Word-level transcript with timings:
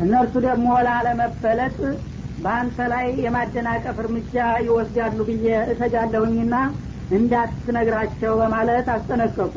እነርሱ 0.00 0.34
ደግሞ 0.46 0.68
ላለመበለጥ 0.86 1.76
በአንተ 2.38 2.76
ላይ 2.92 3.06
የማደናቀፍ 3.24 3.96
እርምጃ 4.02 4.34
ይወስዳሉ 4.66 5.18
ብዬ 5.28 5.46
እሰጋለሁኝና 5.72 6.54
እንዳትነግራቸው 7.16 8.32
በማለት 8.40 8.86
አስጠነቀቁ። 8.94 9.54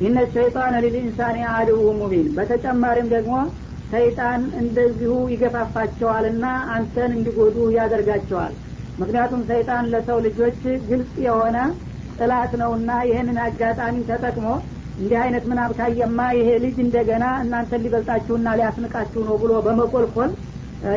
ኢነ 0.00 0.18
ሸይጣን 0.34 0.74
ሊልኢንሳን 0.76 1.36
አድው 1.52 1.82
ሙቢን። 1.98 2.28
በተጨማሪም 2.36 3.08
ደግሞ 3.14 3.34
ሰይጣን 3.92 4.42
እንደዚሁ 4.60 5.12
ይገፋፋቸዋልና 5.32 6.44
አንተን 6.74 7.10
እንዲጎዱ 7.16 7.56
ያደርጋቸዋል። 7.76 8.54
ምክንያቱም 8.98 9.42
ሰይጣን 9.50 9.84
ለሰው 9.92 10.18
ልጆች 10.26 10.58
ግልጽ 10.88 11.12
የሆነ 11.26 11.56
ጥላት 12.18 12.52
ነውና 12.60 12.90
ይህንን 13.08 13.38
አጋጣሚ 13.44 13.96
ተጠቅሞ 14.10 14.46
እንዲህ 14.96 15.16
አይነት 15.22 15.44
ምናብ 15.50 15.70
ካየማ 15.78 16.18
ይሄ 16.36 16.48
ልጅ 16.64 16.76
እንደገና 16.84 17.24
እናንተን 17.42 17.82
ሊበልጣችሁና 17.84 18.48
ሊያስንቃችሁ 18.58 19.22
ነው 19.28 19.36
ብሎ 19.42 19.52
በመቆልቆል 19.66 20.30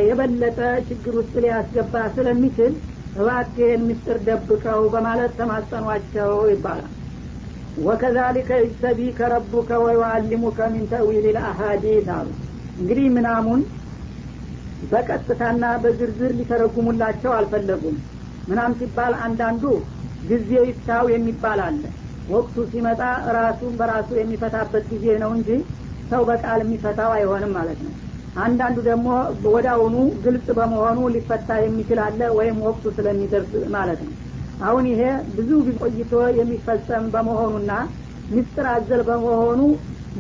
የበለጠ 0.08 0.60
ችግር 0.88 1.14
ውስጥ 1.20 1.34
ሊያስገባ 1.44 2.04
ስለሚችል 2.16 2.74
እባክህን 3.18 3.82
ምስጢር 3.88 4.18
ደብቀው 4.28 4.82
በማለት 4.94 5.32
ተማጸኗቸው 5.40 6.34
ይባላል። 6.52 6.94
ወከዛሊከ 7.86 8.52
ይጅተቢከ 8.62 9.20
ረቡከ 9.34 9.70
ወዩአሊሙከ 9.84 10.60
ሚን 10.74 10.86
ተዊል 10.92 11.26
ልአሀዲት 11.30 12.08
አሉ። 12.18 12.30
እንግዲህ 12.80 13.08
ምናሙን 13.18 13.62
በቀጥታና 14.92 15.66
በዝርዝር 15.84 16.32
ሊተረጉሙላቸው 16.40 17.32
አልፈለጉም። 17.38 17.98
ምናም 18.50 18.74
ሲባል 18.80 19.14
አንዳንዱ 19.26 19.64
ጊዜው 20.30 20.66
ይፍታው 20.70 21.06
የሚባል 21.14 21.62
አለ 21.66 21.82
ወቅቱ 22.30 22.66
ሲመጣ 22.72 23.02
ራሱን 23.38 23.74
በራሱ 23.80 24.10
የሚፈታበት 24.20 24.86
ጊዜ 24.94 25.06
ነው 25.24 25.32
እንጂ 25.38 25.50
ሰው 26.12 26.22
በቃል 26.30 26.60
የሚፈታው 26.64 27.12
አይሆንም 27.16 27.52
ማለት 27.58 27.80
ነው። 27.86 27.94
አንዳንዱ 28.38 28.78
ደግሞ 28.88 29.08
ወዳውኑ 29.54 29.96
ግልጽ 30.24 30.48
በመሆኑ 30.58 31.00
ሊፈታ 31.14 31.50
የሚችል 31.62 32.00
አለ 32.04 32.22
ወይም 32.38 32.58
ወቅቱ 32.68 32.86
ስለሚደርስ 32.98 33.54
ማለት 33.76 34.02
ነው። 34.06 34.14
አሁን 34.62 34.86
ይሄ 34.92 35.02
ብዙ 35.36 35.50
ቆይቶ 35.82 36.12
የሚፈጸም 36.40 37.06
በመሆኑና 37.14 37.72
ምስጢር 38.32 38.68
አዘል 38.72 39.02
በመሆኑ 39.10 39.60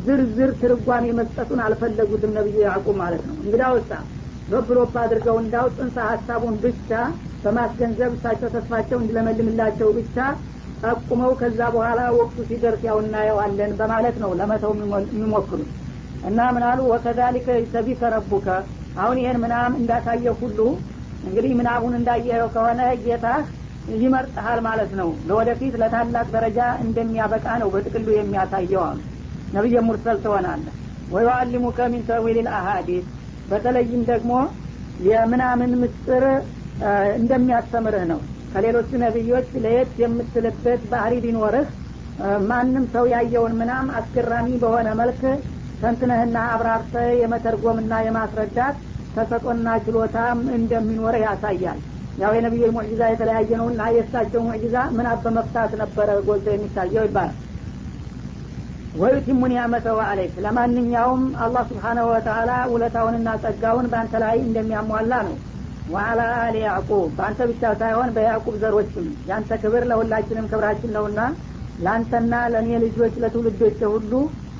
ዝርዝር 0.06 0.52
ትርጓሜ 0.62 1.06
መስጠቱን 1.20 1.60
አልፈለጉትም 1.66 2.36
ነቢዩ 2.38 2.58
ያዕቁብ 2.66 2.96
ማለት 3.02 3.24
ነው። 3.30 3.36
እንግዳ 3.44 3.64
ውሳ 3.76 3.92
በብሎፕ 4.48 4.94
አድርገው 5.02 5.38
እንዳው 5.42 5.66
ጽንሰ 5.78 5.98
ሀሳቡን 6.10 6.56
ብቻ 6.66 6.90
በማስገንዘብ 7.44 8.12
እሳቸው 8.16 8.50
ተስፋቸው 8.56 8.98
እንዲለመልምላቸው 9.02 9.90
ብቻ 9.98 10.16
ጠቁመው 10.84 11.32
ከዛ 11.40 11.60
በኋላ 11.74 12.00
ወቅቱ 12.18 12.38
ሲደርስ 12.50 12.82
ያው 12.88 12.98
እናየዋለን 13.04 13.72
በማለት 13.80 14.16
ነው 14.24 14.32
ለመተው 14.40 14.72
የሚሞክሩት። 15.12 15.70
እና 16.28 16.40
ምናሉ 16.56 16.80
ወከዛሊከ 16.92 17.48
ይሰቢከ 17.60 18.02
ረቡከ። 18.14 18.48
አሁን 19.00 19.18
ይህን 19.22 19.38
ምናም 19.44 19.72
እንዳሳየ 19.80 20.28
ሁሉ 20.40 20.60
እንግዲህ 21.24 21.52
ምናቡን 21.60 21.94
እንዳየኸው 22.00 22.50
ከሆነ 22.56 22.82
ጌታህ 23.04 23.42
ይመርጥሃል 23.98 24.60
ማለት 24.68 24.92
ነው። 25.00 25.10
ለወደፊት 25.28 25.74
ለታላቅ 25.82 26.26
ደረጃ 26.34 26.60
እንደሚያበቃ 26.86 27.46
ነው 27.62 27.70
በጥቅሉ 27.74 28.08
የሚያሳየው 28.16 28.84
አሉ። 28.88 29.00
ነቢየ 29.54 29.82
ሙርሰል 29.88 30.18
ትሆናለህ 30.24 30.74
ወዩአሊሙከ 31.12 31.80
ሚን 31.92 32.02
ተዊል 32.10 32.38
ልአሀዲስ 32.40 33.06
በተለይም 33.50 34.02
ደግሞ 34.10 34.32
የምናምን 35.08 35.72
ምስጥር 35.82 36.24
እንደሚያስተምርህ 37.20 38.04
ነው 38.12 38.20
ከሌሎቹ 38.52 38.90
ነቢዮች 39.04 39.50
ለየት 39.64 39.92
የምትልበት 40.02 40.82
ባህሪ 40.92 41.14
ቢኖርህ 41.26 41.68
ማንም 42.50 42.86
ሰው 42.94 43.06
ያየውን 43.14 43.54
ምናም 43.60 43.88
አስገራሚ 43.98 44.48
በሆነ 44.62 44.88
መልክ 45.02 45.22
ተንትነህና 45.82 46.38
አብራርተ 46.54 46.94
የመተርጎምና 47.20 47.94
የማስረዳት 48.06 48.78
ተሰጦና 49.16 49.68
ችሎታም 49.86 50.40
እንደሚኖር 50.58 51.16
ያሳያል። 51.24 51.80
ያው 52.18 52.32
የነቢዩ 52.36 52.68
ሙዕጂዛ 52.76 53.02
የተለያየ 53.10 53.50
ነው 53.60 53.68
እና 53.72 53.82
የእሳቸው 53.96 54.42
ሙዕጂዛ 54.46 54.78
ምናብ 54.96 55.20
በመፍታት 55.26 55.72
ነበረ 55.82 56.10
ጎልቶ 56.28 56.48
የሚታየው 56.54 57.06
ይባላል። 57.08 57.36
ወዩቲሙ 58.96 59.42
ኒዕመተሁ 59.52 59.98
አለይክ 60.06 60.34
ለማንኛውም 60.46 61.24
አላህ 61.44 61.64
ስብሓናሁ 61.70 62.06
ወተላ 62.14 62.52
ውለታውንና 62.72 63.30
ጸጋውን 63.44 63.90
በአንተ 63.92 64.14
ላይ 64.24 64.38
እንደሚያሟላ 64.46 65.14
ነው 65.28 65.36
ወአላ 65.88 66.22
አሊ 66.40 66.56
ያዕቁብ 66.64 67.04
በአንተ 67.18 67.42
ብቻ 67.50 67.64
ሳይሆን 67.82 68.10
በያዕቁብ 68.16 68.56
ዘሮችም። 68.62 69.06
ያንተ 69.30 69.52
ክብር 69.62 69.84
ለሁላችንም 69.90 70.50
ክብራችን 70.52 70.94
ነውና 70.96 71.20
ለአንተና 71.80 72.34
ለእኔ 72.54 72.70
ልጆች 72.84 73.14
ለትውልዶች 73.24 73.80
ሁሉ 73.94 74.12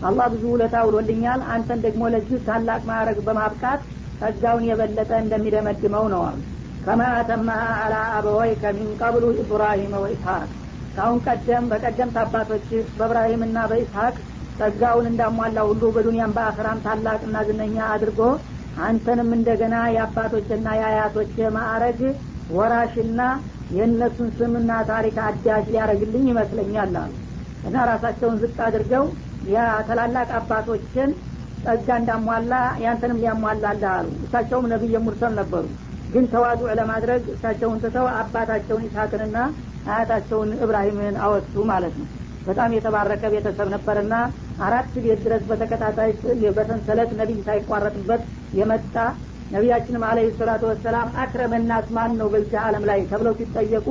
አላህ 0.02 0.26
ብዙ 0.34 0.44
ውለታ 0.54 0.76
ውሎልኛል። 0.88 1.42
አንተን 1.54 1.80
ደግሞ 1.86 2.04
ለዚህ 2.14 2.40
ታላቅ 2.48 2.82
ማዕረግ 2.90 3.20
በማብቃት 3.28 3.82
ጸጋውን 4.22 4.64
የበለጠ 4.70 5.12
እንደሚደመድመው 5.24 6.06
ነው። 6.14 6.22
አሉ 6.28 6.40
ከማ 6.84 7.02
አተማሃ 7.16 7.64
አላ 7.84 7.96
አበወይከ 8.16 8.64
ሚን 8.78 8.90
ቀብሉ 9.02 9.24
ኢብራሂም 9.42 9.94
ወኢስሐቅ። 10.04 10.50
ካሁን 10.96 11.18
ቀደም 11.28 11.66
በቀደምት 11.72 12.18
አባቶችህ 12.22 12.84
በእብራሂምና 12.98 13.58
በኢስሐቅ 13.72 14.16
ጸጋውን 14.60 15.08
እንዳሟላ 15.10 15.58
ሁሉ 15.70 15.84
በዱንያም 15.96 16.36
በአክራም 16.38 16.80
ታላቅና 16.86 17.38
ዝነኛ 17.50 17.78
አድርጎ 17.96 18.22
አንተንም 18.86 19.30
እንደገና 19.38 19.76
የአባቶችና 19.94 20.68
የአያቶች 20.80 21.34
ማዕረግ 21.56 22.00
ወራሽና 22.50 23.22
የእነሱን 23.72 24.30
ስምና 24.38 24.72
ታሪክ 24.90 25.16
አዳሽ 25.24 25.66
ሊያደረግልኝ 25.72 26.26
ይመስለኛል 26.32 26.94
አሉ። 27.02 27.14
እና 27.68 27.78
ራሳቸውን 27.90 28.38
ዝቅ 28.44 28.58
አድርገው 28.68 29.06
ታላላቅ 29.88 30.30
አባቶችን 30.38 31.10
ጸጋ 31.64 31.88
እንዳሟላ 32.00 32.54
ያንተንም 32.84 33.20
ሊያሟላልህ 33.22 33.90
አሉ። 33.94 34.08
እሳቸውም 34.26 34.70
ነቢይ 34.74 34.96
ሙርሰል 35.06 35.34
ነበሩ። 35.40 35.66
ግን 36.14 36.26
ተዋዱዕ 36.32 36.70
ለማድረግ 36.80 37.24
እሳቸውን 37.34 37.82
ትተው 37.84 38.06
አባታቸውን 38.20 38.86
ኢስሐቅንና 38.88 39.38
አያታቸውን 39.88 40.50
እብራሂምን 40.64 41.18
አወሱ 41.26 41.54
ማለት 41.72 41.96
ነው 42.00 42.08
በጣም 42.48 42.76
የተባረከ 42.76 43.24
ቤተሰብ 43.34 43.68
ነበርና 43.74 44.16
አራት 44.66 44.92
ቤት 44.98 45.20
ድረስ 45.26 45.44
በተከታታይ 45.50 46.12
በሰንሰለት 46.58 47.10
ነቢይ 47.20 47.40
ሳይቋረጥበት 47.48 48.22
የመጣ 48.54 48.96
ነቢያችንም 49.52 50.04
አለህ 50.08 50.30
ሰላቱ 50.40 50.64
ወሰላም 50.70 51.10
አክረመናስ 51.24 51.86
ማን 51.98 52.14
ነው 52.20 52.28
በዚህ 52.34 52.60
አለም 52.64 52.86
ላይ 52.90 53.00
ተብለው 53.12 53.34
ሲጠየቁ 53.40 53.88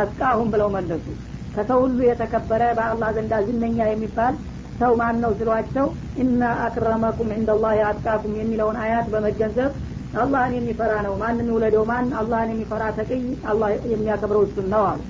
አስቃሁም 0.00 0.48
ብለው 0.54 0.68
መለሱ። 0.74 1.06
ከሰው 1.54 1.78
ሁሉ 1.84 1.98
የተከበረ 2.06 2.62
በአላህ 2.78 3.10
ዘንዳ 3.16 3.34
ዝነኛ 3.46 3.78
የሚባል 3.88 4.34
ሰው 4.80 4.92
ማን 5.00 5.16
ነው 5.22 5.32
ስሏቸው 5.38 5.86
እና 6.24 6.42
አክረመኩም 6.66 7.30
እንደላህ 7.38 7.72
አጥቃኩም 7.88 8.34
የሚለውን 8.40 8.76
አያት 8.82 9.06
በመገንዘብ 9.14 9.70
አላህን 10.14 10.54
የሚፈራ 10.58 10.92
ነው 11.06 11.14
ማንም 11.22 11.48
ይውለደው 11.50 11.82
ማን 11.90 12.06
አላህን 12.20 12.52
የሚፈራ 12.52 12.84
ተቅይ 12.98 13.22
አላህ 13.50 13.70
የሚያከብረው 13.92 14.44
እሱን 14.46 14.68
ነው 14.74 14.84
አሉ። 14.90 15.00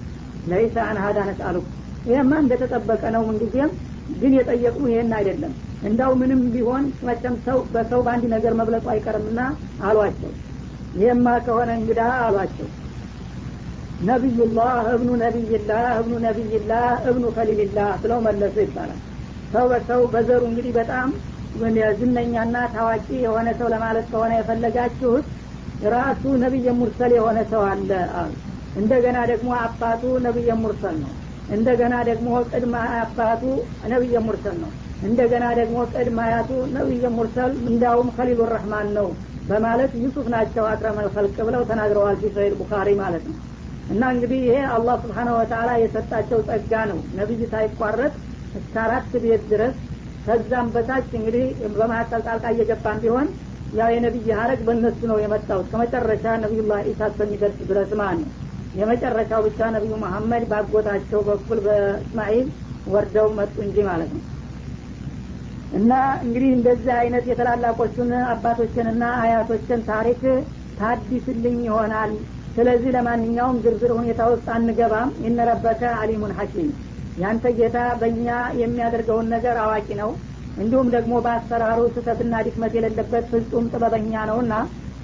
ለይሰ 0.47 0.77
አን 0.87 0.99
ሀዳ 1.05 1.19
ነስአሉክ 1.29 1.67
ይህማ 2.05 2.33
እንደተጠበቀ 2.43 3.03
ነው። 3.15 3.23
ምንጊዜም 3.29 3.71
ግን 4.17 4.33
የጠየቁ 4.37 4.79
ይሄን 4.89 5.11
አይደለም። 5.19 5.53
እንዳው 5.83 6.13
ምንም 6.21 6.41
ቢሆን 6.55 6.85
መቸም 7.09 7.35
ሰው 7.47 7.59
በሰው 7.73 8.01
በአንድ 8.07 8.25
ነገር 8.35 8.53
መብለጡ 8.61 8.87
አይቀርምና 8.95 9.41
አሏቸው። 9.83 10.33
ይህማ 10.95 11.27
ከሆነ 11.47 11.71
እንግዳ 11.79 12.01
አሏቸው። 12.27 12.69
ነቢዩላህ 14.03 14.75
እብኑ 14.95 15.11
ነቢይላህ 15.23 15.87
እብኑ 16.01 16.15
ነቢይላህ 16.27 16.89
እብኑ 17.11 17.25
ከሊልላህ 17.37 17.91
ብለው 18.03 18.19
መለሱ 18.27 18.57
ይባላል። 18.65 19.01
ሰው 19.53 19.65
በሰው 19.73 20.01
በዘሩ 20.13 20.43
እንግዲህ 20.51 20.73
በጣም 20.79 21.09
ዝነኛና 22.01 22.57
ታዋቂ 22.75 23.07
የሆነ 23.23 23.49
ሰው 23.61 23.69
ለማለት 23.75 24.07
ከሆነ 24.11 24.33
የፈለጋችሁት 24.37 25.27
ራሱ 25.93 26.23
ነቢየ 26.43 26.69
ሙርሰል 26.79 27.13
የሆነ 27.17 27.39
ሰው 27.53 27.63
አለ 27.71 27.91
አሉ። 28.21 28.33
እንደገና 28.77 29.19
ደግሞ 29.31 29.51
አባቱ 29.63 30.03
ነቢየ 30.27 30.53
ሙርሰል 30.63 30.97
ነው 31.03 31.13
እንደገና 31.57 31.95
ደግሞ 32.09 32.29
ቅድመ 32.51 32.75
አባቱ 32.99 33.43
ነቢየ 33.93 34.19
ሙርሰል 34.25 34.57
ነው። 34.63 34.71
እንደገና 35.03 35.45
ደግሞ 35.59 35.77
ቅድመ 35.93 36.19
አያቱ 36.27 36.51
ነቢየ 36.75 37.09
ሙርሰል 37.17 37.53
እንዳውም 37.71 38.09
ከሊሉ 38.17 38.41
ረህማን 38.53 38.89
ነው 38.99 39.09
በማለት 39.49 39.93
ዩሱፍ 40.03 40.27
ናቸው 40.35 40.65
አቅረመል 40.71 41.06
ፈልቅ 41.15 41.37
ብለው 41.49 41.62
ተናግረዋል 41.71 42.17
ፊ 42.23 42.33
ሰሂህ 42.37 42.55
ማለት 42.99 43.25
ነው። 43.31 43.37
እና 43.91 44.03
እንግዲህ 44.15 44.41
ይሄ 44.47 44.56
አላህ 44.77 44.97
ስብሓነ 45.05 45.29
ወተላ 45.37 45.69
የሰጣቸው 45.83 46.41
ጸጋ 46.49 46.73
ነው። 46.91 46.99
ነቢይ 47.19 47.43
ሳይቋረጥ 47.53 48.12
እስከ 48.59 48.75
አራት 48.85 49.12
ቤት 49.25 49.44
ድረስ 49.53 49.77
ከዛም 50.27 50.67
በታች 50.75 51.11
እንግዲህ 51.19 51.44
በመካከል 51.77 52.21
ጣልቃ 52.27 52.47
እየገባን 52.55 52.99
ቢሆን 53.05 53.29
ያው 53.75 53.89
የነቢይ 53.94 54.29
ሀረግ 54.39 54.61
በእነሱ 54.67 55.01
ነው 55.11 55.19
የመጣው። 55.23 55.61
እስከ 55.65 55.75
መጨረሻ 55.83 56.25
ነቢዩላህ 56.44 56.81
ኢሳ 56.91 57.01
እስከሚደርስ 57.11 57.59
ድረስ 57.71 57.91
ማለት 58.01 58.21
ነው 58.23 58.31
የመጨረሻው 58.75 59.41
ብቻ 59.47 59.61
ነቢዩ 59.75 59.94
መሐመድ 60.03 60.44
ባጎታቸው 60.50 61.20
በኩል 61.29 61.59
በእስማኤል 61.67 62.49
ወርደው 62.87 63.29
መጡ 63.38 63.55
እንጂ 63.67 63.79
ማለት 63.88 64.11
ነው። 64.17 64.25
እና 65.73 65.93
እንግዲህ 66.25 66.50
እንደዚህ 66.53 66.93
አይነት 67.00 67.25
የተላላቆቹን 67.31 68.11
አባቶችንና 68.32 69.05
አያቶችን 69.23 69.81
ታሪክ 69.91 70.23
ታዲስልኝ 70.79 71.59
ይሆናል። 71.67 72.12
ስለዚህ 72.55 72.91
ለማንኛውም 72.97 73.59
ዝርዝር 73.65 73.93
ሁኔታ 73.99 74.20
ውስጥ 74.31 74.47
አንገባም። 74.55 75.11
ይነረበከ 75.25 75.82
አሊሙን 75.99 76.32
ሐኪም። 76.38 76.70
ያንተ 77.17 77.47
ጌታ 77.59 77.79
በእኛ 78.00 78.26
የሚያደርገውን 78.61 79.29
ነገር 79.35 79.56
አዋቂ 79.65 79.88
ነው። 80.00 80.11
እንዲሁም 80.56 80.88
ደግሞ 80.94 81.15
በአሰራሩ 81.25 81.81
ስህተትና 81.94 82.35
ድክመት 82.47 82.73
የሌለበት 82.76 83.25
ፍጹም 83.32 83.67
ጥበበኛ 83.73 84.25
ነውና 84.31 84.53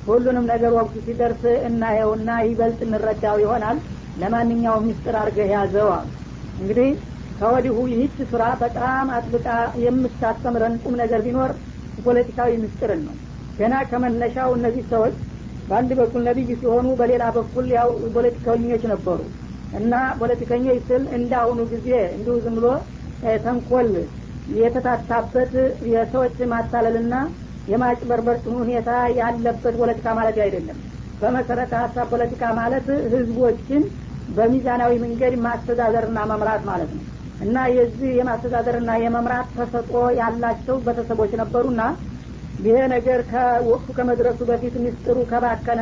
ሁሉንም 0.06 0.46
ነገር 0.52 0.72
ወቅቱ 0.78 0.94
ሲደርስ 1.06 1.42
እናየውና 1.68 2.30
ይበልጥ 2.48 2.80
እንረዳው 2.86 3.36
ይሆናል። 3.42 3.78
ለማንኛውም 4.16 4.86
ምስጢር 4.88 5.16
አድርገህ 5.20 5.48
ያዘው 5.54 5.88
እንግዲህ 6.58 6.90
ከወዲሁ 7.38 7.76
ይህች 7.92 8.16
ስራ 8.32 8.42
በጣም 8.60 9.06
አጥብቃ 9.16 9.46
የምታስተምረን 9.84 10.74
ቁም 10.82 10.94
ነገር 11.02 11.20
ቢኖር 11.26 11.52
ፖለቲካዊ 11.98 12.50
ምስጢርን 12.62 13.00
ነው። 13.06 13.16
ገና 13.58 13.74
ከመነሻው 13.90 14.50
እነዚህ 14.56 14.84
ሰዎች 14.92 15.16
በአንድ 15.68 15.90
በኩል 16.00 16.22
ነቢይ 16.28 16.50
ሲሆኑ 16.60 16.86
በሌላ 17.00 17.24
በኩል 17.36 17.66
ያው 17.76 17.88
ፖለቲከኞች 18.14 18.82
ነበሩ 18.92 19.20
እና 19.72 19.92
ፖለቲከኞች 20.20 20.80
ስል 20.88 21.04
አሁኑ 21.38 21.60
ጊዜ 21.72 21.88
እንዲሁ 22.16 22.34
ዝም 22.44 22.56
ብሎ 22.58 22.66
ተንኮል 23.44 23.88
የተታታበት 24.46 25.52
የሰዎች 25.92 26.36
ማታለልና 26.52 27.14
የማጭበርበር 27.68 28.36
ሁኔታ 28.56 28.90
ያለበት 29.20 29.74
ፖለቲካ 29.80 30.06
ማለት 30.18 30.38
አይደለም። 30.44 30.78
በመሰረተ 31.20 31.72
ሀሳብ 31.82 32.06
ፖለቲካ 32.12 32.44
ማለት 32.58 32.86
ህዝቦችን 33.12 33.82
በሚዛናዊ 34.28 34.92
መንገድ 35.04 35.34
ማስተዳደርና 35.44 36.18
መምራት 36.30 36.62
ማለት 36.70 36.90
ነው። 36.96 37.04
እና 37.40 37.56
የዚህ 37.76 38.10
የማስተዳደርና 38.18 38.90
የመምራት 39.02 39.48
ተሰጦ 39.56 39.90
ያላቸው 40.20 40.76
ቤተሰቦች 40.86 41.32
ነበሩና 41.40 41.82
ይሄ 42.58 42.76
ነገር 42.94 43.20
ከወቅቱ 43.30 43.88
ከመድረሱ 43.96 44.40
በፊት 44.50 44.74
ምስጢሩ 44.84 45.18
ከባከነ 45.30 45.80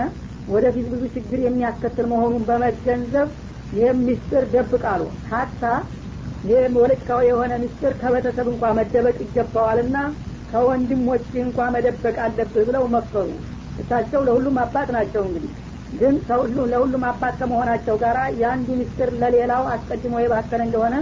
ወደፊት 0.48 0.86
ብዙ 0.92 1.02
ችግር 1.16 1.40
የሚያስከትል 1.42 2.06
መሆኑን 2.12 2.44
በመገንዘብ 2.48 3.28
ይህም 3.72 3.98
ምስጢር 4.06 4.44
ደብቃሉ 4.54 5.02
ሀታ 5.30 5.62
ይህ 6.44 6.62
ፖለቲካዊ 6.76 7.22
የሆነ 7.28 7.52
ምስጢር 7.64 7.92
ከቤተሰብ 8.00 8.46
እንኳ 8.52 8.72
መደበቅ 8.78 9.16
ይገባዋልና 9.24 9.96
ከወንድሞች 10.52 11.26
እንኳ 11.42 11.68
መደበቅ 11.74 12.16
አለብህ 12.24 12.64
ብለው 12.68 12.84
መከሩ። 12.94 13.28
እሳቸው 13.78 14.22
ለሁሉም 14.26 14.56
አባት 14.62 14.88
ናቸው 14.96 15.22
እንግዲህ። 15.26 15.52
ግን 15.92 16.14
ለሁሉም 16.72 17.02
አባት 17.08 17.34
ከመሆናቸው 17.40 17.96
ጋር 18.02 18.18
የአንዱ 18.40 18.68
ምስጢር 18.78 19.10
ለሌላው 19.22 19.64
አስቀድሞ 19.72 20.14
የባከነ 20.22 20.62
እንደሆነ 20.66 20.94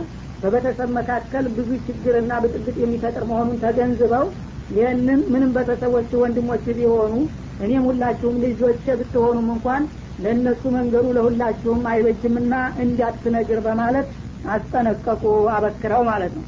በቤተሰብ 0.43 0.91
መካከል 0.99 1.45
ብዙ 1.57 1.71
ችግርና 1.87 2.33
ብጥብጥ 2.43 2.77
የሚፈጥር 2.83 3.25
መሆኑን 3.31 3.59
ተገንዝበው 3.65 4.25
ይህንን 4.71 5.21
ምንም 5.33 5.51
ቤተሰቦች 5.57 6.11
ወንድሞች 6.21 6.65
ቢሆኑ 6.77 7.15
እኔም 7.61 7.87
ሁላችሁም 7.89 8.37
ልጆች 8.45 8.85
ብትሆኑም 9.01 9.49
እንኳን 9.55 9.83
ለእነሱ 10.19 10.63
መንገዱ 10.77 11.07
ለሁላችሁም 11.17 11.81
አይበጅምና 11.93 12.55
እንዳትነግር 12.85 13.61
በማለት 13.67 14.09
አስጠነቀቁ 14.55 15.23
አበክረው 15.55 16.03
ማለት 16.11 16.33
ነው 16.39 16.45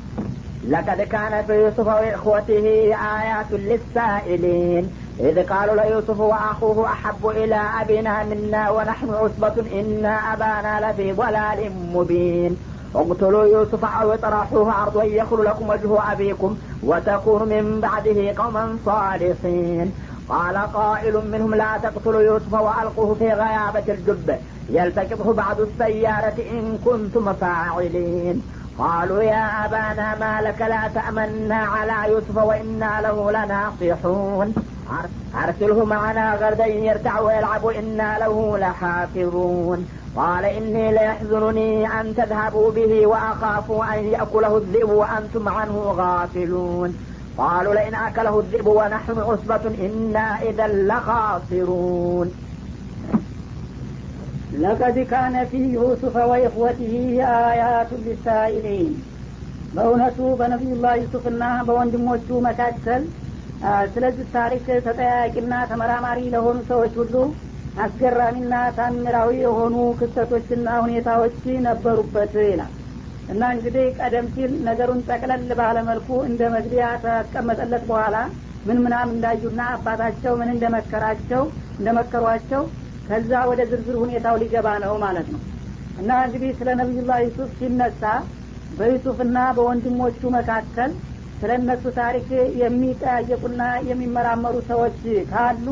لقد 0.68 1.00
كان 1.00 1.44
في 1.46 1.54
يوسف 1.54 1.86
وإخوته 1.86 2.66
آيات 2.94 3.50
للسائلين. 3.50 4.90
إذ 5.20 5.46
قالوا 5.46 5.74
ليوسف 5.74 6.20
وأخوه 6.20 6.86
أحب 6.86 7.28
إلى 7.28 7.60
أبينا 7.80 8.24
منا 8.24 8.70
ونحن 8.70 9.10
عصبة 9.10 9.54
إن 9.80 10.04
أبانا 10.04 10.92
لفي 10.92 11.12
ضلال 11.12 11.72
مبين. 11.92 12.56
اقتلوا 12.94 13.44
يوسف 13.44 13.84
أو 13.84 14.12
اطرحوه 14.12 14.82
أرضا 14.82 15.04
يخل 15.04 15.44
لكم 15.44 15.68
وجه 15.68 16.12
أبيكم 16.12 16.56
وتكونوا 16.82 17.46
من 17.46 17.80
بعده 17.80 18.32
قوما 18.42 18.76
صالحين. 18.86 19.92
قال 20.28 20.56
قائل 20.56 21.30
منهم 21.32 21.54
لا 21.54 21.78
تقتلوا 21.82 22.22
يوسف 22.22 22.52
وألقوه 22.52 23.14
في 23.14 23.28
غيابة 23.28 23.84
الجب. 23.88 24.36
يلتقطه 24.70 25.32
بعض 25.32 25.60
السيارة 25.60 26.34
إن 26.50 26.78
كنتم 26.84 27.32
فاعلين. 27.32 28.42
قالوا 28.78 29.22
يا 29.22 29.64
أبانا 29.64 30.16
ما 30.20 30.40
لك 30.48 30.60
لا 30.60 30.88
تأمنا 30.94 31.56
على 31.56 32.12
يوسف 32.12 32.36
وإنا 32.36 33.00
له 33.00 33.30
لناصحون. 33.30 34.54
أرسله 35.44 35.84
معنا 35.84 36.34
غردا 36.34 36.66
يرتع 36.66 37.20
ويلعب 37.20 37.66
إنا 37.66 38.18
له 38.18 38.58
لحافظون. 38.58 39.88
قال 40.16 40.44
إني 40.44 40.92
ليحزنني 40.92 42.00
أن 42.00 42.14
تذهبوا 42.16 42.70
به 42.70 43.06
وأخاف 43.06 43.70
أن 43.70 44.04
يأكله 44.04 44.56
الذئب 44.56 44.90
وأنتم 44.90 45.48
عنه 45.48 45.94
غافلون. 45.96 46.96
قالوا 47.38 47.74
لئن 47.74 47.94
أكله 47.94 48.38
الذئب 48.38 48.66
ونحن 48.66 49.18
عصبة 49.18 49.74
إنا 49.86 50.42
إذا 50.42 50.66
لخاسرون. 50.66 52.51
ለቀድ 54.52 54.96
ካነ 55.10 55.36
ፊ 55.50 55.60
ዩሱፈ 55.74 56.16
ወኢኽወቲህ 56.30 56.94
አያቱ 57.30 57.90
ሊሳኢሊን 58.02 58.90
በእውነቱ 59.72 60.18
በነቢዩላህ 60.40 60.94
ዩሱፍና 61.02 61.44
በወንድሞቹ 61.68 62.28
መካከል 62.46 63.02
ስለዚህ 63.92 64.26
ታሪክ 64.34 64.66
ተጠያቂና 64.86 65.54
ተመራማሪ 65.70 66.20
ለሆኑ 66.34 66.58
ሰዎች 66.70 66.94
ሁሉ 67.00 67.14
አስገራሚና 67.76 68.54
ታምራዊ 68.78 69.30
የሆኑ 69.42 69.76
ክስተቶችና 70.00 70.68
ሁኔታዎች 70.84 71.36
ነበሩበት 71.66 72.34
ይላል። 72.44 72.72
እና 73.28 73.42
እንግዲህ 73.54 73.84
ቀደም 73.98 74.26
ሲል 74.34 74.52
ነገሩን 74.68 75.00
ጠቅለል 75.08 75.48
ባለመልኩ 75.60 76.08
እንደ 76.28 76.42
መግቢያ 76.54 76.86
ተቀመጠለት 77.04 77.84
በኋላ 77.90 78.16
ምን 78.64 78.78
ምናም 78.84 79.12
እንዳዩና 79.14 79.60
አባታቸው 79.74 80.32
ምን 80.40 80.50
እንደመከራቸው 80.54 81.42
እንደመከሯቸው 81.78 82.62
ከዛ 83.06 83.32
ወደ 83.50 83.60
ዝርዝር 83.70 83.96
ሁኔታው 84.02 84.36
ሊገባ 84.42 84.68
ነው 84.84 84.94
ማለት 85.04 85.28
ነው። 85.34 85.40
እና 85.96 86.10
እንግዲህ 86.26 86.50
ስለ 86.58 86.68
ነቢዩላህ 86.80 87.18
ዩሱፍ 87.24 87.50
ሲነሳ 87.58 88.02
በዩሱፍና 88.70 89.38
በወንድሞቹ 89.56 90.20
መካከል 90.36 90.90
ስለ 91.40 91.52
እነሱ 91.60 91.84
ታሪክ 91.98 92.28
የሚጠያየቁና 92.62 93.62
የሚመራመሩ 93.88 94.56
ሰዎች 94.68 94.98
ካሉ 95.30 95.66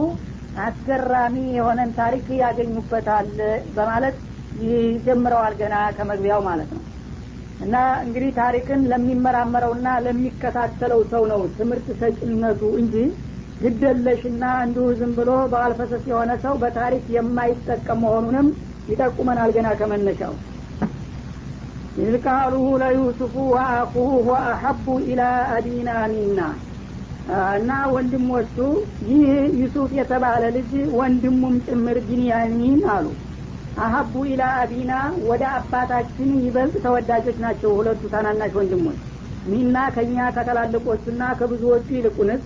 አስገራሚ 0.59 1.37
የሆነን 1.57 1.91
ታሪክ 1.99 2.27
ያገኙበታል 2.41 3.29
በማለት 3.77 4.17
ይጀምረዋል 4.65 5.55
ገና 5.61 5.77
ከመግቢያው 5.97 6.41
ማለት 6.49 6.71
ነው። 6.77 6.83
እና 7.61 7.77
እንግዲህ 8.05 8.31
ታሪክን 8.39 8.81
ለሚመራመረውና 8.91 9.89
ለሚከታተለው 10.05 11.01
ሰው 11.11 11.23
ነው 11.33 11.41
ትምህርት 11.59 11.89
ሰጭነቱ 12.01 12.63
እንጂ 12.81 12.95
ግድየለሽና 13.61 14.45
እንዲሁ 14.65 14.85
ዝም 14.99 15.11
ብሎ 15.17 15.31
በአልፈሰስ 15.53 16.05
የሆነ 16.11 16.31
ሰው 16.45 16.55
በታሪክ 16.63 17.05
የማይጠቀም 17.17 18.01
መሆኑንም 18.05 18.47
ይጠቁመናል 18.89 19.51
ገና 19.57 19.69
ከመነሻው። 19.81 20.35
إذ 21.97 22.15
قالوا 22.25 22.55
ليوسف 22.83 23.35
وأخوه 23.53 23.97
أحب 24.29 24.85
إلى 25.09 25.23
أبينا 25.55 25.91
منا። 26.13 26.41
እና 27.57 27.73
ወንድሞቹ 27.95 28.57
ይህ 29.09 29.27
ዩሱፍ 29.61 29.91
የተባለ 29.99 30.45
ልጅ 30.57 30.71
ወንድሙም 30.99 31.57
ጭምር 31.67 31.99
ቢንያሚን 32.07 32.81
አሉ። 32.95 33.07
አሀቡ 33.79 34.15
ኢላ 34.31 34.45
አቢና 34.63 34.93
ወደ 35.29 35.43
አባታችን 35.59 36.31
ይበልጥ 36.45 36.75
ተወዳጆች 36.85 37.37
ናቸው 37.45 37.71
ሁለቱ 37.79 38.03
ታናናሽ 38.15 38.55
ወንድሞች። 38.59 38.99
ሚና 39.47 39.77
ከእኛ 39.95 40.17
ከትላልቆቹና 40.37 41.23
ከብዙዎቹ 41.39 41.87
ይልቁንስ 41.97 42.43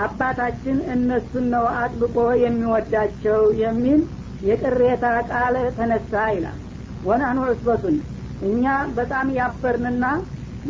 አባታችን 0.00 0.76
እነሱን 0.92 1.46
ነው 1.54 1.64
አጥብቆ 1.78 2.16
የሚወዳቸው 2.42 3.40
የሚል 3.62 4.00
የቅሬታ 4.42 5.04
ቃል 5.30 5.56
ተነሳ 5.76 6.12
ይላል። 6.34 6.58
ወናኑ 7.02 7.38
ዑስበቱን 7.46 7.96
እኛ 8.42 8.64
በጣም 8.96 9.26
ያበርንና 9.38 10.04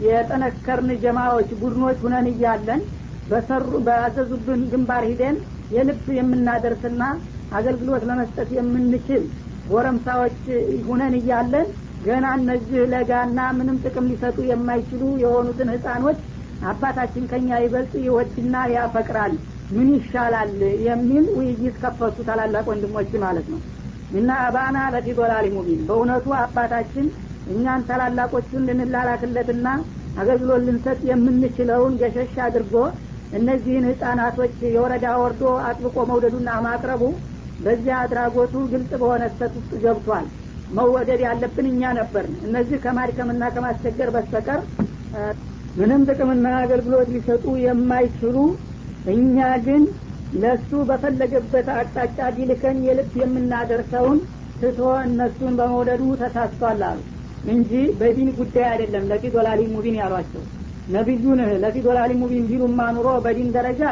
የጠነከርን 0.04 0.90
ጀማዎች 1.02 1.50
ቡድኖች 1.60 1.98
ሁነን 2.04 2.26
እያለን 2.32 2.80
በሰሩ 3.26 3.70
በአዘዙብን 3.86 4.62
ግንባር 4.72 5.04
ሂደን 5.10 5.36
የልብ 5.74 6.06
የምናደርስና 6.18 7.02
አገልግሎት 7.52 8.02
ለመስጠት 8.08 8.50
የምንችል 8.56 9.22
ጎረምሳዎች 9.66 10.38
ሁነን 10.88 11.14
እያለን 11.20 11.66
ገና 12.06 12.26
እነዚህ 12.38 12.80
ለጋና 12.92 13.40
ምንም 13.58 13.76
ጥቅም 13.84 14.08
ሊሰጡ 14.10 14.38
የማይችሉ 14.50 15.02
የሆኑትን 15.22 15.68
ህፃኖች 15.74 16.18
አባታችን 16.71 17.25
ከኛ 17.31 17.50
ይበልጥ 17.62 17.92
ይወድና 18.04 18.57
ያፈቅራል። 18.75 19.33
ምን 19.71 19.88
ይሻላል 19.97 20.50
የሚል 20.87 21.25
ውይይት 21.37 21.76
ከፈቱ 21.83 22.16
ታላላቅ 22.28 22.64
ወንድሞች 22.71 23.12
ማለት 23.25 23.47
ነው። 23.52 23.61
እና 24.12 24.31
አባና 24.47 24.78
ለፊ 24.95 25.07
ዶላሊ 25.19 25.47
ሙቢን 25.54 25.81
በእውነቱ 25.88 26.26
አባታችን 26.40 27.07
እኛን 27.47 27.87
ታላላቆቹን 27.88 28.66
ልንላላክለትና 28.69 29.69
አገልግሎት 30.16 30.62
ልንሰጥ 30.66 31.00
የምንችለውን 31.11 31.95
ገሸሽ 32.02 32.35
አድርጎ 32.47 32.75
እነዚህን 33.33 33.87
ህጻናቶች 33.90 34.57
የወረዳ 34.69 35.07
ወርዶ 35.21 35.42
አጥብቆ 35.69 35.97
መውደዱና 36.11 36.50
ማቅረቡ 36.66 37.02
በዚያ 37.59 37.97
አድራጎቱ 38.04 38.54
ግልጽ 38.73 38.90
በሆነ 39.00 39.23
ስተት 39.33 39.52
ውስጥ 39.59 39.73
ገብቷል። 39.85 40.26
መወደድ 40.71 41.21
ያለብን 41.26 41.66
እኛ 41.71 41.83
ነበርን። 41.99 42.37
እነዚህ 42.47 42.78
ከማድከምና 42.85 43.45
ከማስቸገር 43.54 44.11
በስተቀር 44.14 44.61
ምንም 45.76 46.02
ጥቅምና 46.08 46.46
አገልግሎት 46.60 47.08
ሊሰጡ 47.14 47.44
የማይችሉ 47.62 48.36
እኛ 49.12 49.36
ግን 49.66 49.82
ለሱ 50.42 50.70
በፈለገበት 50.88 51.68
አቅጣጫ 51.74 52.18
ቢልከን 52.36 52.78
የልብ 52.86 53.12
የምናደርሰውን 53.20 54.18
ትቶ 54.60 54.80
እነሱን 55.06 55.54
በመውደዱ 55.58 56.02
ተሳስቷል 56.22 56.82
አሉ 56.88 57.00
እንጂ 57.52 57.70
በዲን 58.00 58.28
ጉዳይ 58.38 58.66
አይደለም። 58.72 59.06
ለፊ 59.10 59.30
ዶላሊ 59.34 59.60
ሙቢን 59.72 59.96
ያሏቸው 60.00 60.42
ነቢዩን 60.88 61.40
ለፊ 61.62 61.76
ዶላሊ 61.86 62.12
ሙቢን 62.20 62.44
ቢሉማ 62.50 62.80
ኑሮ 62.96 63.08
በዲን 63.24 63.48
ደረጃ 63.56 63.82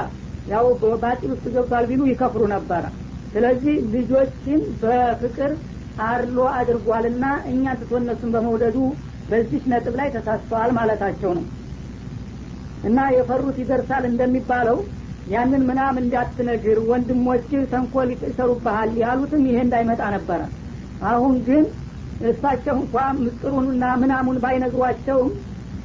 ያው 0.46 0.66
ባጢል 1.02 1.30
ውስጥ 1.34 1.46
ገብቷል 1.54 1.84
ቢሉ 1.90 2.02
ይከፍሩ 2.10 2.42
ነበረ 2.54 2.84
ስለዚህ 3.32 3.74
ልጆችን 3.94 4.60
በፍቅር 4.82 5.50
አርሎ 6.06 6.38
አድርጓልና 6.58 7.24
እኛ 7.50 7.72
ትቶ 7.80 7.92
እነሱን 8.00 8.30
በመውደዱ 8.34 8.76
በዚች 9.28 9.64
ነጥብ 9.72 9.94
ላይ 10.00 10.08
ተሳስተዋል 10.14 10.70
ማለታቸው 10.78 11.32
ነው 11.38 11.44
እና 12.84 12.98
የፈሩት 13.14 13.56
ይደርሳል 13.62 14.04
እንደሚባለው 14.10 14.78
ያንን 15.26 15.62
ምናም 15.68 15.96
እንዳትነግር 16.02 16.78
ወንድሞች 16.90 17.42
ተንኮል 17.72 18.08
ይሰሩብሃል 18.14 18.92
ያሉትም 19.02 19.42
ይሄ 19.48 19.58
እንዳይመጣ 19.66 20.02
ነበረ። 20.16 20.40
አሁን 21.10 21.34
ግን 21.48 21.64
እሳቸው 22.30 22.74
እንኳ 22.80 22.94
ምስጥሩንና 23.18 23.84
ምናሙን 24.00 24.40
ባይነግሯቸውም 24.42 25.30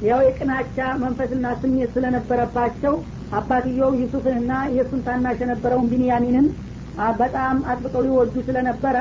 ያው 0.02 0.20
የቅናቻ 0.24 0.78
መንፈስና 1.02 1.52
ስሜት 1.60 1.90
ስለነበረባቸው 1.94 2.94
አባትየው 3.32 3.92
ዩሱፍንና 4.00 4.52
የእሱን 4.74 5.04
ታናሽ 5.06 5.38
የነበረውን 5.44 5.88
ቢንያሚንን 5.92 6.46
በጣም 7.20 7.56
አጥብቀው 7.70 8.02
ይወዱ 8.08 8.34
ስለነበረ 8.46 8.96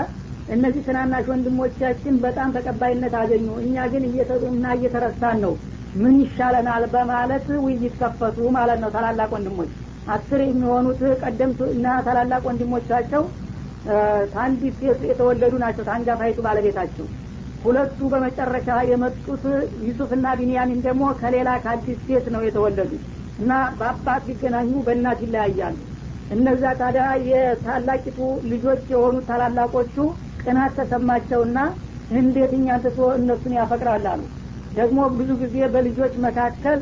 እነዚህ 0.47 0.81
ትናናሽ 0.87 1.25
ወንድሞቻችን 1.31 2.15
በጣም 2.25 2.49
ተቀባይነት 2.55 3.13
አገኙ። 3.21 3.47
እኛ 3.63 3.85
ግን 3.93 4.03
እና 4.51 4.65
እየተረሳን 4.77 5.37
ነው 5.45 5.53
ምን 5.95 6.15
ይሻለናል 6.21 6.83
በማለት 6.93 7.47
ውይይት 7.63 7.93
ከፈቱ 7.99 8.37
ማለት 8.57 8.79
ነው። 8.83 8.89
ታላላቅ 8.95 9.29
ወንድሞች 9.35 9.71
አስር 10.07 10.39
የሚሆኑት 10.45 11.01
ቀደምት 11.21 11.59
እና 11.73 11.85
ታላላቅ 12.07 12.41
ወንድሞቻቸው 12.49 13.23
ታንዲት 14.33 14.77
የተወለዱ 15.09 15.53
ናቸው። 15.63 15.83
ታንጋፋይቱ 15.89 16.37
ባለቤታቸው 16.45 17.07
ሁለቱ 17.63 17.99
በመጨረሻ 18.11 18.69
የመጡት 18.89 19.43
ዩሱፍና 19.85 20.25
ቢንያሚን 20.39 20.79
ደግሞ 20.87 21.03
ከሌላ 21.21 21.49
ከአዲስ 21.63 21.99
ሴት 22.07 22.25
ነው 22.35 22.41
የተወለዱት 22.45 23.03
እና 23.39 23.51
በአባት 23.79 24.23
ሊገናኙ 24.29 24.71
በእናት 24.85 25.19
ይለያያሉ። 25.25 25.77
እነዛ 26.31 26.63
ታዲያ 26.79 27.07
የታላቂቱ 27.29 28.19
ልጆች 28.51 28.83
የሆኑ 28.93 29.15
ታላላቆቹ 29.27 29.95
ቅናት 30.43 30.73
ተሰማቸውና 30.79 31.57
እንዴት 32.15 32.51
እኛን 32.57 32.81
ትቶ 32.85 32.99
እነሱን 33.19 33.53
ያፈቅራል 33.59 34.05
አሉ 34.11 34.21
ደግሞ 34.75 34.99
ብዙ 35.17 35.31
ጊዜ 35.41 35.57
በልጆች 35.73 36.13
መካከል 36.25 36.79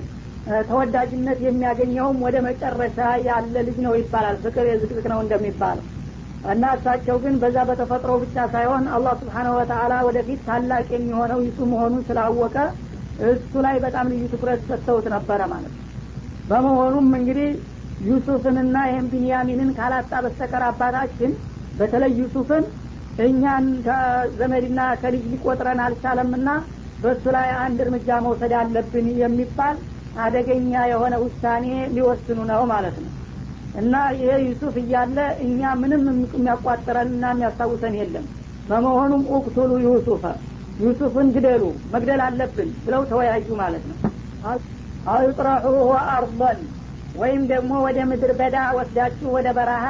ተወዳጅነት 0.67 1.39
የሚያገኘውም 1.43 2.17
ወደ 2.25 2.37
መጨረሻ 2.47 2.97
ያለ 3.27 3.55
ልጅ 3.67 3.77
ነው 3.85 3.93
ይባላል። 3.99 4.37
ፍቅር 4.43 4.65
የዝቅዝቅ 4.69 5.05
ነው 5.11 5.19
እንደሚባለው። 5.23 5.85
እና 6.45 6.63
እሳቸው 6.77 7.17
ግን 7.23 7.35
በዛ 7.41 7.57
በተፈጥሮ 7.69 8.13
ብቻ 8.23 8.35
ሳይሆን 8.53 8.85
አላህ 8.95 9.13
ስብሓነሁ 9.21 9.53
ወተአላ 9.59 9.93
ወደፊት 10.07 10.39
ታላቅ 10.47 10.87
የሚሆነው 10.95 11.39
ይሱ 11.45 11.59
መሆኑን 11.71 12.01
ስላወቀ 12.09 12.55
እሱ 13.29 13.53
ላይ 13.65 13.75
በጣም 13.83 14.05
ልዩ 14.11 14.23
ትኩረት 14.33 14.61
ሰጥተውት 14.69 15.07
ነበረ 15.15 15.41
ማለት 15.51 15.73
ነው። 15.73 15.81
በመሆኑም 16.47 17.07
እንግዲህ 17.19 17.49
ዩሱፍንና 18.01 18.77
ይህም 18.89 19.07
ቢንያሚንን 19.11 19.69
ካላጣ 19.77 20.13
በስተቀር 20.25 20.63
አባታችን 20.69 21.31
በተለይ 21.75 22.11
ዩሱፍን 22.19 22.63
እኛን 23.19 23.65
ከዘመድና 23.85 24.81
ከልጅ 25.01 25.23
ሊቆጥረን 25.31 25.79
አልቻለምና 25.85 26.49
በእሱ 27.03 27.25
ላይ 27.35 27.49
አንድ 27.63 27.79
እርምጃ 27.85 28.19
መውሰድ 28.25 28.53
አለብን 28.59 29.07
የሚባል 29.21 29.77
አደገኛ 30.17 30.73
የሆነ 30.91 31.13
ውሳኔ 31.23 31.65
ሊወስኑ 31.95 32.39
ነው 32.51 32.61
ማለት 32.71 32.97
ነው። 33.03 33.11
እና 33.73 33.93
ይሄ 34.17 34.31
ዩሱፍ 34.45 34.75
እያለ 34.81 35.17
እኛ 35.45 35.71
ምንም 35.81 36.03
የሚያቋጥረንና 36.31 37.23
የሚያስታውሰን 37.33 37.95
የለም። 37.99 38.25
በመሆኑም 38.67 39.23
ኡቅቱሉ 39.35 39.71
ዩሱፈ 39.85 40.23
ዩሱፍን 40.79 41.27
ግደሉ 41.35 41.63
መግደል 41.93 42.21
አለብን 42.27 42.69
ብለው 42.85 43.01
ተወያዩ 43.09 43.47
ማለት 43.61 43.83
ነው። 43.89 43.97
አውጥረሑሁ 45.07 45.87
አርضን 46.11 46.59
ወይም 47.15 47.41
ደግሞ 47.51 47.71
ወደ 47.85 47.99
ምድር 48.09 48.31
በዳ 48.39 48.57
ወስዳችሁ 48.77 49.27
ወደ 49.35 49.47
በረሃ 49.57 49.85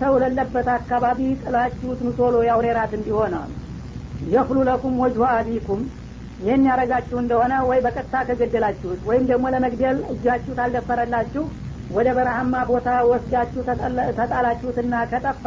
ሰው 0.00 0.14
ለለበት 0.22 0.68
አካባቢ 0.74 1.20
ጥላችሁት 1.42 2.00
ምቶሎ 2.06 2.36
ያውሬራት 2.48 2.92
እንዲሆን 2.98 3.34
አሉ። 3.38 3.52
የክሉ 4.28 4.58
ለኩም 4.68 4.94
ወጅሁ 5.02 5.24
አቢኩም 5.32 5.82
ይህን 6.38 6.64
ያረጋችሁ 6.68 7.16
እንደሆነ 7.20 7.54
ወይ 7.68 7.78
በቀጥታ 7.84 8.16
ከገደላችሁት 8.28 9.00
ወይም 9.08 9.24
ደግሞ 9.30 9.46
ለመግደል 9.54 9.98
እጃችሁ 10.12 10.52
ታልደፈረላችሁ 10.58 11.44
ወደ 11.90 12.08
በረሃማ 12.16 12.54
ቦታ 12.70 12.88
ወስዳችሁ 13.10 13.60
ተጣላችሁትና 14.18 14.94
ከጠፋ 15.10 15.44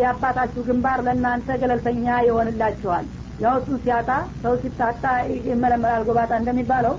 የአባታችሁ 0.00 0.62
ግንባር 0.68 1.00
ለእናንተ 1.06 1.48
ገለልተኛ 1.60 2.06
ይሆንላችኋል። 2.26 3.04
ያው 3.40 3.54
ሲያጣ 3.78 4.10
ሰው 4.42 4.54
ሲታጣ 4.62 5.04
ይመለመላል 5.48 6.02
ጎባጣ 6.08 6.32
እንደሚባለው። 6.40 6.94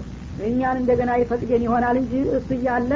እኛን 0.46 0.80
እንደገና 0.82 1.12
ይፈቅደን 1.22 1.64
ይሆናል 1.66 1.98
እንጂ 2.02 2.14
እሱ 2.38 2.50
እያለ 2.58 2.92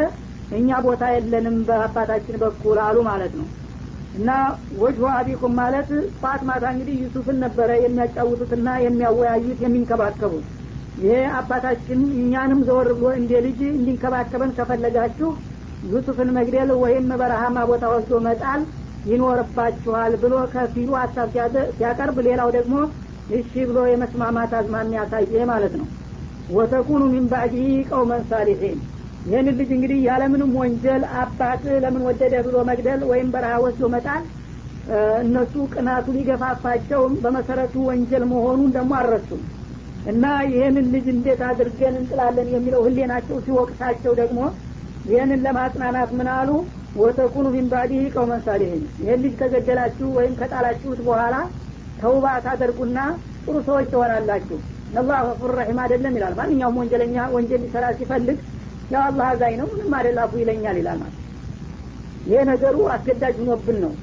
እኛ 0.52 0.70
ቦታ 0.86 1.04
የለንም 1.16 1.58
በአባታችን 1.68 2.38
በኩል 2.44 2.78
አሉ 2.86 2.98
ማለት 3.10 3.34
ነው 3.40 3.48
እና 4.14 4.30
ወጅሁ 4.80 5.06
አቢኩም 5.16 5.54
ማለት 5.60 5.90
ጧት 6.22 6.42
ማታ 6.48 6.66
እንግዲህ 6.74 6.96
ዩሱፍን 7.04 7.38
ነበረ 7.44 7.70
የሚያጫውቱትና 7.82 8.70
የሚያወያዩት 8.84 9.60
የሚንከባከቡት። 9.66 10.48
ይሄ 10.98 11.18
አባታችን 11.40 12.00
እኛንም 12.22 12.62
ዘወር 12.68 12.90
ብሎ 12.96 13.08
እንደ 13.20 13.34
ልጅ 13.46 13.60
እንዲንከባከበን 13.72 14.56
ከፈለጋችሁ 14.58 15.30
ዩሱፍን 15.90 16.30
መግደል 16.38 16.72
ወይም 16.82 17.08
በረሃማ 17.22 17.58
ቦታ 17.70 17.86
ወስዶ 17.94 18.14
መጣል 18.26 18.62
ይኖርባችኋል 19.10 20.14
ብሎ 20.24 20.34
ከፊሉ 20.54 20.90
ሀሳብ 21.02 21.30
ሲያቀርብ 21.78 22.18
ሌላው 22.28 22.50
ደግሞ 22.58 22.76
እሺ 23.38 23.52
ብሎ 23.70 23.80
የመስማማት 23.90 24.54
አዝማሚያ 24.60 25.02
ያሳየ 25.02 25.46
ማለት 25.52 25.74
ነው። 25.80 25.88
ወተኩኑ 26.52 27.02
ሚን 27.14 27.26
ቀውመን 27.90 28.24
ሳሊሒን 28.30 28.78
ይህን 29.26 29.48
ልጅ 29.52 29.70
እንግዲህ 29.76 30.00
ያለምንም 30.06 30.52
ወንጀል 30.60 31.04
አባት 31.22 31.64
ለምን 31.84 32.04
ወደደ 32.08 32.36
ብሎ 32.46 32.58
መግደል 32.70 33.02
ወይም 33.10 33.28
በረሃ 33.34 33.54
ወስዶ 33.64 33.88
መጣል? 33.94 34.24
እነሱ 35.24 35.54
ቅናቱ 35.74 36.06
ሊገፋፋቸውም 36.16 37.14
በመሰረቱ 37.24 37.76
ወንጀል 37.90 38.24
መሆኑን 38.32 38.70
ደግሞ 38.78 38.92
አልረሱም። 39.00 39.42
እና 40.06 40.24
ይህንን 40.50 40.86
ልጅ 40.94 41.06
እንዴት 41.14 41.42
አድርገን 41.48 41.96
እንጥላለን 42.00 42.50
የሚለው 42.54 42.82
ህሌናቸው 42.88 43.38
ሲወቅሳቸው 43.46 44.14
ደግሞ 44.22 44.40
ይህንን 45.06 45.44
ለማጽናናት 45.46 46.12
ምን 46.20 46.30
አሉ? 46.38 46.50
ወተኩኑ 47.00 47.48
ሚን 47.56 47.68
ቀውመን 48.16 48.42
ሳሊሒን። 48.46 48.84
ይህን 49.02 49.20
ልጅ 49.26 49.34
ከገደላችሁ 49.42 50.08
ወይም 50.18 50.34
ከጣላችሁት 50.40 51.02
በኋላ 51.08 51.36
ተውባ 52.02 52.26
ታደርጉና 52.46 53.00
ጥሩ 53.46 53.56
ሰዎች 53.68 53.88
ትሆናላችሁ። 53.94 54.58
አላህ 54.94 55.18
ገፉር 55.28 55.52
ረሒም 55.58 55.80
አይደለም 55.84 56.16
ይላል። 56.18 56.34
ማንኛውም 56.40 56.78
ወንጀለኛ 56.82 57.18
ወንጀል 57.34 57.62
ሊሰራ 57.66 57.86
ሲፈልግ 57.98 58.38
ያው 58.90 59.02
አላህ 59.08 59.26
አዛኝ 59.32 59.56
ነው 59.60 59.68
ምንም 59.72 59.94
አደላፉ 59.98 60.32
ይለኛል 60.42 60.78
ይላል 60.80 60.98
ማለት 61.02 61.18
ይሄ 62.26 62.40
ነገሩ 62.52 62.78
አስገዳጅ 62.94 63.36
ሆኖብን 63.42 63.78
ነው። 63.84 63.94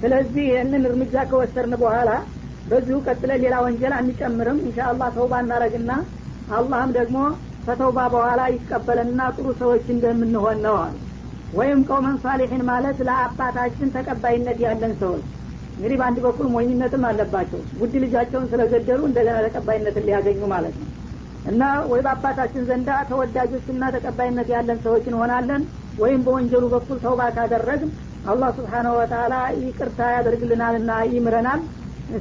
ስለዚህ 0.00 0.44
ይህንን 0.50 0.82
እርምጃ 0.88 1.14
ከወሰድን 1.30 1.74
በኋላ 1.82 2.10
በዚሁ 2.66 2.96
ቀጥለ 3.06 3.32
ሌላ 3.42 3.56
ወንጀል 3.64 3.92
አንጨምርም። 3.98 4.58
እንሻ 4.64 4.78
አላህ 4.90 5.08
ተውባ 5.16 5.34
እናረግና 5.44 5.90
አላህም 6.50 6.90
ደግሞ 6.96 7.18
ከተውባ 7.66 8.00
በኋላ 8.14 8.40
ይቀበለንና 8.54 9.22
ጥሩ 9.36 9.46
ሰዎች 9.60 9.86
እንደምንሆን 9.94 10.58
ነው 10.66 10.76
አሉ። 10.82 10.94
ወይም 11.52 11.80
ቀውመን 11.88 12.16
ሳሊሒን 12.22 12.62
ማለት 12.70 12.98
ለአባታችን 13.08 13.92
ተቀባይነት 13.96 14.58
ያለን 14.64 14.94
ሰዎች። 15.02 15.24
እንግዲህ 15.76 15.96
በአንድ 16.00 16.18
በኩል 16.26 16.46
ሞኝነትም 16.54 17.02
አለባቸው። 17.08 17.60
ውድ 17.80 17.94
ልጃቸውን 18.04 18.46
ስለገደሉ 18.52 19.00
እንደገና 19.08 19.36
ተቀባይነትን 19.46 20.06
ሊያገኙ 20.08 20.40
ማለት 20.54 20.76
ነው 20.80 20.88
እና 21.46 21.62
ወይ 21.90 22.00
በአባታችን 22.04 22.66
ዘንዳ 22.68 22.90
ተወዳጆችና 23.08 23.84
ተቀባይነት 23.94 24.48
ያለን 24.54 24.78
ሰዎች 24.84 25.04
እንሆናለን 25.10 25.62
ወይም 25.98 26.20
በወንጀሉ 26.26 26.64
በኩል 26.72 26.98
ተውባ 27.04 27.22
ካደረግን 27.36 27.90
አላህ 28.24 28.50
ስብሓነሁ 28.56 28.94
ወተላ 28.98 29.34
ይቅርታ 29.60 30.00
ያደርግልናልና 30.14 30.92
ይምረናል። 31.12 31.60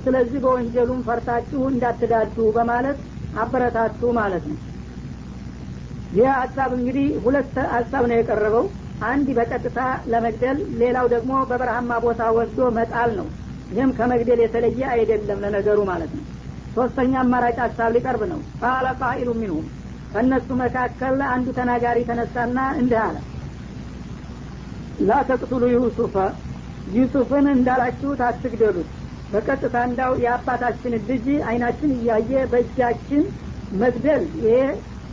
ስለዚህ 0.03 0.39
በወንጀሉም 0.44 1.01
ፈርታችሁ 1.08 1.62
እንዳትዳዱ 1.72 2.38
በማለት 2.55 3.00
አበረታቱ 3.41 4.12
ማለት 4.20 4.46
ነው። 4.51 4.58
ይህ 6.12 6.29
ሀሳብ 6.36 6.72
እንግዲህ 6.77 7.08
ሁለት 7.25 7.55
ሀሳብ 7.74 8.03
ነው 8.10 8.17
የቀረበው። 8.17 8.65
አንድ 9.05 9.27
በቀጥታ 9.38 9.79
ለመግደል 10.12 10.60
ሌላው 10.82 11.08
ደግሞ 11.13 11.34
በበረሃማ 11.50 11.98
ቦታ 12.05 12.24
ወስዶ 12.38 12.70
መጣል 12.77 13.12
ነው። 13.20 13.27
ይህም 13.72 13.91
ከመግደል 13.98 14.39
የተለየ 14.44 14.82
አይደለም 14.94 15.39
ለነገሩ 15.46 15.79
ማለት 15.91 16.12
ነው 16.17 16.24
ሶስተኛ 16.75 17.13
አማራጭ 17.22 17.58
ሀሳብ 17.63 17.89
ሊቀርብ 17.96 18.22
ነው። 18.32 18.39
ቃለ 18.62 18.88
ቃኢሉ 19.01 19.29
ሚንሁም 19.39 19.65
ከእነሱ 20.12 20.48
መካከል 20.62 21.22
አንዱ 21.29 21.48
ተናጋሪ 21.58 22.00
ተነሳና 22.10 22.58
እንዲህ 22.79 23.00
አለ። 23.05 23.15
ላ 25.00 25.22
ተቅቱሉ 25.29 25.63
ዩሱፈ 25.75 26.15
ዩሱፍን 26.88 27.46
እንዳላችሁት 27.53 28.20
አትግደሉት 28.25 28.89
በቀጥታ 29.32 29.75
እንዳው 29.88 30.12
የአባታችን 30.24 30.94
ልጅ 31.03 31.25
አይናችን 31.48 31.91
እያየ 31.98 32.32
በእጃችን 32.51 33.24
መግደል 33.74 34.24
ይሄ 34.39 34.58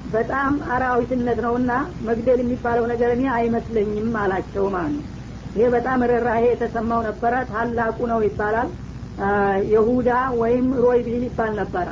በጣም 0.06 0.52
አራዊትነት 0.74 1.38
ነውና 1.44 1.72
መግደል 2.08 2.38
የሚባለው 2.42 2.84
ነገር 2.92 3.10
እኔ 3.16 3.24
አይመስለኝም 3.36 4.16
አላቸው 4.22 4.64
ማለት 4.74 4.94
ነው። 4.96 5.04
ይሄ 5.54 5.66
በጣም 5.74 6.00
ርኅራሄ 6.10 6.42
የተሰማው 6.48 7.00
ነበረ። 7.08 7.34
ታላቁ 7.50 7.98
ነው 8.12 8.20
ይባላል 8.26 8.68
የሁዳ 9.72 10.10
ወይም 10.40 10.66
ሮይ 10.82 11.00
ቢል 11.06 11.24
ይባል 11.26 11.52
ነበረ። 11.60 11.88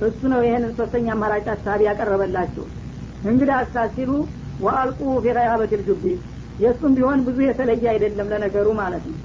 እሱ 0.00 0.20
ነው 0.32 0.40
ይህንን 0.46 0.72
ሶስተኛ 0.78 1.06
አማራጭ 1.14 1.44
ሀሳብ 1.52 1.80
ያቀረበላችሁ 1.86 2.64
እንግዲህ 3.24 3.54
አሳ 3.58 3.84
ሲሉ 3.94 4.10
ወአልቁ 4.60 5.00
ፊቀያበት 5.24 5.72
ልጁቢ 5.80 6.04
የእሱም 6.58 6.92
ቢሆን 6.96 7.20
ብዙ 7.26 7.38
የተለየ 7.46 7.84
አይደለም 7.92 8.28
ለነገሩ 8.32 8.66
ማለት 8.80 9.04
ነው። 9.10 9.18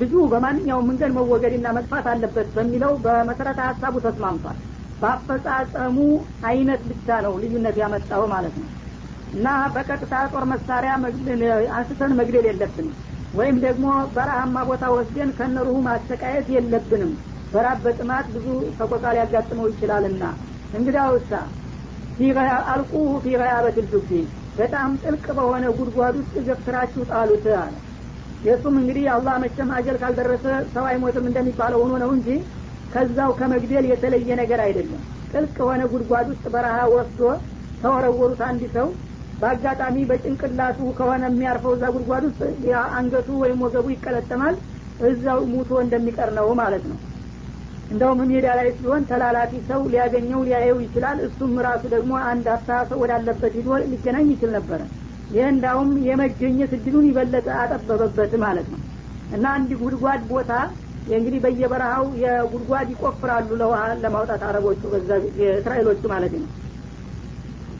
ልጁ 0.00 0.14
በማንኛውም 0.32 0.86
መንገድ 0.90 1.12
መወገድና 1.16 1.68
መጥፋት 1.76 2.06
አለበት 2.12 2.48
በሚለው 2.56 2.92
በመሰረተ 3.04 3.60
ሀሳቡ 3.68 3.94
ተስማምቷል። 4.04 4.58
በአፈጻጸሙ 5.00 5.96
አይነት 6.50 6.82
ብቻ 6.90 7.08
ነው 7.24 7.32
ልዩነት 7.42 7.76
ያመጣው 7.82 8.22
ማለት 8.34 8.54
ነው። 8.60 8.68
እና 9.32 9.46
በቀጥታ 9.74 10.14
ጦር 10.32 10.44
መሳሪያ 10.52 10.92
አንስተን 11.76 12.12
መግደል 12.20 12.46
የለብንም 12.50 12.94
ወይም 13.36 13.56
ደግሞ 13.64 13.86
በረሃማ 14.14 14.56
ቦታ 14.68 14.84
ወስደን 14.94 15.30
ከነሩሁ 15.38 15.76
ማሰቃየት 15.86 16.46
የለብንም። 16.54 17.12
በራብ 17.52 17.78
በጥማት 17.84 18.26
ብዙ 18.34 18.46
ተቆጣ 18.78 19.04
ሊያጋጥመው 19.16 19.66
ይችላልና። 19.72 20.22
እንግዳ 20.72 20.98
ውሳ 21.12 21.32
አልቁሁ 22.72 23.02
ፊ 23.22 23.34
ገያበት 23.34 23.76
በጣም 24.58 24.90
ጥልቅ 25.02 25.26
በሆነ 25.38 25.64
ጉድጓድ 25.78 26.14
ውስጥ 26.20 26.34
ገፍትራችሁ 26.46 27.02
ጣሉት 27.10 27.46
አለ። 27.58 27.74
የእሱም 28.42 28.74
እንግዲህ 28.80 29.04
አላህ 29.14 29.34
መቼም 29.42 29.70
አጀል 29.76 29.96
ካልደረሰ 30.02 30.44
ሰው 30.72 30.84
አይሞትም 30.90 31.26
እንደሚባለው 31.30 31.80
ሆኖ 31.82 31.94
ነው 32.02 32.10
እንጂ 32.16 32.28
ከዛው 32.92 33.30
ከመግደል 33.38 33.86
የተለየ 33.90 34.30
ነገር 34.40 34.60
አይደለም። 34.66 35.02
ጥልቅ 35.32 35.56
የሆነ 35.60 35.82
ጉድጓድ 35.92 36.26
ውስጥ 36.32 36.44
በረሃ 36.54 36.76
ወስዶ 36.94 37.20
ተወረወሩት 37.80 38.40
አንድ 38.48 38.62
ሰው 38.76 38.86
በአጋጣሚ 39.40 39.96
በጭንቅላቱ 40.10 40.78
ከሆነ 40.98 41.24
የሚያርፈው 41.30 41.74
እዛ 41.76 41.84
ጉድጓድ 41.94 42.24
ውስጥ 42.28 42.40
አንገቱ 42.92 43.28
ወይም 43.42 43.60
ወገቡ 43.66 43.86
ይቀለጠማል 43.94 44.54
እዛው 45.08 45.40
ሙቶ 45.50 45.70
እንደሚቀር 45.84 46.30
ነው 46.38 46.48
ማለት 46.60 46.84
ነው። 46.90 46.98
እንደውም 47.90 48.20
ሜዳ 48.30 48.46
ላይ 48.58 48.68
ሲሆን 48.76 49.02
ተላላፊ 49.10 49.52
ሰው 49.68 49.80
ሊያገኘው 49.92 50.40
ሊያየው 50.46 50.78
ይችላል። 50.84 51.18
እሱም 51.26 51.52
ራሱ 51.66 51.82
ደግሞ 51.94 52.12
አንድ 52.30 52.46
ሰው 52.82 52.98
ወዳለበት 53.02 53.52
ሂዶ 53.58 53.68
ሊገናኝ 53.92 54.26
ይችል 54.34 54.50
ነበረ። 54.56 54.80
ይህ 55.30 55.46
እንዳውም 55.52 55.90
የመገኘት 56.08 56.72
እድሉን 56.76 57.06
ይበለጠ 57.08 57.48
አጠበበበት 57.62 58.34
ማለት 58.44 58.66
ነው። 58.74 58.80
እና 59.30 59.44
አንድ 59.56 59.70
ጉድጓድ 59.80 60.22
ቦታ 60.32 60.50
እንግዲህ 61.10 61.40
በየበረሃው 61.44 62.06
የጉድጓድ 62.22 62.88
ይቆፍራሉ 62.94 63.48
ለውሃ 63.60 63.80
ለማውጣት 64.02 64.42
አረቦቹ 64.48 64.82
በዛ 64.92 65.10
የእስራኤሎቹ 65.40 66.02
ማለት 66.14 66.32
ነው 66.36 66.48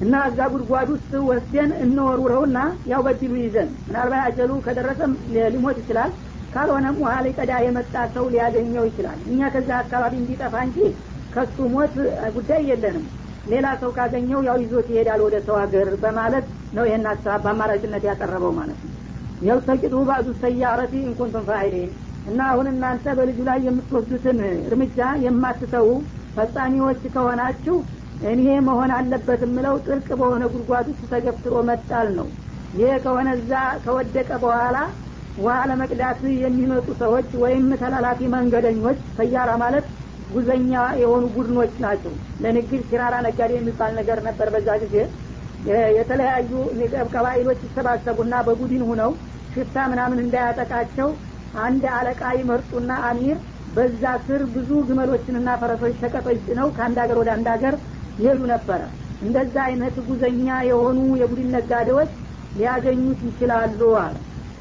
እና 0.00 0.14
እዛ 0.28 0.38
ጉድጓድ 0.52 0.88
ውስጥ 0.94 1.12
ወስደን 1.28 1.70
እንወርውረውና 1.84 2.58
ያው 2.90 3.00
በድሉ 3.06 3.34
ይዘን? 3.42 3.68
ምናልባት 3.86 4.22
አጀሉ 4.26 4.52
ከደረሰም 4.66 5.12
ሊሞት 5.54 5.78
ይችላል። 5.82 6.10
ካልሆነም 6.52 6.96
ውሃ 7.02 7.14
ሊቀዳ 7.26 7.52
የመጣ 7.64 7.94
ሰው 8.14 8.24
ሊያገኘው 8.34 8.84
ይችላል። 8.88 9.18
እኛ 9.30 9.48
ከዛ 9.54 9.70
አካባቢ 9.82 10.12
እንዲጠፋ 10.20 10.54
እንጂ 10.66 10.78
ከሱ 11.32 11.56
ሞት 11.74 11.94
ጉዳይ 12.36 12.62
የለንም። 12.70 13.06
ሌላ 13.46 13.66
ሰው 13.80 13.90
ካገኘው 13.96 14.40
ያው 14.46 14.56
ይዞት 14.62 14.86
ይሄዳል 14.92 15.20
ወደ 15.26 15.36
ሰው 15.46 15.56
ሀገር 15.62 15.88
በማለት 16.04 16.46
ነው 16.76 16.84
ይህን 16.88 17.04
ሀሳብ 17.10 17.40
በአማራጭነት 17.44 18.04
ያቀረበው 18.08 18.52
ማለት 18.58 18.78
ነው። 18.84 18.92
የልተቂጡ 19.40 19.94
ባዕዱ 20.08 20.28
ሰያረቲ 20.42 20.94
እንኩንቱም 21.08 21.44
ፋይሊን 21.50 21.90
እና 22.26 22.40
አሁን 22.52 22.66
እናንተ 22.72 23.04
በልጁ 23.18 23.38
ላይ 23.48 23.58
የምትወስዱትን 23.66 24.38
እርምጃ 24.68 24.98
የማትተዉ 25.24 25.88
ፈጻሚዎች 26.36 27.02
ከሆናችሁ 27.14 27.76
እኔ 28.24 28.44
መሆን 28.66 28.90
አለበት 28.96 29.40
የምለው 29.44 29.74
ጥልቅ 29.86 30.08
በሆነ 30.20 30.44
ጉድጓድ 30.52 30.86
ውስጥ 30.90 31.02
ተገፍትሮ 31.12 31.56
መጣል 31.68 32.08
ነው። 32.18 32.28
ይሄ 32.72 32.90
ከሆነ 33.04 33.28
እዛ 33.38 33.52
ከወደቀ 33.84 34.30
በኋላ 34.44 34.76
ውሃ 35.36 35.56
ለመቅዳት 35.70 36.20
የሚመጡ 36.42 36.86
ሰዎች 37.02 37.28
ወይም 37.42 37.66
ተላላፊ 37.82 38.20
መንገደኞች 38.34 39.00
ሰያራ 39.18 39.50
ማለት 39.62 39.86
ጉዘኛ 40.28 40.72
የሆኑ 41.00 41.24
ቡድኖች 41.34 41.74
ናቸው። 41.84 42.12
ለንግድ 42.42 42.82
ሲራራ 42.88 43.14
ነጋዴ 43.26 43.52
የሚባል 43.56 43.92
ነገር 44.00 44.20
ነበር 44.28 44.48
በዛ 44.54 44.68
ጊዜ። 44.84 44.96
የተለያዩ 45.98 46.50
ቀባይሎች 47.12 47.60
ይሰባሰቡና 47.66 48.34
በቡድን 48.46 48.82
ሁነው 48.90 49.12
ሽፍታ 49.54 49.76
ምናምን 49.92 50.18
እንዳያጠቃቸው 50.24 51.08
አንድ 51.60 51.84
አለቃ 51.96 52.22
ይመርጡና 52.38 52.92
አሚር 53.08 53.38
በዛ 53.76 54.02
ስር 54.26 54.40
ብዙ 54.54 54.70
ግመሎችንና 54.88 55.48
ፈረሶች 55.60 55.94
ሸቀጦች 56.02 56.38
ጭነው 56.46 56.68
ከአንድ 56.76 56.98
ሀገር 57.02 57.18
ወደ 57.22 57.30
አንድ 57.36 57.48
ሀገር 57.54 57.74
ይሄዱ 58.18 58.40
ነበረ። 58.52 58.80
እንደዛ 59.22 59.56
አይነት 59.68 59.96
ጉዘኛ 60.08 60.48
የሆኑ 60.68 60.98
የቡድን 61.20 61.50
ነጋዴዎች 61.56 62.10
ሊያገኙት 62.54 63.20
ይችላሉ 63.28 63.80
አለ 64.02 64.14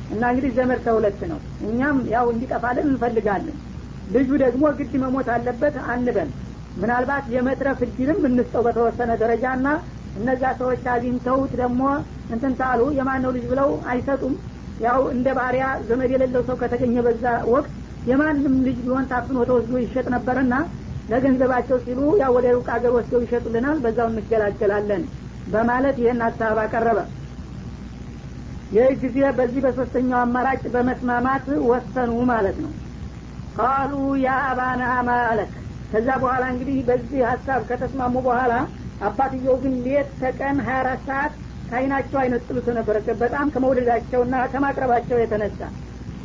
እና 0.10 0.24
እንግዲህ 0.32 0.52
ዘመድ 0.58 0.80
ተሁለት 0.86 1.22
ነው። 1.32 1.40
እኛም 1.68 1.98
ያው 2.14 2.26
እንዲጠፋልን 2.34 2.88
እንፈልጋለን። 2.92 3.58
ልጁ 4.08 4.30
ደግሞ 4.44 4.64
ግድ 4.80 4.94
መሞት 5.04 5.30
አለበት 5.36 5.76
አንበል 5.94 6.30
ምናልባት 6.76 7.26
የመትረፍ 7.34 7.80
እድልም 7.86 8.20
እንስጠው 8.30 8.64
በተወሰነ 8.66 9.12
ደረጃ 9.22 9.46
ና 9.58 9.70
እነዛ 10.16 10.44
ሰዎች 10.60 10.84
አግኝተውት 10.94 11.54
ደግሞ 11.62 11.82
እንትን 12.30 12.54
ታሉ 12.60 12.82
የማነው 12.98 13.32
ልጅ 13.36 13.46
ብለው 13.52 13.70
አይሰጡም። 13.92 14.36
ያው 14.80 15.02
እንደ 15.14 15.28
ባሪያ 15.38 15.66
ዘመድ 15.90 16.10
የሌለው 16.14 16.42
ሰው 16.48 16.56
ከተገኘ 16.62 16.96
በዛ 17.06 17.24
ወቅት 17.52 17.72
የማንም 18.06 18.56
ልጅ 18.68 18.78
ቢሆን 18.84 19.06
ታፍኖ 19.12 19.38
ተወስዶ 19.50 19.74
ይሸጥ 19.84 20.06
ነበርና 20.16 20.56
ለገንዘባቸው 21.10 21.78
ሲሉ 21.84 22.00
ያው 22.22 22.32
ወደ 22.38 22.48
ሩቅ 22.56 22.68
አገር 22.76 22.94
ወስደው 22.96 23.22
ይሸጡልናል 23.24 23.78
በዛው 23.84 24.08
እንገላገላለን 24.12 25.04
በማለት 25.54 25.98
ይህን 26.02 26.24
ሀሳብ 26.26 26.58
አቀረበ። 26.64 27.00
ይህ 28.76 28.94
ጊዜ 29.04 29.18
በዚህ 29.38 29.62
በሶስተኛው 29.66 30.20
አማራጭ 30.22 30.64
በመስማማት 30.74 31.46
ወሰኑ 31.70 32.14
ማለት 32.32 32.58
ነው። 32.64 32.72
ቃሉ 33.58 33.94
ያ 34.24 34.32
አባና 34.48 34.82
ማለክ 35.10 35.52
ከዛ 35.92 36.08
በኋላ 36.22 36.44
እንግዲህ 36.54 36.78
በዚህ 36.88 37.20
ሀሳብ 37.30 37.62
ከተስማሙ 37.70 38.16
በኋላ 38.26 38.54
አባትየው 39.08 39.56
ግን 39.64 39.74
ሌት 39.86 40.10
ተቀን 40.20 40.58
ሀያ 40.66 40.78
አራት 40.82 41.02
ሰዓት 41.08 41.34
ከአይናቸው 41.70 42.18
አይነጥሉት 42.22 42.68
ነበረ። 42.78 42.98
በጣም 43.22 43.48
ከመውደዳቸውና 43.54 44.36
ከማቅረባቸው 44.54 45.18
የተነሳ 45.22 45.62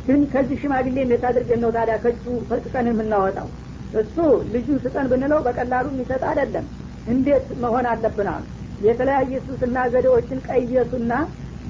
ግን 0.07 0.21
ከዚህ 0.33 0.59
ሽማግሌ 0.61 0.97
እንዴት 1.03 1.23
አድርገን 1.29 1.61
ነው 1.63 1.71
ታዲያ 1.75 1.95
ከእጁ 2.03 2.25
ፈጥቀን 2.49 2.87
የምናወጣው 2.91 3.47
እሱ 3.93 4.15
ልጁ 4.53 4.67
ስጠን 4.83 5.07
ብንለው 5.11 5.39
በቀላሉ 5.45 5.85
የሚሰጥ 5.91 6.21
አይደለም። 6.29 6.65
እንዴት 7.07 7.47
መሆን 7.63 7.85
አለብናል 7.91 8.43
የተለያየ 8.79 9.39
ሱስና 9.47 9.77
ዘዴዎችን 9.93 10.39
ቀየሱና 10.47 11.13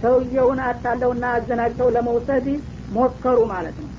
ሰውየውን 0.01 0.59
አታለውና 0.67 1.25
አዘናግተው 1.37 1.89
ለመውሰድ 1.95 2.45
ሞከሩ 2.95 3.39
ማለት 3.53 3.77
ነው። 3.83 3.89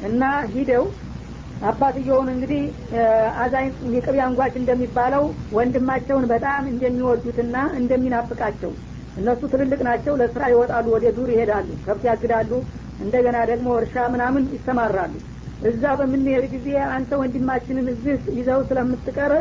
እና 0.00 0.22
ሂደው 0.54 0.84
አባትየውን 1.62 2.28
እንግዲህ 2.32 2.62
አዛኝ 3.42 3.66
የቅቤ 3.94 4.16
አንጓች 4.26 4.54
እንደሚባለው 4.60 5.24
ወንድማቸውን 5.56 6.24
በጣም 6.32 6.62
እንደሚወዱትና 6.72 7.56
እንደሚናፍቃቸው 7.80 8.72
እነሱ 9.16 9.40
ትልልቅ 9.52 9.80
ናቸው። 9.88 10.14
ለስራ 10.20 10.42
ይወጣሉ 10.52 10.86
ወደ 10.94 11.06
ዱር 11.16 11.30
ይሄዳሉ 11.34 11.68
ከብት 11.84 12.04
ያግዳሉ። 12.10 12.50
እንደገና 12.98 13.36
ደግሞ 13.50 13.68
እርሻ 13.78 13.94
ምናምን 14.14 14.44
ይሰማራሉ 14.54 15.14
እዛ 15.70 15.82
በምንሄድ 15.98 16.44
ጊዜ 16.52 16.68
አንተ 16.92 17.10
ወንድማችንን 17.20 17.88
እዚህ 17.92 18.14
ይዘው 18.38 18.60
ስለምትቀር 18.68 19.32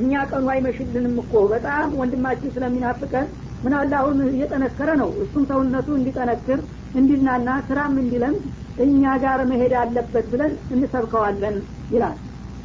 እኛ 0.00 0.22
ቀኑ 0.30 0.46
አይመሽልንም 0.54 1.14
እኮ። 1.22 1.32
በጣም 1.52 1.94
ወንድማችን 2.00 2.52
ስለሚናፍቀን 2.54 3.26
ምናለ 3.64 3.92
አሁን 4.00 4.18
እየጠነከረ 4.28 4.90
ነው። 5.00 5.10
እሱም 5.22 5.44
ሰውነቱ 5.50 5.88
እንዲጠነክር 5.96 6.60
እንዲናና 6.94 7.48
ስራም 7.68 7.94
እንዲለምድ 8.02 8.44
እኛ 8.84 9.12
ጋር 9.24 9.40
መሄድ 9.50 9.72
አለበት 9.80 10.26
ብለን 10.32 10.52
እንሰብከዋለን 10.74 11.56
ይላል። 11.94 12.16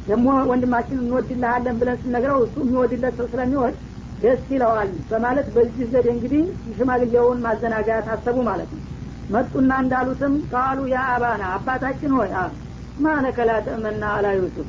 ደግሞ 0.06 0.26
ወንድማችን 0.50 1.00
እንወድልሃለን 1.02 1.78
ብለን 1.80 1.98
ስነግረው 2.02 2.38
እሱ 2.44 2.56
የሚወድለት 2.64 3.16
ሰው 3.20 3.26
ስለሚወድ 3.32 3.76
ደስ 4.22 4.44
ይለዋል 4.52 4.90
በማለት 5.10 5.48
በዚህ 5.56 5.88
ዘዴ 5.92 6.06
እንግዲህ 6.14 6.44
ሽማግሌውን 6.76 7.42
ማዘናጋት 7.46 8.06
አሰቡ 8.14 8.36
ማለት 8.48 8.70
ነው። 8.76 8.82
መጡና 9.30 9.72
እንዳሉትም 9.82 10.34
ቃሉ 10.52 10.78
ያ 10.92 11.00
አባና 11.14 11.44
አባታችን 11.56 12.14
ሆይ 12.18 12.30
ማለከ 12.34 12.65
ላ 12.98 13.54
ተእመና 13.64 14.02
አላ 14.12 14.26
ዩሱፍ። 14.36 14.68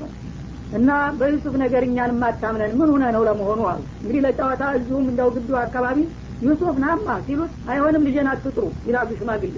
እና 0.78 0.90
በዩሱፍ 1.20 1.54
ነገር 1.62 1.84
እኛን 1.88 2.12
ማታምነን 2.22 2.72
ምን 2.80 2.90
ሆነ 2.94 3.04
ነው 3.16 3.22
ለመሆኑ 3.28 3.60
አሉ። 3.72 3.82
እንግዲህ 3.98 4.22
ለጨዋታ 4.26 4.64
እዚሁም 4.78 5.06
እንደው 5.12 5.30
ግዱ 5.36 5.50
አካባቢ 5.62 5.98
ዩሱፍ 6.42 6.76
ናማ 6.84 7.08
ሲሉት 7.26 7.54
አይሆንም 7.72 8.04
ልጄን 8.08 8.28
አትጥሩ 8.32 8.66
ይላሉ 8.88 9.10
ሽማግሌ 9.20 9.56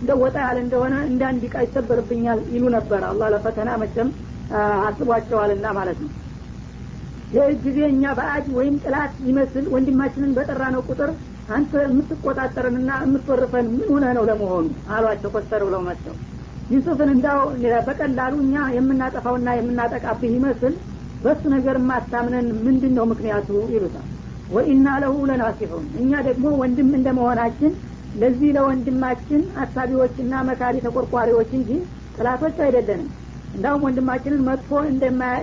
እንደ 0.00 0.12
ወጣ 0.20 0.36
ያለ 0.44 0.58
እንደሆነ 0.64 0.94
እንደ 1.08 1.22
አንድ 1.28 1.42
ቃ 1.50 1.64
ይሰበርብኛል 1.64 2.38
ይሉ 2.54 2.64
ነበር። 2.76 3.02
አላህ 3.10 3.28
ለፈተና 3.34 3.70
መቸም 3.82 4.08
አስቧቸዋልና 4.86 5.66
ማለት 5.76 5.98
ነው። 6.04 6.10
ይህ 7.32 7.52
ጊዜ 7.64 7.78
እኛ 7.90 8.04
በአጅ 8.16 8.46
ወይም 8.56 8.74
ጥላት 8.84 9.12
ይመስል 9.28 9.66
ወንድማችንን 9.74 10.32
በጠራ 10.36 10.62
ነው 10.74 10.82
ቁጥር 10.88 11.10
አንተ 11.54 11.72
የምትቆጣጠርንና 11.84 12.90
የምትወርፈን 13.04 13.66
ምን 13.72 13.88
ሆነ 13.92 14.04
ነው 14.18 14.24
ለመሆኑ? 14.28 14.66
አሏቸው 14.92 15.30
ኮስተር 15.34 15.62
ብለው 15.68 15.82
መጥተው 15.86 16.16
ዩሱፍን 16.72 17.10
እንዳው 17.14 17.40
በቀላሉ 17.86 18.34
እኛ 18.44 18.56
የምናጠፋውና 18.76 19.48
የምናጠቃብህ 19.56 20.32
ይመስል 20.36 20.74
በሱ 21.20 21.42
ነገር 21.54 21.76
ማታምነን 21.88 22.46
ምንድን 22.64 22.92
ነው 22.98 23.04
ምክንያቱ 23.10 23.48
ይሉታል። 23.74 24.06
ወኢና 24.48 24.86
ለሁ 25.02 25.16
ለናሲሑን 25.30 25.84
እኛ 26.02 26.12
ደግሞ 26.28 26.46
ወንድም 26.62 26.88
እንደመሆናችን 26.98 27.72
ለዚህ 28.14 28.50
ለወንድማችን 28.56 29.42
አሳቢዎችና 29.62 30.42
መካሪ 30.48 30.76
ተቆርቋሪዎች 30.86 31.50
እንጂ 31.58 31.70
ጥላቶች 32.16 32.56
አይደለንም። 32.66 33.10
እንዳውም 33.54 33.84
ወንድማችንን 33.86 34.42
መጥፎ 34.48 34.70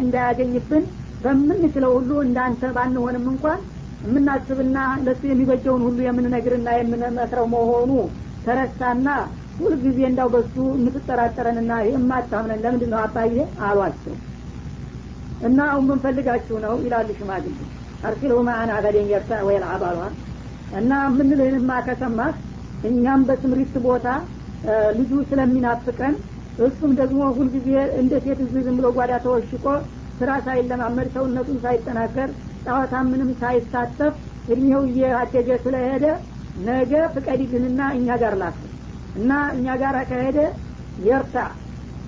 እንዳያገኝብን 0.02 0.84
በምንችለው 1.24 1.92
ሁሉ 1.98 2.12
እንዳንተ 2.26 2.72
ባንሆንም 2.76 3.26
እንኳን 3.34 3.60
የምናስብና 4.04 4.78
ለሱ 5.06 5.22
የሚበጀውን 5.30 5.82
ሁሉ 5.88 6.00
የምንነግርና 6.06 6.70
የምንመክረው 6.78 7.48
መሆኑ 7.56 7.92
ተረሳና 8.46 9.08
ሁልጊዜ 9.60 10.00
እንዳው 10.10 10.28
በሱ 10.34 10.56
የምትጠራጠረንና 10.78 11.72
የማታምነን 11.88 12.62
ለምንድን 12.64 12.92
ነው 12.94 13.00
አባዬ 13.04 13.36
አሏቸው? 13.68 14.16
እና 15.42 15.60
አሁን 15.72 15.86
ምንፈልጋችሁ 15.90 16.56
ነው 16.66 16.74
ይላሉ 16.86 17.10
ሽማግሌ። 17.20 17.58
አርሲልሁ 18.04 18.40
ማአና 18.48 18.72
ገደን 18.86 19.08
የርታ 19.12 19.32
ወይል 19.48 19.64
አባሏል 19.70 20.14
እና 20.72 20.92
ምንልህንማ 21.16 21.72
ከሰማህ 21.88 22.34
እኛም 22.84 23.22
በስምሪት 23.28 23.76
ቦታ 23.88 24.08
ልጁ 24.98 25.12
ስለሚናፍቀን 25.30 26.14
እሱም 26.58 26.92
ደግሞ 27.00 27.20
ሁልጊዜ 27.38 27.70
እንደ 28.00 28.14
ሴት 28.24 28.40
እዚህ 28.46 28.62
ዝም 28.66 28.78
ብሎ 28.80 28.88
ጓዳ 28.98 29.12
ተወሽቆ 29.26 29.66
ስራ 30.20 30.32
ሳይለማመድ 30.46 31.08
ሰውነቱን 31.16 31.60
ሳይጠናከር 31.64 32.30
ጨዋታ 32.66 32.94
ምንም 33.10 33.30
ሳይሳተፍ 33.42 34.16
እድሜው 34.48 34.82
እያደገ 34.90 35.50
ስለሄደ 35.64 36.06
ነገ 36.66 36.94
ፍቀዲልንና 37.14 37.82
እኛ 37.98 38.18
ጋር 38.22 38.34
ላክ 38.42 38.58
እና 39.16 39.32
እኛ 39.56 39.68
ጋር 39.82 39.96
ከሄደ 40.10 40.40
የርታ 41.00 41.38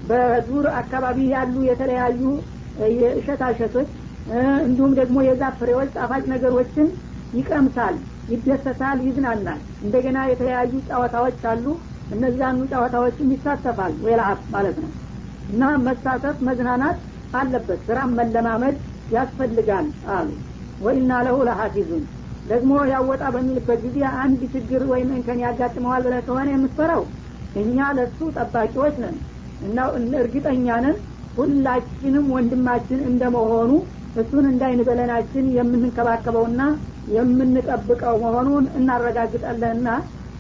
በዙር 0.02 0.66
አካባቢ 0.80 1.18
ያሉ 1.34 1.56
የተለያዩ 1.68 2.22
የእሸታሸቶች 2.96 3.90
እንዲሁም 4.66 4.92
ደግሞ 5.00 5.18
የዛፍ 5.26 5.56
ፍሬዎች 5.60 5.90
ጣፋጭ 5.96 6.24
ነገሮችን 6.34 6.88
ይቀምሳል 7.34 7.96
ይደሰታል 8.28 8.98
ይዝናናል። 9.06 9.62
እንደገና 9.84 10.20
የተለያዩ 10.30 10.74
ጨዋታዎች 10.90 11.42
አሉ። 11.52 11.66
እነዛኑ 12.10 12.58
ጨዋታዎችም 12.72 13.32
ይሳተፋል 13.34 13.94
ወይልአብ 14.04 14.40
ማለት 14.54 14.78
ነው። 14.84 14.92
እና 15.50 15.64
መሳተፍ 15.86 16.38
መዝናናት 16.48 16.98
አለበት። 17.34 17.80
ስራም 17.88 18.12
መለማመድ 18.20 18.76
ያስፈልጋል 19.10 19.86
አሉ። 20.16 20.30
ወኢና 20.80 21.12
ለሁ 21.26 21.38
ለሀፊዙን 21.48 22.04
ደግሞ 22.46 22.72
ያወጣ 22.92 23.24
በሚልበት 23.34 23.80
ጊዜ 23.86 23.98
አንድ 24.22 24.42
ችግር 24.54 24.82
ወይም 24.92 25.10
እንከን 25.18 25.42
ያጋጥመዋል 25.46 26.02
ብለ 26.06 26.16
ከሆነ 26.26 26.48
የምትፈራው 26.54 27.04
እኛ 27.56 27.88
ለሱ 27.98 28.20
ጠባቂዎች 28.38 28.96
ነን። 29.04 29.18
እና 29.62 29.78
እርግጠኛ 30.22 30.68
ነን 30.86 30.98
ሁላችንም 31.38 32.26
ወንድማችን 32.36 33.02
እንደመሆኑ 33.10 33.72
እሱን 34.16 34.46
እንዳይን 34.52 34.80
በለናችን 34.88 35.46
የምንከባከበውና 35.58 36.62
የምንጠብቀው 37.14 38.16
መሆኑን 38.24 38.66
እናረጋግጣለንና 38.78 39.90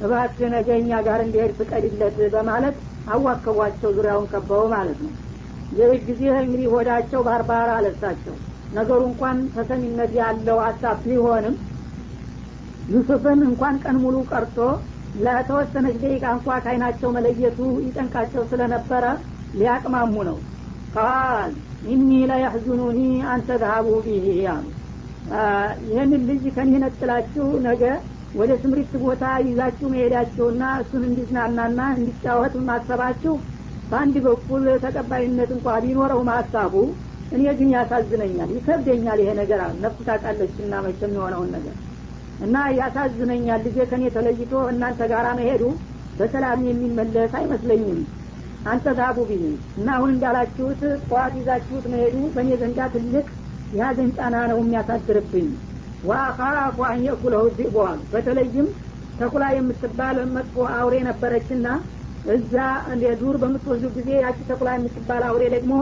እባክህ 0.01 0.49
ነገ 0.55 0.69
እኛ 0.81 0.99
ጋር 1.07 1.19
እንዲሄድ 1.25 1.51
ፍቀድለት 1.59 2.17
በማለት 2.33 2.75
አዋከቧቸው 3.07 3.89
ዙሪያውን 3.97 4.25
ከበው 4.31 4.63
ማለት 4.73 4.99
ነው። 5.05 5.13
ይህ 5.71 5.91
ጊዜ 6.07 6.21
እንግዲህ 6.39 6.67
ወዳቸው 6.73 7.21
ባርባራ 7.27 7.69
አለሳቸው። 7.77 8.35
ነገሩ 8.71 9.01
እንኳን 9.09 9.37
ተሰሚነት 9.55 10.11
ያለው 10.19 10.57
ሀሳብ 10.65 10.97
ቢሆንም 11.05 11.55
ዩሱፍን 12.91 13.39
እንኳን 13.47 13.75
ቀን 13.83 13.97
ሙሉ 14.03 14.15
ቀርቶ 14.31 14.57
ለተወሰነች 15.17 15.95
ደቂቃ 16.03 16.25
እንኳ 16.35 16.47
ከአይናቸው 16.63 17.09
መለየቱ 17.15 17.57
ይጨንቃቸው 17.85 18.43
ስለነበረ 18.51 19.05
ሊያቅማሙ 19.59 20.13
ነው። 20.29 20.37
ቃል 20.95 21.51
ኢኒ 21.91 22.09
ለያሕዙኑኒ 22.31 22.99
አንተ 23.33 23.49
ذሃቡ 23.63 23.87
ቢሂ 24.05 24.25
አሉ። 24.53 24.65
ይህንን 25.89 26.23
ልጅ 26.29 26.43
ከኒህ 26.55 26.79
ነጥላችሁ 26.83 27.47
ነገ 27.67 27.83
ወደ 28.39 28.51
ስምሪት 28.61 28.93
ቦታ 29.03 29.23
ይዛችሁ 29.47 29.87
መሄዳችሁና 29.93 30.63
እሱን 30.81 31.03
እንዲዝናናና 31.07 31.79
እንዲጫወት 31.95 32.53
ማሰባችሁ 32.69 33.33
በአንድ 33.89 34.17
በኩል 34.27 34.65
ተቀባይነት 34.83 35.49
እንኳ 35.55 35.77
ቢኖረው 35.85 36.21
ማሳቡ 36.29 36.73
እኔ 37.31 37.43
ግን 37.59 37.69
ያሳዝነኛል 37.75 38.49
ይከብደኛል 38.55 39.19
ይሄ 39.23 39.31
ነገር 39.41 39.61
ነፍስ 39.83 40.01
ታውቃለች 40.07 40.55
እና 40.65 40.81
መቼም 40.85 41.15
የሆነውን 41.17 41.49
ነገር 41.57 41.75
እና 42.41 42.55
ያሳዝነኛል 42.77 43.61
ልጄ 43.65 43.77
ከኔ 43.89 44.03
ተለይቶ 44.15 44.53
እናንተ 44.71 45.01
ጋር 45.11 45.25
መሄዱ 45.39 45.63
በሰላም 46.17 46.61
የሚመለስ 46.69 47.33
አይመስለኝም። 47.39 47.99
አንተ 48.65 48.87
ዛቡ 48.97 49.17
ብኝ 49.29 49.43
እና 49.77 49.87
አሁን 49.97 50.09
እንዳላችሁት 50.13 50.81
ጠዋት 51.03 51.33
ይዛችሁት 51.39 51.85
መሄዱ 51.93 52.15
በእኔ 52.33 52.49
ዘንዳ 52.61 52.79
ትልቅ 52.95 53.25
የሀዘን 53.71 54.09
ጫና 54.17 54.35
ነው 54.51 54.57
የሚያሳድርብኝ። 54.61 55.47
ወአኻፉ 56.03 56.77
አን 56.87 56.99
የእኩለሁ 57.05 57.43
ዚእቡ 57.57 57.75
አሉ 57.87 57.99
በተለይም 58.13 58.67
ተኩላ 59.19 59.43
የምትባል 59.55 60.17
መጥፎ 60.35 60.55
አውሬ 60.75 60.95
ነበረችና 61.09 61.67
እዛ 62.29 62.55
ዱር 63.19 63.35
በምትወስዱ 63.41 63.89
ጊዜ 63.95 64.09
ያቺ 64.23 64.37
ተኩላ 64.49 64.69
የምትባል 64.77 65.23
አውሬ 65.29 65.43
ደግሞ 65.55 65.73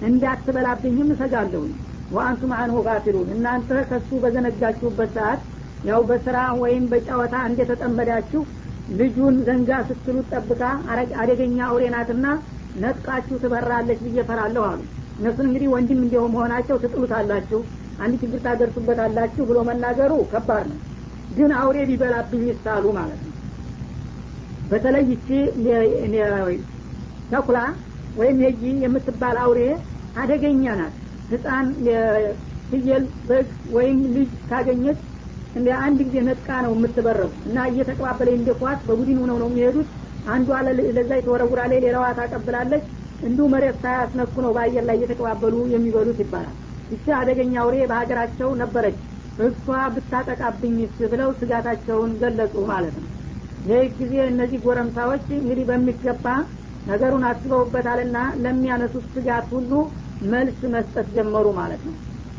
እንዳትበላብኝም 0.00 1.10
እሰጋለሁኝ። 1.14 1.72
ወአንቱም 2.10 2.52
አንሁ 2.58 2.78
ጋፊሉን 2.86 3.28
እናንተ 3.34 3.68
ከሱ 3.90 4.08
በዘነጋችሁበት 4.24 5.10
ሰዓት 5.16 5.42
ያው 5.84 6.00
በስራ 6.08 6.38
ወይም 6.60 6.84
በጨዋታ 6.90 7.36
እንደተጠመዳችሁ 7.48 8.42
ልጁን 8.98 9.36
ዘንጋ 9.46 9.70
ስትሉት 9.88 10.26
ጠብቃ 10.34 10.62
አደገኛ 11.20 11.58
አውሬ 11.68 11.84
ናትና 11.94 12.26
ነጥቃችሁ 12.82 13.36
ትበራለች 13.42 13.98
ብዬ 14.04 14.18
ፈራለሁ 14.28 14.62
አሉ። 14.70 14.80
እነሱን 15.18 15.46
እንግዲህ 15.48 15.68
ወንድም 15.74 16.00
እንዲሁ 16.04 16.22
መሆናቸው 16.32 16.76
ትጥሉታላችሁ 16.82 17.60
አንድ 18.00 18.14
ችግር 18.22 18.40
ታደርሱበታላችሁ 18.46 19.42
ብሎ 19.50 19.58
መናገሩ 19.68 20.12
ከባድ 20.32 20.66
ነው። 20.70 20.80
ግን 21.36 21.50
አውሬ 21.60 21.76
ቢበላብኝ 21.90 22.42
ይሳሉ 22.50 22.84
ማለት 22.98 23.20
ነው። 23.26 23.32
በተለይ 24.70 25.04
ይቺ 25.12 25.28
ተኩላ 27.32 27.58
ወይም 28.18 28.38
የጂ 28.44 28.62
የምትባል 28.84 29.36
አውሬ 29.44 29.60
አደገኛ 30.22 30.64
ናት። 30.80 30.94
ህፃን 31.30 31.66
ፍየል 32.70 33.04
በግ 33.28 33.48
ወይም 33.74 33.98
ልጅ 34.14 34.30
ካገኘች 34.48 35.00
እንደ 35.54 35.68
አንድ 35.84 35.98
ጊዜ 36.06 36.16
ነጥቃ 36.26 36.48
ነው 36.64 36.72
የምትበረው? 36.74 37.30
እና 37.46 37.56
እየተቀባበለ 37.70 38.28
እንደ 38.36 38.50
ኳስ? 38.60 38.78
በቡድን 38.88 39.18
ሆነው 39.22 39.36
ነው 39.42 39.48
የሚሄዱት? 39.50 39.88
አንዷ 40.24 40.48
ለዛ 40.90 41.10
የተወረውራለች 41.16 41.82
ሌላዋ 41.86 42.06
ታቀብላለች። 42.18 42.84
እንዲሁ 43.22 43.44
መሬት 43.52 43.76
ሳያስነኩ 43.82 44.34
ነው 44.44 44.52
በአየር 44.56 44.84
ላይ 44.88 44.96
እየተቀባበሉ 44.98 45.54
የሚበሉት 45.72 46.18
ይባላል። 46.22 46.56
ይቺ 46.90 47.06
አደገኛ 47.18 47.54
አውሬ 47.62 47.76
በሀገራቸው 47.90 48.48
ነበረች። 48.62 48.98
እሷ 49.38 49.64
ብታጠቃብኝስ 49.94 50.96
ብለው 51.12 51.30
ስጋታቸውን 51.38 52.10
ገለጹ 52.20 52.54
ማለት 52.70 52.96
ነው። 53.02 53.10
ይህ 53.64 53.86
ጊዜ 53.98 54.14
እነዚህ 54.30 54.58
ጎረምሳዎች 54.64 55.26
እንግዲህ 55.38 55.64
በሚገባ 55.70 56.26
ነገሩን 56.86 57.24
አስበውበታልና 57.28 58.16
ለሚያነሱት 58.44 59.04
ስጋት 59.14 59.46
ሁሉ 59.54 59.70
መልስ 60.26 60.58
መስጠት 60.74 61.06
ጀመሩ 61.16 61.46
ማለት 61.60 61.82
ነው። 61.88 61.94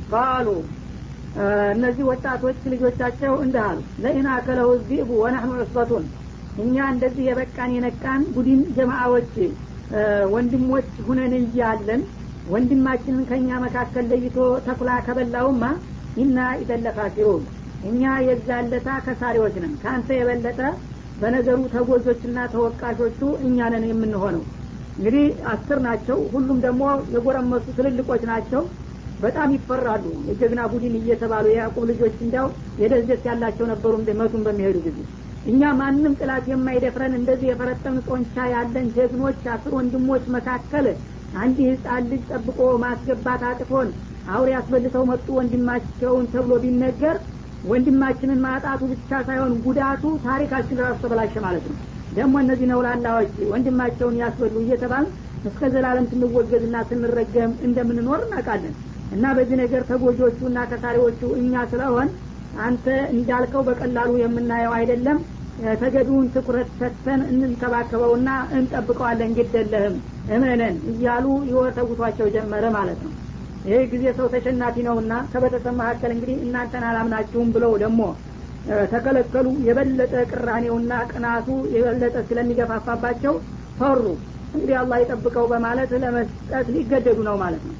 ቃሉ 0.09 0.47
እነዚህ 1.73 2.03
ወጣቶች 2.09 2.59
ልጆቻቸው 2.73 3.33
እንዲህ 3.43 3.61
አሉ 3.65 3.79
ለኢን 4.03 4.27
አከለው 4.33 4.69
ዚቡ 4.87 5.09
ወናህኑ 5.23 5.51
ዑስበቱን 5.59 6.05
እኛ 6.57 6.75
እንደዚህ 6.93 7.23
የበቃን 7.27 7.71
የነቃን 7.75 8.21
ቡድን 8.35 8.61
ጀማአዎች 8.77 9.33
ወንድሞች 10.33 10.87
ሁነን 11.07 11.33
እያለን 11.39 12.01
ወንድማችንን 12.47 13.27
ከእኛ 13.29 13.49
መካከል 13.63 14.05
ለይቶ 14.11 14.37
ተኩላ 14.65 14.91
ከበላውማ 15.05 15.63
ኢና 16.17 16.39
ኢደለካፊሩን 16.61 17.43
እኛ 17.89 18.01
የዛለታ 18.27 18.89
ከሳሪዎች 19.05 19.55
ነን። 19.63 19.73
ከአንተ 19.81 20.09
የበለጠ 20.17 20.59
በነገሩ 21.21 21.59
ተጎዞችና 21.73 22.37
ተወቃሾቹ 22.53 23.19
እኛ 23.47 23.67
ነን 23.73 23.85
የምንሆነው። 23.89 24.43
እንግዲህ 24.97 25.25
አስር 25.53 25.79
ናቸው። 25.87 26.17
ሁሉም 26.33 26.57
ደግሞ 26.65 26.83
የጎረመሱ 27.13 27.65
ትልልቆች 27.77 28.21
ናቸው 28.31 28.61
በጣም 29.25 29.53
ይፈራሉ። 29.55 30.05
የጀግና 30.27 30.61
ቡድን 30.71 30.95
እየተባሉ 30.99 31.45
የያዕቁብ 31.51 31.85
ልጆች 31.91 32.15
እንዲያው 32.21 32.47
የደስደስ 32.81 33.23
ያላቸው 33.29 33.67
ነበሩ 33.71 33.93
መቱን 34.21 34.43
በሚሄዱ 34.47 34.77
ጊዜ። 34.87 34.97
እኛ 35.45 35.71
ማንም 35.79 36.13
ጥላት 36.19 36.45
የማይደፍረን 36.51 37.13
እንደዚህ 37.17 37.47
የፈረጠም 37.49 37.97
ጦንቻ 38.07 38.35
ያለን 38.53 38.87
ጀግኖች 38.95 39.41
አስር 39.53 39.73
ወንድሞች 39.77 40.23
መካከል 40.35 40.85
አንድ 41.35 41.57
ህፃን 41.65 42.03
ልጅ 42.11 42.21
ጠብቆ 42.31 42.59
ማስገባት 42.83 43.41
አቅቶን 43.49 43.87
አውሬ 44.27 44.49
ያስበልተው 44.53 45.03
መጡ 45.11 45.27
ወንድማቸውን 45.39 46.25
ተብሎ 46.33 46.53
ቢነገር 46.63 47.17
ወንድማችንን 47.65 48.41
ማጣቱ 48.45 48.81
ብቻ 48.91 49.19
ሳይሆን 49.27 49.53
ጉዳቱ 49.65 50.03
ታሪካችን 50.25 50.81
ራሱ 50.83 50.97
ተበላሸ 51.03 51.35
ማለት 51.45 51.65
ነው። 51.69 51.77
ደግሞ 52.15 52.35
እነዚህ 52.43 52.67
ነውላላዎች 52.71 53.31
ወንድማቸውን 53.51 54.19
ያስበሉ 54.21 54.55
እየተባል 54.63 55.05
እስከ 55.47 55.69
ዘላለም 55.73 56.05
ስንወገዝና 56.11 56.75
ስንረገም 56.89 57.51
እንደምንኖር 57.67 58.19
እናውቃለን 58.25 58.75
እና 59.11 59.25
በዚህ 59.37 59.57
ነገር 59.61 59.81
ተጎጆቹ 59.89 60.39
እና 60.49 60.59
ከሳሪዎቹ 60.69 61.21
እኛ 61.39 61.63
ስለሆን 61.71 62.07
አንተ 62.59 62.85
እንዳልከው 63.13 63.63
በቀላሉ 63.67 64.11
የምናየው 64.19 64.73
አይደለም። 64.77 65.17
ተገቢውን 65.81 66.25
ትኩረት 66.33 66.69
ሰጥተን 66.79 67.21
እንንከባከበውና 67.29 68.29
እንጠብቀዋለን። 68.57 69.35
ግደለህም 69.37 69.95
እመነን 70.29 70.77
እያሉ 70.91 71.25
ይወተጉቷቸው 71.49 72.27
ጀመረ 72.35 72.65
ማለት 72.75 72.99
ነው። 73.05 73.13
ይህ 73.65 73.83
ጊዜ 73.91 74.05
ሰው 74.17 74.27
ተሸናፊ 74.33 74.75
ነውና 74.87 75.13
ከቤተሰብ 75.31 75.75
መካከል 75.79 76.11
እንግዲህ 76.15 76.37
እናንተን 76.45 76.83
አላምናችሁም 76.89 77.49
ብለው 77.55 77.73
ደግሞ 77.83 78.01
ተከለከሉ። 78.91 79.47
የበለጠ 79.67 80.13
ቅራኔውና 80.31 80.93
ቅናቱ 81.11 81.47
የበለጠ 81.75 82.15
ስለሚገፋፋባቸው 82.29 83.33
ፈሩ። 83.79 84.03
እንግዲህ 84.53 84.75
አላህ 84.81 84.97
ይጠብቀው 85.01 85.45
በማለት 85.51 85.91
ለመስጠት 86.03 86.67
ሊገደዱ 86.75 87.19
ነው 87.29 87.35
ማለት 87.43 87.63
ነው 87.69 87.75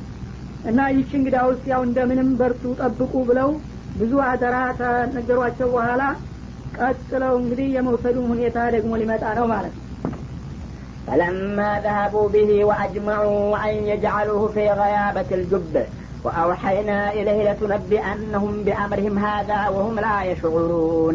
እና 0.70 0.80
ይቺ 0.96 1.10
እንግዳ 1.20 1.36
ውስጥ 1.50 1.64
ያው 1.72 1.82
እንደምንም 1.88 2.30
በርቱ 2.40 2.72
ጠብቁ 2.80 3.12
ብለው 3.28 3.50
ብዙ 4.00 4.12
አደራ 4.30 4.56
ተነገሯቸው 4.80 5.68
በኋላ 5.76 6.02
ቀጥለው 6.78 7.34
እንግዲህ 7.42 7.68
የመውሰዱን 7.76 8.28
ሁኔታ 8.32 8.58
ደግሞ 8.76 8.92
ሊመጣ 9.02 9.24
ነው 9.40 9.46
ማለት 9.54 9.74
ነው 9.76 9.86
فلما 11.06 11.80
ذهبوا 11.80 12.28
به 12.28 12.50
وأجمعوا 12.64 13.56
أن 13.66 13.74
يجعلوه 13.86 14.42
في 14.48 14.70
غيابة 14.72 15.28
الجب 15.32 15.74
وأوحينا 16.24 17.12
إليه 17.12 17.52
لتنبئنهم 17.52 18.62
بأمرهم 18.62 19.18
هذا 19.18 19.68
وهم 19.68 19.98
لا 19.98 20.22
يشعرون 20.22 21.14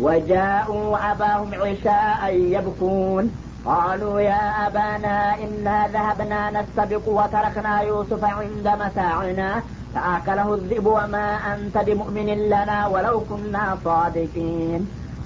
وجاءوا 0.00 1.12
أباهم 1.12 1.50
عشاء 1.54 2.20
يبكون 2.56 3.24
قالوا 3.67 4.19
يا 4.21 4.67
أبانا 4.67 5.35
إنا 5.43 5.87
ذهبنا 5.87 6.41
نستبق 6.51 7.05
وتركنا 7.07 7.81
يوسف 7.81 8.23
عند 8.23 8.67
متاعنا 8.81 9.61
فأكله 9.95 10.53
الذئب 10.53 10.85
وما 10.85 11.27
أنت 11.53 11.77
بمؤمن 11.77 12.29
لنا 12.53 12.87
ولو 12.87 13.19
كنا 13.19 13.77
صادقين. 13.85 14.81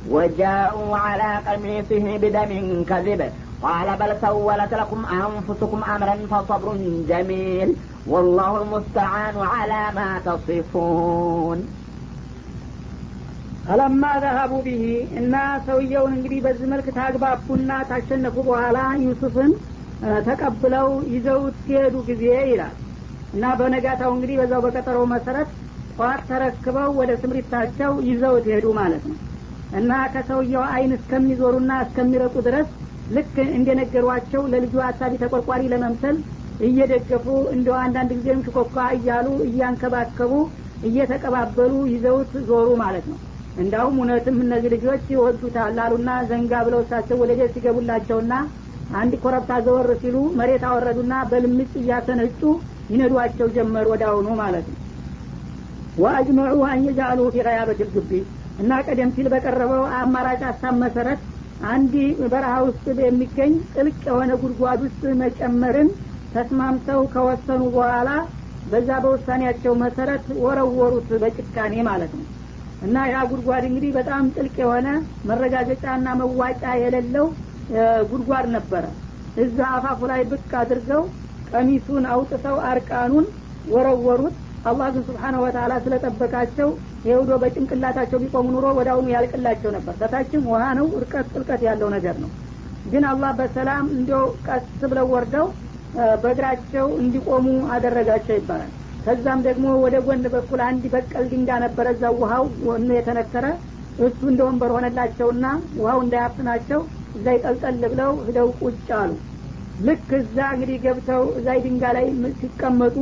وجاءوا 0.09 0.97
على 0.97 1.39
قميصه 1.47 2.17
بدم 2.17 2.83
كذب. 2.89 3.21
قال 3.63 3.87
بل 3.99 4.11
سولت 4.21 4.73
لكم 4.73 5.05
أنفسكم 5.05 5.83
أمرا 5.95 6.15
فصبر 6.31 6.75
جميل. 7.09 7.75
والله 8.07 8.61
المستعان 8.61 9.35
على 9.37 9.81
ما 9.95 10.09
تصفون. 10.25 11.57
አለማ 13.65 14.03
ዘሀቡ 14.21 14.53
ቢሂ 14.65 14.83
እና 15.19 15.35
ሰውየውን 15.65 16.13
እንግዲህ 16.15 16.39
በዚህ 16.45 16.67
መልክ 16.71 16.87
ታግባቡና 16.95 17.71
ታሸነፉ 17.89 18.35
በኋላ 18.47 18.77
ዩሱፍን 19.03 19.51
ተቀብለው 20.27 20.87
ይዘውት 21.13 21.57
ሲሄዱ 21.63 21.95
ጊዜ 22.07 22.23
ይላል። 22.47 22.73
እና 23.33 23.51
በነጋታው 23.59 24.11
እንግዲህ 24.15 24.37
በዛው 24.39 24.61
በቀጠሮው 24.65 25.05
መሰረት 25.13 25.49
ጠዋት 25.91 26.21
ተረክበው 26.29 26.89
ወደ 26.99 27.11
ስምሪታቸው 27.21 27.91
ይዘውት 28.09 28.45
ሄዱ 28.53 28.67
ማለት 28.79 29.03
ነው። 29.09 29.17
እና 29.71 29.91
ከሰውየው 30.13 30.63
አይን 30.71 30.93
እስከሚዞሩና 30.97 31.71
እስከሚረጡ 31.85 32.35
ድረስ 32.47 32.69
ልክ 33.09 33.35
እንደነገሯቸው 33.55 34.41
ለልጁ 34.51 34.75
አሳቢ 34.87 35.13
ተቆርቋሪ 35.21 35.63
ለመምሰል 35.73 36.17
እየደገፉ 36.59 37.25
እንደ 37.55 37.69
አንዳንድ 37.83 38.11
ጊዜም 38.17 38.43
ሽኮኳ 38.47 38.75
እያሉ 38.97 39.27
እያንከባከቡ 39.47 40.33
እየተቀባበሉ 40.83 41.73
ይዘውት 41.93 42.33
ዞሩ 42.49 42.69
ማለት 42.83 43.05
ነው 43.11 43.17
እንዳውም 43.55 43.95
እውነትም 43.97 44.37
እነዚህ 44.43 44.69
ልጆች 44.75 45.05
ይወዱታል 45.13 45.79
አሉና 45.85 46.11
ዘንጋ 46.29 46.53
ብለው 46.65 46.81
እሳቸው 46.83 47.17
ወደ 47.21 47.31
ቤት 47.39 47.51
ሲገቡላቸውና 47.55 48.33
አንድ 48.93 49.13
ኮረብታ 49.23 49.51
ዘወር 49.65 49.89
ሲሉ 50.01 50.17
መሬት 50.39 50.63
አወረዱና 50.69 51.13
በልምጭ 51.31 51.71
እያሰነጩ 51.81 52.41
ይነዷቸው 52.89 53.49
ጀመር 53.55 53.87
አሁኑ 54.07 54.27
ማለት 54.41 54.65
ነው። 54.71 54.77
ወአጅመዑ 56.01 56.59
አንየጃአሉ 56.69 57.21
ፊ 57.33 57.43
ቀያበት 57.47 57.79
ልግቢ 57.85 58.11
እና 58.61 58.71
ቀደም 58.85 59.09
ሲል 59.15 59.27
በቀረበው 59.33 59.83
አማራጭ 59.99 60.41
ሀሳብ 60.49 60.75
መሰረት 60.83 61.21
አንድ 61.69 61.93
በረሃ 62.31 62.53
ውስጥ 62.67 62.85
የሚገኝ 63.01 63.53
ጥልቅ 63.73 63.97
የሆነ 64.07 64.31
ጉድጓድ 64.43 64.79
ውስጥ 64.85 65.03
መጨመርን 65.21 65.89
ተስማምተው 66.33 67.01
ከወሰኑ 67.13 67.63
በኋላ 67.75 68.09
በዛ 68.71 68.89
በውሳኔያቸው 69.03 69.73
መሰረት 69.83 70.25
ወረወሩት 70.43 71.09
በጭካኔ 71.23 71.75
ማለት 71.89 72.11
ነው 72.17 72.25
እና 72.81 72.97
ያ 73.09 73.17
ጉድጓድ 73.31 73.63
እንግዲህ 73.67 73.91
በጣም 73.97 74.23
ጥልቅ 74.35 74.55
የሆነ 74.61 74.87
መረጋገጫና 75.29 76.13
መዋጫ 76.21 76.63
የሌለው 76.81 77.27
ጉድጓድ 78.11 78.45
ነበረ። 78.55 78.85
እዛ 79.37 79.57
አፋፉ 79.75 79.99
ላይ 80.11 80.21
ብቅ 80.31 80.49
አድርገው 80.61 81.03
ቀሚሱን 81.47 82.05
አውጥተው 82.13 82.57
አርቃኑን 82.69 83.25
ወረወሩት። 83.65 84.35
አላህ 84.65 84.87
ግን 84.93 85.03
ስብሓነ 85.07 85.35
ወተላ 85.43 85.73
ስለጠበቃቸው 85.85 86.69
የውዶ 87.05 87.31
በጭንቅላታቸው 87.41 88.19
ቢቆሙ 88.23 88.47
ኑሮ 88.55 88.65
ወደ 88.79 88.89
አሁኑ 88.93 89.07
ያልቅላቸው 89.13 89.69
ነበር። 89.75 89.93
ከታችም 90.01 90.43
ውሃ 90.51 90.63
ነው 90.79 90.87
እርቀት 90.97 91.27
ጥልቀት 91.33 91.61
ያለው 91.67 91.89
ነገር 91.95 92.17
ነው። 92.23 92.31
ግን 92.85 93.03
አላህ 93.11 93.31
በሰላም 93.39 93.85
እንዲው 93.95 94.21
ቀስ 94.47 94.67
ብለው 94.83 95.07
ወርደው 95.13 95.47
በእግራቸው 96.21 96.85
እንዲቆሙ 97.01 97.45
አደረጋቸው 97.73 98.35
ይባላል 98.37 98.71
ከዛም 99.05 99.39
ደግሞ 99.47 99.65
ወደ 99.83 99.95
ጎን 100.05 100.25
በኩል 100.33 100.59
አንድ 100.65 100.83
በቀል 100.93 101.25
ድንጋ 101.31 101.51
ነበረ። 101.63 101.87
እዛ 101.95 102.03
ውሃው 102.17 102.45
ወኑ 102.67 102.89
የተነከረ 102.97 103.45
እሱ 103.99 104.19
እንደ 104.31 104.41
ወንበር 104.47 104.71
ሆነላቸውና 104.75 105.45
ውሃው 105.79 105.99
እንዳያፍናቸው 106.03 106.81
እዛ 107.15 107.25
ይጠልጠል 107.35 107.81
ብለው 107.85 108.11
ሂደው 108.27 108.49
ቁጭ 108.61 108.87
አሉ። 108.99 109.11
ልክ 109.79 110.09
እዛ 110.19 110.37
እንግዲህ 110.53 110.77
ገብተው 110.85 111.23
እዛ 111.39 111.55
ድንጋ 111.65 111.83
ላይ 111.97 112.05
ሲቀመጡ 112.39 112.95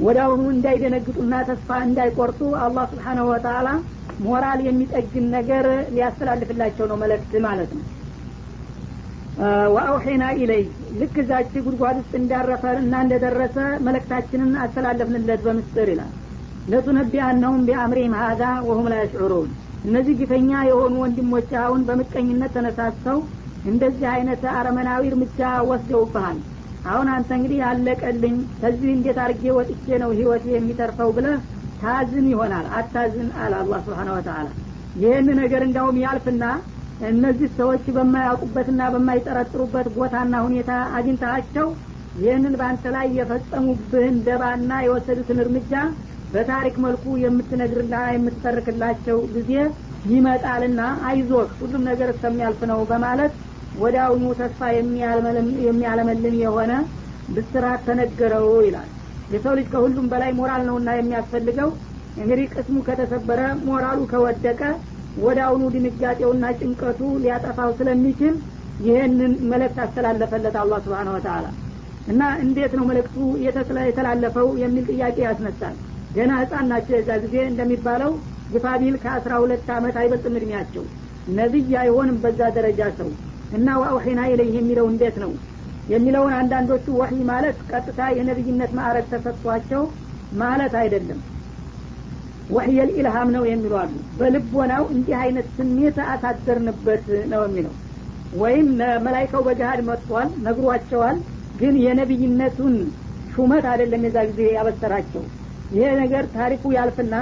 ወደ 0.00 0.18
አሁኑ 0.26 0.44
እንዳይደነግጡና 0.52 1.34
ተስፋ 1.48 1.78
እንዳይቆርጡ 1.86 2.40
አላህ 2.64 2.84
ስብሓናሁ 2.92 3.26
ወተላ 3.32 3.68
ሞራል 4.24 4.60
የሚጠግን 4.66 5.26
ነገር 5.36 5.66
ሊያስተላልፍላቸው 5.94 6.86
ነው 6.90 6.96
መለክት 7.02 7.32
ማለት 7.46 7.70
ነው 7.76 7.84
ወአውሒና 9.74 10.24
ኢለይ 10.38 10.62
ልክ 11.00 11.14
እዛች 11.22 11.52
ጉድጓድ 11.66 11.96
ውስጥ 12.00 12.12
እንዳረፈ 12.18 12.64
እና 12.80 12.94
እንደደረሰ 13.04 13.56
መለክታችንን 13.86 14.50
አስተላለፍንለት 14.64 15.40
በምስጥር 15.46 15.88
ይላል። 15.92 16.10
ለቱነቢአነሁም 16.70 17.64
ቢአምሪም 17.68 18.14
ሀዛ 18.20 18.42
ወሁም 18.68 18.88
ላ 18.90 18.96
ያሽዑሩን 19.00 19.50
እነዚህ 19.84 20.14
ግፈኛ 20.20 20.50
የሆኑ 20.68 20.94
ወንድሞች 21.04 21.50
አሁን 21.62 21.84
በምቀኝነት 21.88 22.52
ተነሳስተው 22.56 23.18
እንደዚህ 23.64 24.06
አይነት 24.14 24.42
አረመናዊ 24.54 25.02
እርምጃ 25.10 25.38
ወስደውብሃል። 25.70 26.38
አሁን 26.86 27.08
አንተ 27.14 27.30
እንግዲህ 27.38 27.60
አለቀልኝ 27.70 28.36
ከዚህ 28.60 28.90
እንዴት 28.94 29.18
አርጌ 29.24 29.44
ወጥቼ 29.56 29.86
ነው 30.02 30.10
ህይወት 30.18 30.44
የሚተርፈው 30.52 31.10
ብለህ 31.16 31.38
ታዝን 31.80 32.26
ይሆናል። 32.32 32.66
አታዝን 32.78 33.28
አለ 33.42 33.52
አላህ 33.62 33.80
ስብሓን 33.86 34.10
ወተላ 34.14 34.46
ይህን 35.00 35.28
ነገር 35.40 35.62
እንዳውም 35.66 35.98
ያልፍና 36.04 36.44
እነዚህ 37.08 37.48
ሰዎች 37.58 37.84
በማያውቁበትና 37.96 38.80
በማይጠረጥሩበት 38.94 39.86
ቦታና 39.96 40.34
ሁኔታ 40.46 40.70
አግኝታቸው 40.96 41.66
ይህንን 42.14 42.54
በአንተ 42.60 42.84
ላይ 42.94 43.06
የፈጸሙብህን 43.18 44.16
ደባና 44.26 44.70
የወሰዱትን 44.84 45.40
እርምጃ 45.44 45.72
በታሪክ 46.30 46.74
መልኩ 46.84 47.04
የምትነግርና 47.22 47.96
የምትተርክላቸው 48.14 49.18
ጊዜ 49.34 49.52
ይመጣልና 50.10 50.80
አይዞህ 51.08 51.48
ሁሉም 51.60 51.82
ነገር 51.88 52.08
እስከሚያልፍ 52.12 52.60
ነው 52.70 52.80
በማለት 52.90 53.32
ወደ 53.76 53.96
ተስፋ 54.38 54.60
የሚያለመልም 55.66 56.36
የሆነ 56.42 56.72
ብስራት 57.34 57.82
ተነገረው 57.88 58.48
ይላል። 58.66 58.88
የሰው 59.28 59.54
ልጅ 59.58 59.66
ከሁሉም 59.72 60.06
በላይ 60.12 60.30
ሞራል 60.38 60.62
ነውና 60.68 60.90
የሚያስፈልገው 60.96 61.68
እንግዲህ 62.16 62.46
ቅስሙ 62.54 62.78
ከተሰበረ 62.86 63.40
ሞራሉ 63.66 64.00
ከወደቀ 64.12 64.62
ወደ 65.16 65.38
አሁኑ 65.46 65.62
ድንጋጤውና 65.74 66.44
ጭንቀቱ 66.58 67.00
ሊያጠፋው 67.22 67.70
ስለሚችል 67.78 68.34
ይህንን 68.78 69.32
መልእክት 69.50 69.78
አስተላለፈለት 69.84 70.56
አላህ 70.60 70.78
ስብሓን 70.84 71.08
ወተላ 71.14 71.46
እና 72.06 72.22
እንዴት 72.44 72.72
ነው 72.78 72.84
መልእክቱ 72.90 73.16
የተላለፈው 73.88 74.48
የሚል 74.62 74.84
ጥያቄ 74.92 75.16
ያስነሳል። 75.26 75.76
ገና 76.10 76.30
ህጻን 76.40 76.66
ናቸው 76.72 76.94
የዛ 76.96 77.10
ጊዜ 77.24 77.36
እንደሚባለው 77.50 78.12
ግፋቢል 78.50 78.94
ከአስራ 79.02 79.32
ሁለት 79.42 79.68
አመት 79.74 79.96
አይበልጥም 80.00 80.36
እድሜያቸው። 80.38 80.84
ነቢይ 81.32 81.74
አይሆንም 81.82 82.16
በዛ 82.22 82.40
ደረጃ 82.56 82.82
ሰው። 82.98 83.10
እና 83.50 83.68
ወአውሒና 83.80 84.20
ኢለይህ 84.32 84.54
የሚለው 84.58 84.86
እንዴት 84.92 85.16
ነው? 85.24 85.32
የሚለውን 85.88 86.32
አንዳንዶቹ 86.38 86.86
ወህይ 87.00 87.20
ማለት 87.30 87.58
ቀጥታ 87.70 88.00
የነቢይነት 88.16 88.72
ማዕረግ 88.78 89.06
ተሰጥቷቸው 89.12 89.82
ማለት 90.32 90.74
አይደለም 90.82 91.20
ወህየል 92.50 92.90
ኢልሃም 92.96 93.28
ነው 93.34 93.42
የሚሉ 93.48 93.72
አሉ። 93.80 93.90
በልቦናው 94.18 94.84
እንዲህ 94.94 95.16
አይነት 95.20 95.46
ስሜት 95.56 95.98
አሳደርንበት 96.12 97.04
ነው 97.32 97.42
የሚለው። 97.46 97.74
ወይም 98.40 98.66
መላይካው 99.04 99.42
በገሃድ 99.46 99.80
መጥቷል 99.88 100.28
ነግሯቸዋል 100.46 101.16
ግን 101.60 101.74
የነቢይነቱን 101.84 102.74
ሹመት 103.34 103.64
አይደለም 103.72 104.04
የዛ 104.06 104.18
ጊዜ 104.30 104.40
ያበሰራቸው። 104.56 105.22
ይሄ 105.74 105.88
ነገር 106.02 106.24
ታሪኩ 106.36 106.72
ያልፍና 106.76 107.14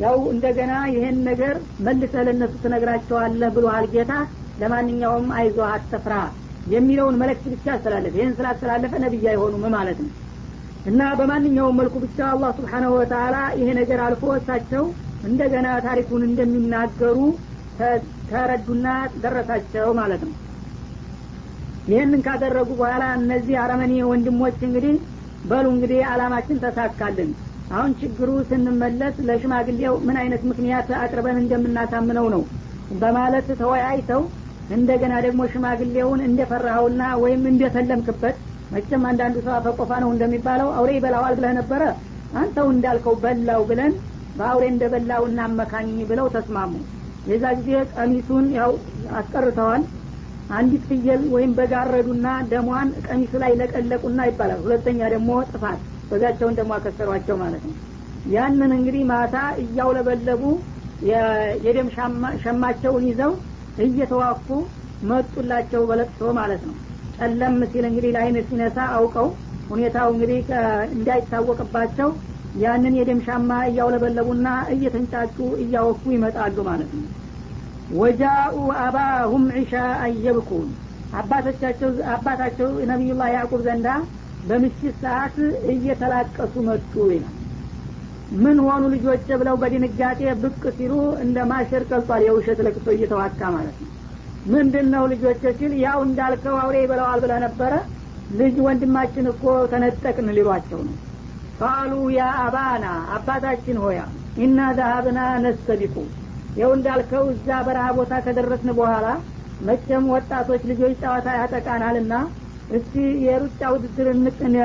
ያው 0.00 0.16
እንደገና 0.32 0.72
ይሄን 0.92 1.18
ነገር 1.28 1.54
መልሰ 1.86 2.14
ለእነሱ 2.26 2.54
ትነግራቸዋለህ 2.64 3.52
ብሎሃል 3.56 3.86
ጌታ 3.92 4.12
ለማንኛውም 4.60 5.28
አይዞ 5.38 5.58
አትፍራ 5.70 6.14
የሚለውን 6.74 7.18
መልእክት 7.20 7.46
ብቻ 7.52 7.66
አስተላለፈ። 7.74 8.14
ይህን 8.18 8.36
ስላስተላለፈ 8.38 8.92
ነቢይ 9.04 9.26
አይሆኑም 9.32 9.64
ማለት 9.76 9.98
ነው 10.04 10.10
እና 10.84 11.02
በማንኛውም 11.18 11.78
መልኩ 11.80 11.94
ብቻ 12.02 12.18
አላህ 12.30 12.50
ስብሓናሁ 12.56 12.90
ወተላ 12.96 13.36
ይሄ 13.60 13.68
ነገር 13.78 14.00
አልፎ 14.06 14.24
እሳቸው 14.38 14.84
እንደገና 15.28 15.68
ታሪኩን 15.86 16.22
እንደሚናገሩ 16.28 17.18
ተረዱና 18.30 18.86
ደረሳቸው 19.22 19.88
ማለት 20.00 20.22
ነው። 20.26 20.34
ይህንን 21.88 22.20
ካደረጉ 22.26 22.68
በኋላ 22.78 23.04
እነዚህ 23.18 23.56
አረመኔ 23.62 23.94
ወንድሞች 24.10 24.58
እንግዲህ 24.68 24.94
በሉ 25.50 25.66
እንግዲህ 25.74 26.00
አላማችን 26.12 26.62
ተሳካልን። 26.64 27.30
አሁን 27.74 27.90
ችግሩ 28.00 28.30
ስንመለስ 28.48 29.14
ለሽማግሌው 29.28 29.94
ምን 30.06 30.16
አይነት 30.22 30.42
ምክንያት 30.50 30.88
አቅርበን 31.00 31.38
እንደምናሳምነው 31.42 32.26
ነው 32.34 32.42
በማለት 33.02 33.46
ተወያይተው 33.60 34.22
እንደገና 34.74 35.14
ደግሞ 35.26 35.42
ሽማግሌውን 35.52 36.20
እንደፈራኸውና 36.28 37.02
ወይም 37.22 37.42
እንደተለምክበት 37.50 38.36
መቼም 38.74 39.02
አንዳንዱ 39.08 39.36
ሰው 39.44 39.54
አፈቆፋ 39.56 39.92
ነው 40.02 40.10
እንደሚባለው 40.14 40.68
አውሬ 40.76 40.90
ይበላዋል 40.96 41.34
ብለህ 41.38 41.52
ነበረ? 41.58 41.82
አንተው 42.34 42.66
እንዳልከው 42.74 43.14
በላው 43.22 43.62
ብለን 43.70 43.92
በአውሬ 44.36 44.64
እንደበላው 44.70 45.22
እናመካኝ 45.28 45.90
ብለው 46.10 46.26
ተስማሙ። 46.34 46.72
የዛ 47.26 47.44
ጊዜ 47.58 47.70
ቀሚሱን 47.94 48.46
ያው 48.56 48.72
አስቀርተዋል። 49.20 49.82
አንዲት 50.50 50.82
ፍየል 50.88 51.22
ወይም 51.34 51.52
በጋረዱና 51.58 52.26
ደሟን 52.50 52.88
ቀሚሱ 53.06 53.32
ላይ 53.42 53.52
ለቀለቁና 53.60 54.20
ይባላል። 54.28 54.60
ሁለተኛ 54.64 55.00
ደግሞ 55.14 55.30
ጥፋት 55.50 55.78
በጋቸውን 56.10 56.56
ደግሞ 56.58 56.72
አከሰሯቸው 56.78 57.36
ማለት 57.42 57.62
ነው። 57.68 57.76
ያንን 58.34 58.72
እንግዲህ 58.76 59.02
ማታ 59.10 59.36
እያውለበለቡ 59.62 60.42
የደም 61.64 61.88
ሸማቸውን 62.44 63.04
ይዘው 63.10 63.32
እየተዋፉ 63.84 64.46
መጡላቸው 65.10 65.82
በለቅሶ 65.88 66.20
ማለት 66.38 66.62
ነው 66.68 66.74
ጨለም 67.18 67.56
ሲል 67.72 67.84
እንግዲህ 67.88 68.12
ለአይን 68.14 68.38
ሲነሳ 68.48 68.78
አውቀው 68.96 69.28
ሁኔታው 69.70 70.08
እንግዲህ 70.14 70.40
እንዳይታወቅባቸው 70.94 72.08
ያንን 72.62 72.94
የደም 72.98 73.20
ሻማ 73.26 73.50
እያውለበለቡና 73.68 74.46
እየተንጫጩ 74.74 75.36
እያወኩ 75.62 76.02
ይመጣሉ 76.14 76.56
ማለት 76.68 76.90
ነው። 76.98 77.06
ወጃኡ 77.94 78.56
አባሁም 78.84 79.44
ዒሻ 79.56 79.72
አየብኩን። 80.04 80.68
አባቶቻቸው 81.14 81.90
አባታቸው 82.14 82.68
ነቢዩላህ 82.90 83.28
ያዕቁብ 83.34 83.60
ዘንዳ 83.66 83.88
በምሽት 84.48 84.94
ሰዓት 85.02 85.36
እየተላቀሱ 85.74 86.54
መጡ 86.68 86.94
ይላል። 87.12 87.34
ምን 88.42 88.58
ሆኑ 88.66 88.84
ልጆች 88.94 89.26
ብለው 89.40 89.56
በድንጋጤ 89.62 90.20
ብቅ 90.42 90.62
ሲሉ 90.76 90.92
እንደ 91.24 91.38
ማሸር 91.50 91.82
ቀልጧል። 91.90 92.22
የውሸት 92.26 92.60
ለቅሶ 92.66 92.86
እየተዋካ 92.94 93.40
ማለት 93.56 93.76
ነው 93.82 93.90
ምንድን 94.52 94.86
ነው 94.94 95.04
ልጆች 95.12 95.42
ሲል 95.58 95.72
ያው 95.84 95.98
እንዳልከው 96.06 96.56
አውሬ 96.62 96.76
ይበለዋል 96.82 97.20
ብለ 97.24 97.34
ነበረ? 97.44 97.72
ልጅ 98.38 98.56
ወንድማችን 98.66 99.26
እኮ 99.32 99.42
ተነጠቅን 99.72 100.28
ሊሏቸው 100.36 100.80
ነው። 100.88 100.96
ቃሉ 101.60 101.92
ያ 102.16 102.22
አባና 102.44 102.84
አባታችን 103.16 103.76
ሆያ 103.84 104.00
ኢና 104.44 104.60
ዛሀብና 104.78 105.18
ነስተቢቁ 105.44 105.96
ይው 106.56 106.70
እንዳልከው 106.76 107.24
እዛ 107.34 107.48
በረሃ 107.66 107.86
ቦታ 107.98 108.14
ከደረስን 108.24 108.70
በኋላ 108.78 109.06
መቼም 109.60 110.04
ወጣቶች 110.14 110.62
ልጆች 110.70 110.94
ጨዋታ 111.02 111.28
ያጠቃናልና 111.38 112.14
እስቲ 112.70 112.94
የሩጫ 113.26 113.60
ውድድር 113.74 114.08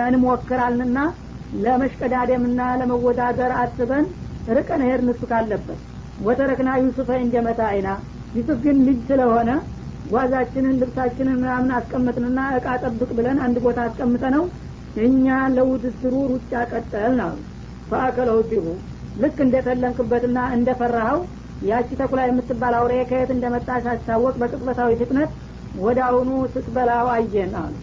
እንሞክራልንና 0.07 0.99
ለመሽቀዳደምና 1.63 2.61
ለመወዳደር 2.79 3.51
አስበን 3.61 4.05
ርቀን 4.57 4.81
ሄድን 4.87 5.09
እሱ 5.13 5.23
ካለበት። 5.31 5.79
ወተረክና 6.19 6.69
ዩሱፈ 6.83 7.09
እንደመታ 7.23 7.61
አይና 7.71 7.89
ዩሱፍ 8.35 8.59
ግን 8.63 8.77
ልጅ 8.87 8.99
ስለሆነ 9.09 9.49
ጓዛችንን 10.11 10.77
ልብሳችንን 10.81 11.37
ምናምን 11.41 11.71
አስቀምጥንና 11.77 12.39
እቃ 12.57 12.67
ጠብቅ 12.83 13.09
ብለን 13.17 13.37
አንድ 13.45 13.57
ቦታ 13.65 13.79
አስቀምጠ 13.87 14.23
ነው 14.35 14.43
እኛ 15.03 15.25
ለውድድሩ 15.55 16.13
ሩጫ 16.31 16.51
ቀጠልን 16.71 17.19
አሉ። 17.25 17.37
ፈአከለው 17.89 18.39
ዲሁ 18.49 18.65
ልክ 19.21 19.37
እንደተለምክበትና 19.45 20.39
እንደፈራኸው 20.55 21.19
ያቺ 21.69 21.89
ተኩላ 21.99 22.19
የምትባል 22.27 22.73
አውሬ 22.79 22.93
ከየት 23.09 23.31
እንደመጣ 23.35 23.69
ሳስታወቅ 23.85 24.33
በቅጽበታዊ 24.41 24.91
ፍጥነት 25.01 25.31
ወደ 25.81 25.99
አሁኑ 26.07 26.29
ስትበላው 26.53 27.07
አየን 27.15 27.53
አሉ። 27.61 27.73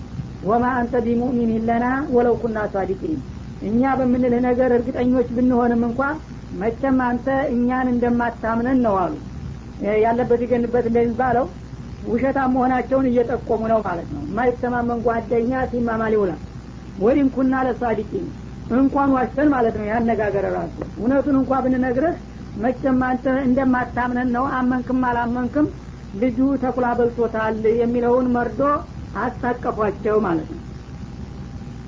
ወማ 0.46 0.64
አንተ 0.80 0.96
ቢሙእሚን 1.06 1.52
ለና 1.68 1.84
ወለው 2.14 2.34
ኩና 2.42 2.58
ሳዲቂን። 2.72 3.20
እኛ 3.68 3.92
በምንልህ 3.98 4.42
ነገር 4.48 4.70
እርግጠኞች 4.76 5.28
ብንሆንም 5.36 5.82
እንኳ 5.88 6.00
መቸም 6.60 6.98
አንተ 7.06 7.26
እኛን 7.54 7.86
እንደማታምነን 7.92 8.80
ነው 8.86 8.96
አሉ 9.04 9.14
ያለበት 10.00 10.40
ይገንበት 10.44 10.84
እንደሚባለው 10.90 11.46
ውሸታም 12.06 12.52
መሆናቸውን 12.54 13.06
እየጠቆሙ 13.10 13.62
ነው 13.72 13.80
ማለት 13.86 14.08
ነው። 14.14 14.22
የማይተማመን 14.26 15.00
ጓደኛ 15.06 15.62
ሲማማል 15.70 16.12
ይውላል። 16.16 16.42
ወዲም 17.02 17.28
ኩና 17.34 17.54
ለሳዲቂን 17.66 18.26
እንኳን 18.76 19.10
ዋሽተን 19.16 19.48
ማለት 19.54 19.74
ነው 19.80 19.86
ያነጋገር 19.90 20.44
ራሱ። 20.56 20.76
እውነቱን 20.98 21.36
እንኳ 21.40 21.58
ብንነግርህ 21.64 22.14
መቼም 22.62 23.00
አንተ 23.08 23.26
እንደማታምነን 23.46 24.30
ነው። 24.36 24.44
አመንክም 24.58 25.02
አላመንክም 25.08 25.66
ልጁ 26.18 26.38
ተኩላ 26.62 26.86
በልቶታል 26.98 27.56
የሚለውን 27.80 28.28
መርዶ 28.36 28.60
አስታቀፏቸው 29.22 30.16
ማለት 30.26 30.48
ነው። 30.54 30.62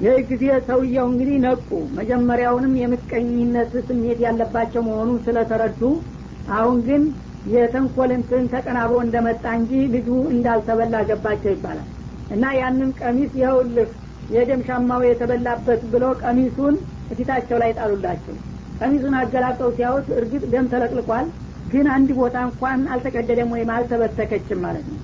ይህ 0.00 0.18
ጊዜ 0.30 0.44
ሰውየው 0.66 1.06
እንግዲህ 1.10 1.36
ነቁ። 1.44 1.68
መጀመሪያውንም 1.96 2.74
የምቀኝነት 2.80 3.72
ስሜት 3.88 4.18
ያለባቸው 4.26 4.82
መሆኑን 4.88 5.18
ስለተረዱ 5.24 5.80
አሁን 6.50 6.76
ግን 6.86 7.02
የተንኮልንትን 7.54 8.44
ተቀናብሮ 8.52 8.96
እንደመጣ 9.04 9.44
እንጂ 9.58 9.72
ልጁ 9.94 10.08
እንዳልተበላ 10.32 10.96
ገባቸው 11.08 11.50
ይባላል። 11.54 11.88
እና 12.30 12.44
ያንን 12.58 12.90
ቀሚስ 13.00 13.32
ይኸውልህ 13.40 13.90
የደም 14.30 14.62
ሻማው 14.66 15.02
የተበላበት 15.06 15.82
ብሎ 15.92 16.04
ቀሚሱን 16.22 16.74
እፊታቸው 17.12 17.58
ላይ 17.62 17.70
ጣሉላቸው። 17.78 18.34
ቀሚሱን 18.80 19.14
አገላብጠው 19.20 19.70
ሲያዩት 19.76 20.08
እርግጥ 20.18 20.42
ደም 20.52 20.66
ተለቅልቋል 20.72 21.28
ግን 21.72 21.86
አንድ 21.94 22.10
ቦታ 22.18 22.36
እንኳን 22.48 22.82
አልተቀደደም 22.92 23.50
ወይም 23.54 23.70
አልተበተከችም 23.74 24.60
ማለት 24.66 24.86
ነው። 24.92 25.00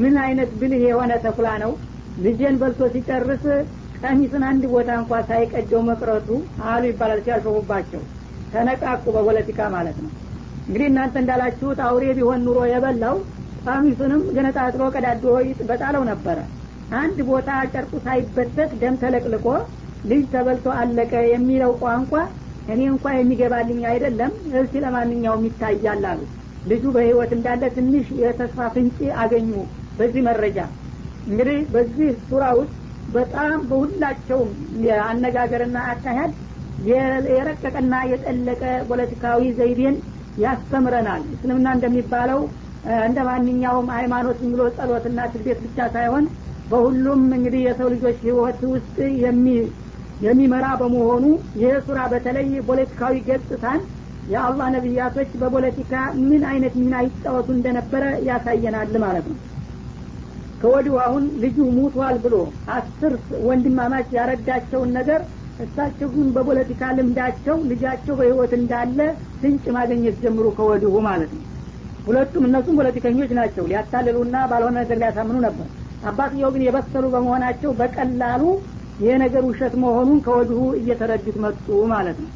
ምን 0.00 0.14
አይነት 0.24 0.50
ብልህ 0.60 0.82
የሆነ 0.86 1.12
ተኩላ 1.24 1.48
ነው! 1.64 1.72
ልጄን 2.18 2.56
በልቶ 2.60 2.80
ሲጨርስ 2.94 3.44
ቀሚስን 4.00 4.42
አንድ 4.48 4.64
ቦታ 4.72 4.90
እንኳ 5.00 5.12
ሳይቀደው 5.28 5.80
መቅረቱ 5.88 6.28
አሉ 6.68 6.82
ይባላል 6.90 7.20
ሲያልፈቡባቸው 7.24 8.02
ተነቃቁ 8.52 9.04
በፖለቲካ 9.16 9.60
ማለት 9.74 9.98
ነው 10.04 10.10
እንግዲህ 10.70 10.88
እናንተ 10.88 11.14
እንዳላችሁት 11.20 11.78
አውሬ 11.84 12.04
ቢሆን 12.16 12.42
ኑሮ 12.46 12.58
የበላው 12.70 13.16
ቀሚሱንም 13.64 14.20
ገነጣጥሎ 14.34 14.82
ቀዳዶ 14.94 15.24
በጣለው 15.70 16.02
ነበረ። 16.10 16.38
አንድ 16.98 17.18
ቦታ 17.28 17.48
ጨርቁ 17.72 17.92
ሳይበተት 18.04 18.70
ደም 18.80 18.94
ተለቅልቆ 19.02 19.46
ልጅ 20.10 20.22
ተበልቶ 20.32 20.66
አለቀ 20.80 21.12
የሚለው 21.30 21.72
ቋንቋ 21.82 22.12
እኔ 22.72 22.80
እንኳ 22.92 23.14
የሚገባልኝ 23.14 23.80
አይደለም 23.90 24.30
እርሲ 24.52 24.82
ለማንኛውም 24.84 25.46
ይታያል 25.48 26.04
አሉ። 26.10 26.20
ልጁ 26.70 26.84
በህይወት 26.96 27.32
እንዳለ 27.36 27.62
ትንሽ 27.76 28.06
የተስፋ 28.22 28.68
ፍንጭ 28.74 28.98
አገኙ 29.22 29.50
በዚህ 29.98 30.22
መረጃ። 30.28 30.58
እንግዲህ 31.28 31.58
በዚህ 31.74 32.10
ሱራ 32.28 32.44
ውስጥ 32.60 32.74
በጣም 33.16 33.58
በሁላቸውም 33.68 34.52
የአነጋገርና 34.86 35.78
አካሄድ 35.92 36.32
የረቀቀና 37.30 37.94
የጠለቀ 38.12 38.62
ፖለቲካዊ 38.90 39.42
ዘይቤን 39.58 39.96
ያስተምረናል። 40.36 41.22
እስልምና 41.34 41.68
እንደሚባለው 41.76 42.40
እንደ 43.04 43.18
ማንኛውም 43.28 43.88
ሃይማኖት 43.96 44.38
ብሎ 44.52 44.62
ጸሎትና 44.76 45.20
ስግደት 45.32 45.58
ብቻ 45.64 45.88
ሳይሆን 45.94 46.24
በሁሉም 46.70 47.22
እንግዲህ 47.36 47.62
የሰው 47.66 47.88
ልጆች 47.94 48.18
ህይወት 48.26 48.60
ውስጥ 48.72 48.96
የሚመራ 50.20 50.66
በመሆኑ 50.80 51.24
ይህ 51.60 51.74
ሱራ 51.86 52.00
በተለይ 52.12 52.48
ፖለቲካዊ 52.68 53.14
ገጽታን 53.28 53.80
የአላህ 54.30 54.66
ነቢያቶች 54.74 55.30
በፖለቲካ 55.40 55.92
ምን 56.22 56.42
አይነት 56.50 56.74
ሚና 56.80 56.96
ይጫወቱ 57.06 57.48
እንደነበረ 57.54 58.04
ያሳየናል 58.28 58.92
ማለት 59.04 59.26
ነው። 59.30 59.38
ከወዲሁ 60.62 60.94
አሁን 61.04 61.24
ልጁ 61.42 61.58
ሙቷል 61.76 62.16
ብሎ 62.24 62.34
አስር 62.74 63.12
ወንድማማች 63.46 64.08
ያረዳቸውን 64.18 64.90
ነገር 64.98 65.20
እሳቸው 65.62 66.08
ግን 66.14 66.28
በፖለቲካ 66.34 66.90
ልምዳቸው 66.96 67.56
ልጃቸው 67.70 68.14
በህይወት 68.18 68.52
እንዳለ 68.58 68.98
ፍንጭ 69.40 69.64
ማግኘት 69.76 70.16
ጀምሩ 70.22 70.46
ከወዲሁ 70.56 70.94
ማለት 71.06 71.30
ነው። 71.36 71.44
ሁለቱም 72.06 72.44
እነሱም 72.48 72.78
ፖለቲከኞች 72.80 73.30
ናቸው። 73.38 73.64
ሊያታልሉና 73.70 74.36
ባልሆነ 74.50 74.74
ነገር 74.80 74.98
ሊያሳምኑ 75.02 75.38
ነበር። 75.46 75.68
አባትየው 76.02 76.52
ግን 76.54 76.62
የበሰሉ 76.66 77.04
በመሆናቸው 77.14 77.70
በቀላሉ 77.80 78.42
ይሄ 79.00 79.12
ነገር 79.22 79.42
ውሸት 79.48 79.74
መሆኑን 79.82 80.18
ከወዲሁ 80.24 80.60
እየተረዱት 80.80 81.36
መጡ 81.44 81.66
ማለት 81.92 82.18
ነው። 82.24 82.30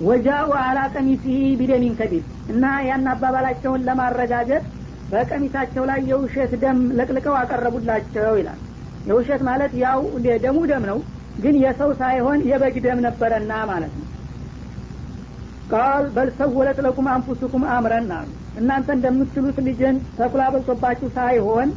ወጃኡ 0.00 0.48
አላ 0.60 0.78
ቀሚሲህ 0.94 1.42
ቢደሚን 1.58 1.94
ከዲብ 1.98 2.24
እና 2.52 2.64
ያን 2.86 3.08
አባባላቸውን 3.12 3.84
ለማረጋገጥ 3.88 4.62
በቀሚሳቸው 5.10 5.84
ላይ 5.90 6.00
የውሸት 6.10 6.52
ደም 6.62 6.78
ለቅልቀው 6.98 7.34
አቀረቡላቸው 7.40 8.32
ይላል። 8.40 8.60
የውሸት 9.06 9.42
ማለት 9.48 9.72
ያው 9.82 10.00
ደሙ 10.44 10.58
ደም 10.70 10.84
ነው 10.90 10.98
ግን 11.42 11.54
የሰው 11.62 11.90
ሳይሆን 12.00 12.40
የበግ 12.50 12.76
ደም 12.84 12.98
ነበረና 13.06 13.52
ማለት 13.70 13.92
ነው። 13.98 14.08
ቃል 15.72 16.04
በልሰወለት 16.14 16.78
ለኩም 16.86 17.06
አንፉስኩም 17.12 17.64
አምረን 17.74 18.10
አሉ። 18.16 18.28
እናንተ 18.60 18.88
እንደምትሉት 18.96 19.58
ልጅን 19.68 19.96
ተኩላ 20.18 20.42
በልቶባችሁ 20.52 21.08
ሳይሆን 21.16 21.68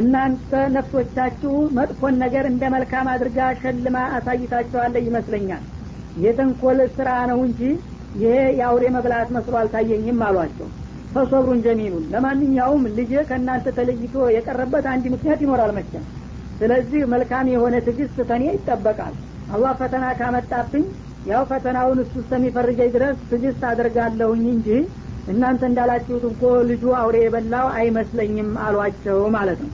እናንተ 0.00 0.50
ነፍሶቻችሁ 0.74 1.54
መጥፎን 1.78 2.14
ነገር 2.22 2.44
እንደ 2.50 2.62
መልካም 2.74 3.08
አድርጋ 3.12 3.48
ሸልማ 3.62 3.96
አሳይታችኋለ 4.16 4.94
ይመስለኛል። 5.06 5.64
የተንኮል 6.22 6.78
ስራ 6.96 7.10
ነው 7.30 7.40
እንጂ 7.48 7.60
ይሄ 8.20 8.30
የአውሬ 8.58 8.84
መብላት 8.96 9.28
መስሎ 9.36 9.54
አልታየኝም 9.60 10.22
አሏቸው። 10.26 10.68
ፈሶብሩን 11.12 11.60
ጀሚሉን 11.64 12.04
ለማንኛውም 12.12 12.82
ልጅ 12.96 13.10
ከእናንተ 13.28 13.66
ተለይቶ 13.78 14.14
የቀረበት 14.36 14.84
አንድ 14.92 15.04
ምክንያት 15.14 15.40
ይኖራል 15.44 15.72
መቼም 15.78 16.04
ስለዚህ 16.62 17.00
መልካም 17.12 17.46
የሆነ 17.52 17.76
ትግስት 17.86 18.18
ተኔ 18.28 18.42
ይጠበቃል። 18.50 19.14
አላህ 19.54 19.72
ፈተና 19.80 20.04
ካመጣብኝ 20.18 20.84
ያው 21.26 21.42
ፈተናውን 21.48 21.98
እሱ 22.02 22.12
እስከሚፈርጀኝ 22.20 22.90
ድረስ 22.94 23.16
ትግስት 23.30 23.62
አድርጋለሁኝ 23.70 24.44
እንጂ 24.52 24.68
እናንተ 25.32 25.62
እንዳላችሁት 25.68 26.24
እንኮ 26.28 26.42
ልጁ 26.70 26.84
አውሬ 27.00 27.16
የበላው 27.22 27.66
አይመስለኝም 27.78 28.50
አሏቸው 28.64 29.18
ማለት 29.36 29.60
ነው። 29.64 29.72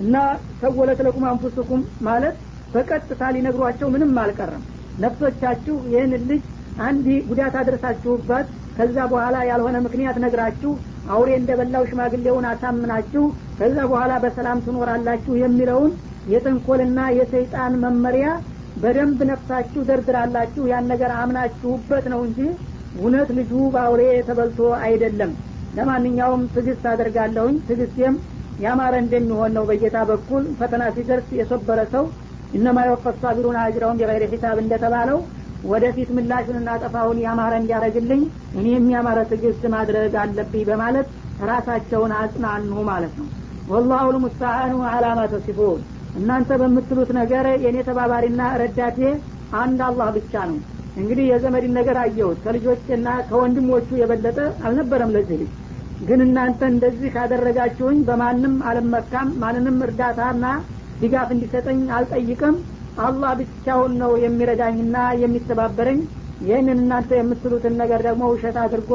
እና 0.00 0.16
ሰወለት 0.60 1.00
ለኩም 1.06 1.24
አንፉስኩም 1.30 1.80
ማለት 2.08 2.36
በቀጥታ 2.74 3.22
ሊነግሯቸው 3.36 3.88
ምንም 3.94 4.18
አልቀረም። 4.24 4.64
ነፍሶቻችሁ 5.04 5.76
ይህን 5.92 6.12
ልጅ 6.30 6.42
አንድ 6.86 7.06
ጉዳት 7.28 7.54
አድረሳችሁበት 7.60 8.46
ከዛ 8.76 8.96
በኋላ 9.12 9.36
ያልሆነ 9.48 9.76
ምክንያት 9.86 10.16
ነግራችሁ 10.24 10.72
አውሬ 11.10 11.30
እንደበላው 11.38 11.84
ሽማግሌውን 11.90 12.46
አሳምናችሁ 12.50 13.24
ከዛ 13.58 13.76
በኋላ 13.90 14.12
በሰላም 14.24 14.62
ትኖራላችሁ 14.66 15.32
የሚለውን 15.40 15.92
የጥንኮልና 16.28 17.00
የሰይጣን 17.18 17.74
መመሪያ 17.82 18.26
በደንብ 18.76 19.20
ነፍሳችሁ 19.30 19.80
ደርድራላችሁ 19.88 20.64
ያን 20.70 20.88
ነገር 20.92 21.12
አምናችሁበት 21.20 22.04
ነው 22.12 22.20
እንጂ 22.26 22.40
እውነት 22.98 23.28
ልጁ 23.38 23.52
በአውሬ 23.74 24.02
ተበልቶ 24.28 24.58
አይደለም። 24.84 25.32
ለማንኛውም 25.78 26.42
ትግስት 26.54 26.84
አደርጋለሁኝ። 26.92 27.56
ትግስቴም 27.68 28.14
ያማረ 28.60 28.94
እንደሚሆን 29.02 29.52
ነው። 29.56 29.64
በጌታ 29.68 29.98
በኩል 30.10 30.44
ፈተና 30.60 30.84
ሲደርስ 30.94 31.28
የሶበረ 31.38 31.80
ሰው 31.92 32.04
እነማ 32.54 32.78
የወፈት 32.86 33.16
ሳቢሩን 33.22 33.58
አጅረውን 33.62 33.98
ቢገይር 34.00 34.24
ሒሳብ 34.32 34.58
እንደተባለው 34.62 35.18
ወደፊት 35.64 36.08
ምላሹንና 36.16 36.70
ጠፋውን 36.82 37.18
ያማረ 37.24 37.52
እንዲያደረግልኝ 37.60 38.22
እኔ 38.58 38.66
የሚያማረ 38.72 39.18
ትግስት 39.32 39.62
ማድረግ 39.74 40.14
አለብኝ 40.22 40.64
በማለት 40.68 41.06
ራሳቸውን 41.50 42.12
አጽናኑ 42.20 42.72
ማለት 42.90 43.14
ነው። 43.20 43.28
ወላሁ 43.70 44.04
ልሙስተዓኑ 44.14 44.74
አላማ 44.92 45.20
ተሲፉን 45.32 45.80
እናንተ 46.18 46.50
በምትሉት 46.60 47.10
ነገር 47.18 47.46
የእኔ 47.64 47.78
ተባባሪና 47.88 48.42
ረዳቴ 48.62 48.98
አንድ 49.60 49.80
አላህ 49.88 50.08
ብቻ 50.16 50.32
ነው። 50.50 50.58
እንግዲህ 50.96 51.24
የዘመድን 51.28 51.72
ነገር 51.78 51.96
አየሁት። 52.02 52.38
ከልጆችና 52.44 53.08
ከወንድሞቹ 53.28 53.88
የበለጠ 54.00 54.38
አልነበረም 54.66 55.12
ለዚህ 55.16 55.38
ልጅ። 55.42 55.52
ግን 56.08 56.20
እናንተ 56.24 56.60
እንደዚህ 56.72 57.08
ካደረጋችሁኝ 57.14 57.98
በማንም 58.08 58.54
አልመካም 58.70 59.28
ማንንም 59.42 59.78
እርዳታና 59.86 60.44
ድጋፍ 61.00 61.30
እንዲሰጠኝ 61.34 61.80
አልጠይቅም። 61.96 62.56
አላህ 63.00 63.32
ብቻውን 63.40 63.92
ነው 64.02 64.12
የሚረዳኝና 64.22 64.96
የሚተባበረኝ። 65.22 66.00
ይህንን 66.42 66.78
እናንተ 66.82 67.10
የምትሉትን 67.18 67.74
ነገር 67.80 68.00
ደግሞ 68.08 68.24
ውሸት 68.32 68.56
አድርጎ 68.64 68.90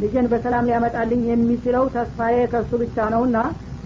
ልጅን 0.00 0.26
በሰላም 0.32 0.66
ሊያመጣልኝ 0.68 1.22
የሚችለው 1.28 1.84
ተስፋዬ 1.94 2.38
ከሱ 2.52 2.70
ብቻ 2.82 3.06
ነውና 3.14 3.38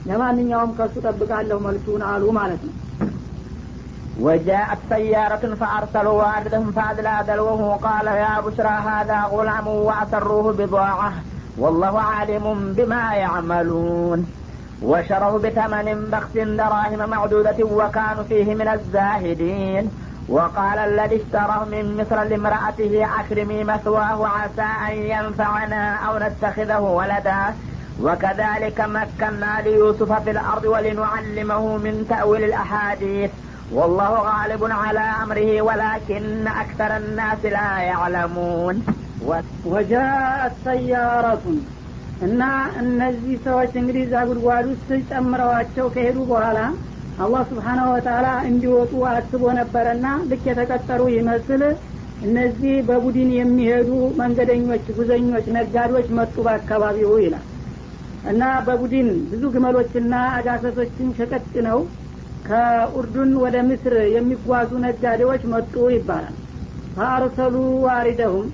ለማንኛውም 0.08 0.72
ከሱ 0.78 0.94
ጠብቃለሁ 1.06 1.58
መልሱን 1.66 2.02
አሉ 2.08 2.24
ማለት 2.38 2.62
ነው 2.68 2.74
وجاءت 4.20 4.78
سيارة 4.88 5.54
فأرسلوا 5.54 6.22
والدهم 6.22 6.72
فأدلى 6.72 7.24
دلوه 7.28 7.76
قال 7.76 8.06
يا 8.06 8.40
بشرى 8.40 8.68
هذا 8.68 9.22
غلام 9.32 9.66
وأسروه 9.66 10.52
بضاعة 10.52 11.12
والله 11.58 12.00
عالم 12.00 12.72
بما 12.76 13.14
يعملون 13.14 14.26
وشروا 14.82 15.38
بثمن 15.38 16.08
بخس 16.12 16.36
دراهم 16.36 17.10
معدودة 17.10 17.56
وكانوا 17.64 18.22
فيه 18.22 18.54
من 18.54 18.68
الزاهدين 18.68 19.90
وقال 20.28 20.78
الذي 20.78 21.16
اشتراه 21.16 21.64
من 21.64 21.96
مصر 22.00 22.22
لامرأته 22.22 23.06
أكرمي 23.20 23.64
مثواه 23.64 24.28
عسى 24.28 24.68
أن 24.88 24.92
ينفعنا 24.96 25.94
أو 25.94 26.18
نتخذه 26.18 26.80
ولدا 26.80 27.54
وكذلك 28.02 28.80
مكنا 28.80 29.60
ليوسف 29.64 30.12
في 30.12 30.30
الأرض 30.30 30.64
ولنعلمه 30.64 31.76
من 31.76 32.06
تأويل 32.08 32.44
الأحاديث 32.44 33.30
ወላሁ 33.72 34.14
ቃሊቡን 34.28 34.72
አላ 34.76 34.98
አምሪሂ 35.18 35.50
ወላኪነ 35.66 36.46
አክተረ 36.62 36.92
ናስ 37.18 37.42
ላ 37.54 37.58
ያዕለሙን 37.86 38.78
ወጃአት 39.72 40.56
ሰያረቱን 40.64 41.58
እና 42.26 42.42
እነዚህ 42.80 43.36
ሰዎች 43.46 43.72
እንግዲህ 43.80 44.02
እዛ 44.06 44.16
ጉድጓድ 44.28 44.66
ውስጥ 44.72 44.88
ጨምረዋቸው 45.10 45.86
ከሄዱ 45.94 46.18
በኋላ 46.30 46.58
አላህ 47.18 47.42
ስብሓናሁ 47.50 47.86
ወተላ 47.94 48.26
እንዲወጡ 48.48 48.92
አስቦ 49.10 49.42
ነበረና 49.60 50.06
ልክ 50.30 50.44
የተቀጠሩ 50.50 51.02
ይመስል 51.16 51.62
እነዚህ 52.22 52.74
በቡድን 52.88 53.30
የሚሄዱ 53.36 53.88
መንገደኞች 54.20 54.84
ጉዘኞች 54.98 55.46
ነጋዴዎች 55.56 56.08
መጡ 56.18 56.34
በአካባቢው 56.46 57.12
ይላል። 57.24 57.46
እና 58.30 58.42
በቡድን 58.66 59.08
ብዙ 59.30 59.42
ግመሎችና 59.54 60.14
አጋሰሶችን 60.36 61.08
ሸቀጭ 61.18 61.52
ነው። 61.68 61.78
ከኡርዱን 62.44 63.32
ወደ 63.42 63.56
ምስር 63.68 63.94
የሚጓዙ 64.14 64.70
ነጋዴዎች 64.84 65.42
መጡ 65.52 65.74
ይባላል። 65.94 66.36
ፈአርሰሉ 66.96 67.54
ዋሪደሁም 67.84 68.48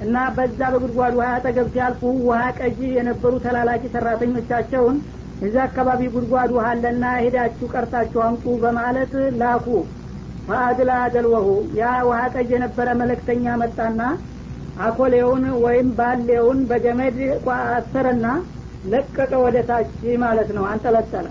እና 0.00 0.16
በዛ 0.36 0.60
በጉድጓድ 0.72 1.14
ውሃ 1.18 1.26
አጠገብ 1.34 1.66
ሲያልፉ 1.74 2.00
ውሃ 2.28 2.42
ቀጂ 2.60 2.80
የነበሩ 2.96 3.32
ተላላኪ 3.44 3.82
ሰራተኞቻቸውን 3.94 4.96
እዚ 5.40 5.54
አካባቢ 5.66 6.00
ጉድጓድ 6.14 6.50
ውሃ 6.56 6.66
አለና 6.72 7.04
ሄዳችሁ 7.22 7.66
ቀርታችሁ 7.74 8.20
አምጡ 8.26 8.44
በማለት 8.62 9.12
ላኩ። 9.40 9.66
ፈአድላ 10.48 10.92
ደልወሁ 11.14 11.48
ያ 11.80 11.90
ውሃ 12.08 12.20
ቀጅ 12.34 12.48
የነበረ 12.54 12.88
መለክተኛ 13.00 13.54
መጣና 13.62 14.00
አኮሌውን 14.78 15.44
ወይም 15.64 15.88
ባሌውን 15.98 16.58
በገመድ 16.70 17.18
አሰረና 17.70 18.26
ለቀቀ 18.84 19.32
ወደ 19.44 19.56
ታች 19.68 19.90
ማለት 20.22 20.50
ነው። 20.56 20.64
አንጠለጠለ 20.70 21.26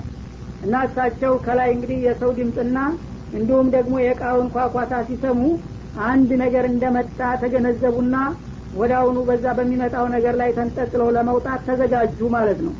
እና 0.61 0.75
እሳቸው 0.87 1.33
ከላይ 1.45 1.69
እንግዲህ 1.75 1.99
የሰው 2.07 2.31
ድምፅና 2.37 2.77
እንዲሁም 3.33 3.67
ደግሞ 3.75 3.95
የእቃውን 4.01 4.47
ኳኳታ 4.55 4.93
ሲሰሙ 5.07 5.41
አንድ 6.07 6.29
ነገር 6.43 6.65
እንደመጣ 6.71 7.19
ተገነዘቡና 7.41 8.15
አሁኑ 8.97 9.17
በዛ 9.27 9.45
በሚመጣው 9.57 10.05
ነገር 10.13 10.35
ላይ 10.41 10.49
ተንጠጥለው 10.57 11.09
ለመውጣት 11.15 11.61
ተዘጋጁ 11.67 12.29
ማለት 12.35 12.59
ነው። 12.65 12.73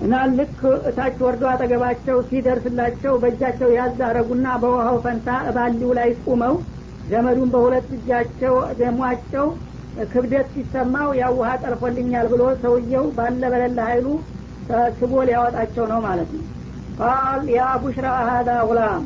እና 0.00 0.20
ልክ 0.30 0.60
እታች 0.90 1.16
ወርዶ 1.24 1.42
አጠገባቸው 1.50 2.18
ሲደርስላቸው 2.28 3.14
በእጃቸው 3.22 3.70
ያዝ 3.76 3.98
አረጉና 4.06 4.46
በውሃው 4.62 4.96
ፈንታ 5.04 5.28
ባሊው 5.56 5.90
ላይ 5.98 6.10
ቁመው 6.26 6.54
ገመዱን 7.04 7.50
በሁለት 7.54 7.88
እጃቸው 7.96 8.54
ደሟቸው 8.80 9.46
ክብደት 10.06 10.48
ሲሰማው 10.54 11.08
ያ 11.20 11.28
ውሃ 11.36 11.50
ጠልፎልኛል 11.62 12.26
ብሎ 12.32 12.42
ሰውየው 12.62 13.06
ባለ 13.16 13.42
በለለ 13.52 13.78
ሀይሉ 13.88 14.06
ስቦ 14.98 15.12
ሊያወጣቸው 15.28 15.84
ነው 15.92 16.00
ማለት 16.06 16.30
ነው። 16.36 16.44
ቃል 17.00 17.42
ያ 17.54 17.66
ቡሽራ 17.82 18.06
ሀዳ 18.28 18.50
ጉላም 18.68 19.02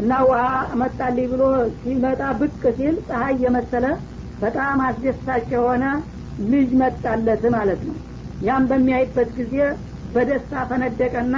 እና 0.00 0.12
ውሃ 0.26 0.42
መጣልኝ 0.80 1.26
ብሎ 1.32 1.42
ሲመጣ 1.78 2.20
ብቅ 2.40 2.62
ሲል 2.76 2.96
ፀሀይ 3.08 3.34
የመሰለ 3.44 3.86
በጣም 4.40 4.78
አስደሳች 4.86 5.48
የሆነ 5.54 5.84
ልጅ 6.50 6.70
መጣለት 6.82 7.42
ማለት 7.56 7.80
ነው። 7.88 7.96
ያም 8.42 8.68
በሚያይበት 8.70 9.30
ጊዜ 9.38 9.54
በደስታ 10.14 10.62
ፈነደቀና 10.70 11.34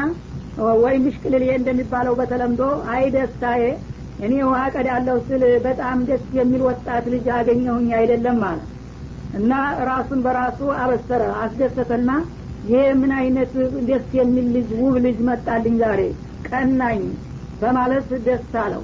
ወይ 0.82 0.96
ምሽቅልል 1.04 1.44
እንደሚባለው 1.52 2.14
በተለምዶ 2.18 2.62
አይ 2.92 3.04
ደስታዬ 3.14 3.62
እኔ 4.24 4.34
ውሃ 4.48 4.60
ቀዳለሁ 4.74 5.16
ስል 5.28 5.42
በጣም 5.64 5.98
ደስ 6.08 6.24
የሚል 6.38 6.62
ወጣት 6.68 7.04
ልጅ 7.12 7.26
አገኘሁኝ 7.36 7.88
አይደለም 7.98 8.36
ማለት 8.44 8.68
እና 9.38 9.52
ራሱን 9.88 10.20
በራሱ 10.24 10.60
አበሰረ 10.80 11.22
አስደሰተና 11.44 12.10
ይሄ 12.64 12.82
ምን 12.98 13.12
አይነት 13.18 13.52
ደስ 13.88 14.06
የሚል 14.18 14.46
ልጅ 14.56 14.68
ውብ 14.80 14.96
ልጅ 15.06 15.18
መጣልኝ 15.28 15.76
ዛሬ? 15.82 16.00
ቀናኝ 16.48 17.00
በማለት 17.60 18.10
ደስ 18.26 18.52
አለው። 18.62 18.82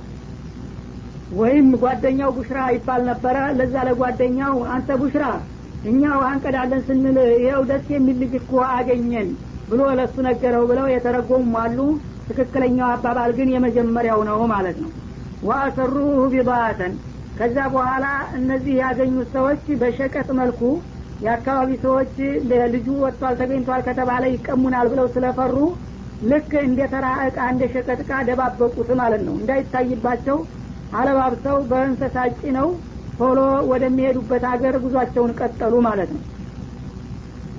ወይም 1.32 1.68
ጓደኛው 1.82 2.30
ቡሽራ 2.36 2.58
ይባል 2.74 3.02
ነበረ። 3.10 3.36
ለዛ 3.58 3.74
ለጓደኛው 3.88 4.54
አንተ 4.74 4.90
ቡሽራ 5.00 5.24
እኛ 5.84 6.02
ውሃ 6.14 6.28
እንቀዳለን 6.34 6.80
ስንል 6.86 7.18
ይኸው 7.36 7.62
ደስ 7.70 7.86
የሚል 7.94 8.16
ልጅ 8.22 8.32
እኮ 8.40 8.52
አገኘን 8.70 9.28
ብሎ 9.70 9.82
ለሱ 9.98 10.16
ነገረው 10.28 10.64
ብለው 10.70 10.86
የተረጎሙ 10.92 11.52
አሉ። 11.62 11.78
ትክክለኛው 12.28 12.88
አባባል 12.94 13.30
ግን 13.38 13.48
የመጀመሪያው 13.54 14.20
ነው 14.28 14.40
ማለት 14.52 14.78
ነው። 14.84 14.90
ወአሰሩሁ 15.42 16.06
ቢባተን። 16.32 16.94
ከዛ 17.38 17.56
በኋላ 17.74 18.06
እነዚህ 18.38 18.74
ያገኙት 18.82 19.28
ሰዎች 19.36 19.64
በሸቀጥ 19.80 20.28
መልኩ 20.40 20.60
የአካባቢ 21.18 21.70
ሰዎች 21.84 22.12
ልጁ 22.74 22.88
ወጥቷል 23.04 23.34
ተገኝቷል 23.40 23.80
ከተባለ 23.86 24.24
ይቀሙናል 24.32 24.86
ብለው 24.92 25.06
ስለፈሩ 25.14 25.54
ልክ 26.22 26.52
እንደ 26.66 26.80
ተራ 26.92 27.06
እቃ 27.26 27.38
እንደ 27.52 27.64
ሸቀጥ 27.72 27.98
እቃ 28.04 28.12
ደባበቁት 28.28 28.88
ማለት 29.00 29.22
ነው። 29.26 29.34
እንዳይታይባቸው 29.40 30.38
አለባብሰው 30.92 31.56
በእንሰሳ 31.70 32.16
ጭነው 32.38 32.68
ቶሎ 33.18 33.38
ወደሚሄዱበት 33.70 34.44
ሀገር 34.50 34.74
ጉዟቸውን 34.84 35.32
ቀጠሉ 35.40 35.74
ማለት 35.86 36.10
ነው። 36.16 36.22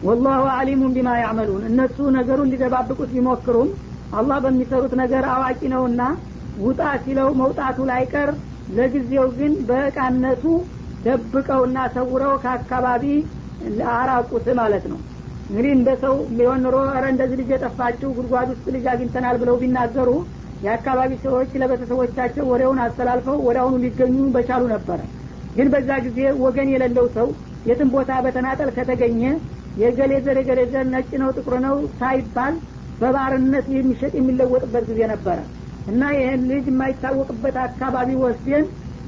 ወላሁ 0.03 0.43
አሊሙን 0.57 0.93
ቢማ 0.95 1.09
ያዕመሉን። 1.21 1.63
እነሱ 1.69 1.97
ነገሩን 2.17 2.51
ሊደባብቁት 2.53 3.09
ቢሞክሩም 3.15 3.69
አላህ 4.13 4.37
በሚሰሩት 4.45 4.93
ነገር 5.01 5.23
አዋቂ 5.33 5.61
ነውና 5.73 6.01
ውጣ 6.59 6.81
ሲለው 7.03 7.29
መውጣቱ 7.41 7.79
ላይቀር 7.89 8.29
ለጊዜው 8.69 9.27
ግን 9.37 9.53
በእቃነቱ 9.67 10.43
ደብቀውና 11.03 11.77
ሰውረው 11.95 12.33
ከአካባቢ 12.43 13.03
አራቁት 13.93 14.47
ማለት 14.59 14.85
ነው። 14.91 14.99
እንግዲህ 15.49 15.71
እንደ 15.75 15.89
ሰው 16.01 16.15
ቢሆን 16.31 16.59
ኑሮ 16.63 16.75
ረ 16.95 17.05
እንደዚህ 17.13 17.37
ልጅ 17.39 17.49
የጠፋችው 17.53 18.09
ጉድጓድ 18.17 18.47
ውስጥ 18.53 18.65
ልጅ 18.75 18.85
አግኝተናል 18.91 19.35
ብለው 19.41 19.55
ቢናገሩ 19.61 20.09
የአካባቢ 20.61 21.11
ሰዎች 21.25 21.51
ለቤተሰቦቻቸው 21.61 22.45
ወሬውን 22.51 22.79
አስተላልፈው 22.85 23.37
ወደ 23.47 23.57
አሁኑ 23.61 23.75
ሊገኙ 23.83 24.17
በቻሉ 24.35 24.63
ነበረ 24.73 24.99
ግን 25.55 25.67
በዛ 25.73 25.89
ጊዜ 26.05 26.19
ወገን 26.43 26.67
የሌለው 26.73 27.05
ሰው 27.15 27.27
የትም 27.65 27.89
ቦታ 27.95 28.11
በተናጠል 28.25 28.69
ከተገኘ 28.75 29.21
የገሌ 29.77 30.11
ዘር 30.25 30.37
የገሌ 30.41 30.61
ዘር 30.71 30.85
ነጭ 30.93 31.09
ነው 31.21 31.29
ጥቁር 31.37 31.55
ነው 31.65 31.75
ሳይባል 31.99 32.53
በባርነት 33.01 33.65
የሚሸጥ 33.73 34.13
የሚለወጥበት 34.17 34.83
ጊዜ 34.89 35.01
ነበረ። 35.11 35.37
እና 35.87 36.01
ይህን 36.15 36.41
ልጅ 36.49 36.65
የማይታወቅበት 36.71 37.55
አካባቢ 37.65 38.09
ወስደን 38.23 38.65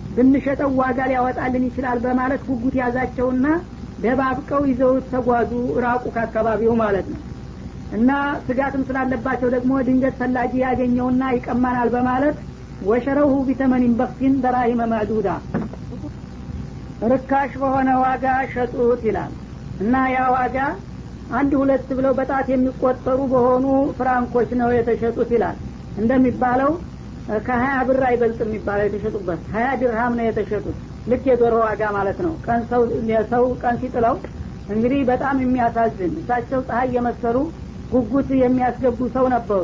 ብንሸጠው 0.10 0.70
ዋጋ 0.80 1.00
ሊያወጣልን 1.12 1.66
ይችላል 1.68 1.98
በማለት 2.06 2.42
ጉጉት 2.50 2.76
ያዛቸውና 2.82 3.46
ደባብቀው 4.04 4.62
ይዘውት 4.70 5.06
ተጓዙ 5.12 5.52
ራቁ 5.86 6.04
ከአካባቢው 6.16 6.74
ማለት 6.82 7.08
ነው። 7.14 7.20
እና 7.98 8.10
ስጋትም 8.46 8.84
ስላለባቸው 8.88 9.50
ደግሞ 9.56 9.72
ድንገት 9.88 10.16
ፈላጊ 10.22 10.54
ያገኘውና 10.64 11.24
ይቀማናል 11.36 11.90
በማለት 11.96 12.38
وشروه 12.86 13.36
بثمن 13.48 13.94
بخس 14.00 14.36
دراهم 14.44 14.82
معدودة 14.92 15.28
ርካሽ 17.12 17.52
በሆነ 17.62 17.90
ዋጋ 18.04 18.26
ሸጡት 18.54 19.02
ይላል። 19.08 19.32
እና 19.82 19.96
ያ 20.14 20.22
ዋጋ 20.36 20.58
አንድ 21.32 21.52
ሁለት 21.60 21.90
ብለው 21.98 22.14
በጣት 22.20 22.48
የሚቆጠሩ 22.52 23.20
በሆኑ 23.34 23.66
ፍራንኮች 23.98 24.50
ነው 24.62 24.72
የተሸጡት 24.76 25.30
ይላል። 25.36 25.58
እንደሚባለው 25.98 26.72
ከሀያ 27.46 27.76
ብር 27.88 28.02
አይበልጥ 28.08 28.40
የሚባለው 28.46 28.86
የተሸጡበት። 28.88 29.42
ሀያ 29.54 29.68
ድርሃም 29.82 30.16
ነው 30.20 30.26
የተሸጡት 30.28 30.78
ልክ 31.10 31.24
የዶሮ 31.30 31.56
ዋጋ 31.64 31.84
ማለት 31.96 32.20
ነው። 32.26 32.34
ቀን 32.46 32.62
ሰው 32.72 32.82
ሰው 33.32 33.44
ቀን 33.62 33.76
ሲጥለው 33.82 34.16
እንግዲህ 34.72 35.00
በጣም 35.10 35.36
የሚያሳዝን 35.44 36.12
እሳቸው 36.20 36.60
ፀሀይ 36.68 36.90
የመሰሉ 36.96 37.38
ጉጉት 37.92 38.30
የሚያስገቡ 38.42 39.00
ሰው 39.16 39.26
ነበሩ። 39.34 39.64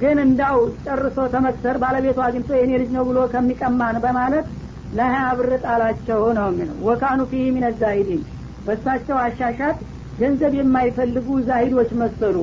ግን 0.00 0.18
እንዳው 0.24 0.56
ጨርሶ 0.84 1.18
ተመክሰር 1.32 1.76
ባለቤቱ 1.82 2.18
አግኝቶ 2.26 2.50
የኔ 2.58 2.72
ልጅ 2.82 2.90
ነው 2.96 3.04
ብሎ 3.08 3.20
ከሚቀማን 3.32 3.96
በማለት 4.04 4.46
ለሀያ 4.94 5.26
ብር 5.38 5.50
ጣላቸው 5.64 6.22
ነው 6.38 6.46
የሚለው። 6.50 6.76
ወካኑ 6.86 7.20
ፊህ 7.30 7.44
ሚነ 7.56 7.66
በሳቸው 8.66 9.16
አሻሻት 9.20 9.78
ገንዘብ 10.18 10.52
የማይፈልጉ 10.56 11.28
ዛሂዶች 11.46 11.90
መሰሉ። 12.00 12.36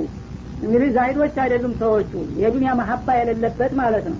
እንግዲህ 0.62 0.90
ዛሂዶች 0.96 1.36
አይደሉም 1.44 1.74
ሰዎቹ። 1.82 2.12
የዱንያ 2.42 2.72
መሀባ 2.80 3.08
የሌለበት 3.18 3.72
ማለት 3.82 4.06
ነው 4.12 4.20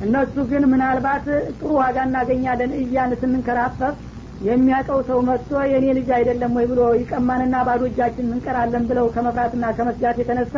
እነሱ 0.00 0.34
ግን 0.50 0.64
ምናልባት 0.70 1.26
ጥሩ 1.52 1.70
ዋጋ 1.78 1.96
እናገኛለን 2.08 2.72
እያን 2.78 3.12
ስንንከራፈፍ 3.20 3.96
የሚያውቀው 4.46 5.00
ሰው 5.08 5.18
መጥቶ 5.28 5.50
የእኔ 5.70 5.86
ልጅ 5.98 6.08
አይደለም 6.18 6.52
ወይ 6.58 6.66
ብሎ 6.70 6.82
ይቀማንና 7.00 7.56
ባዶ 7.66 7.82
እጃችን 7.88 8.30
እንቀራለን 8.30 8.84
ብለው 8.90 9.06
ከመፍራትና 9.16 9.64
ከመስጋት 9.78 10.18
የተነሳ 10.20 10.54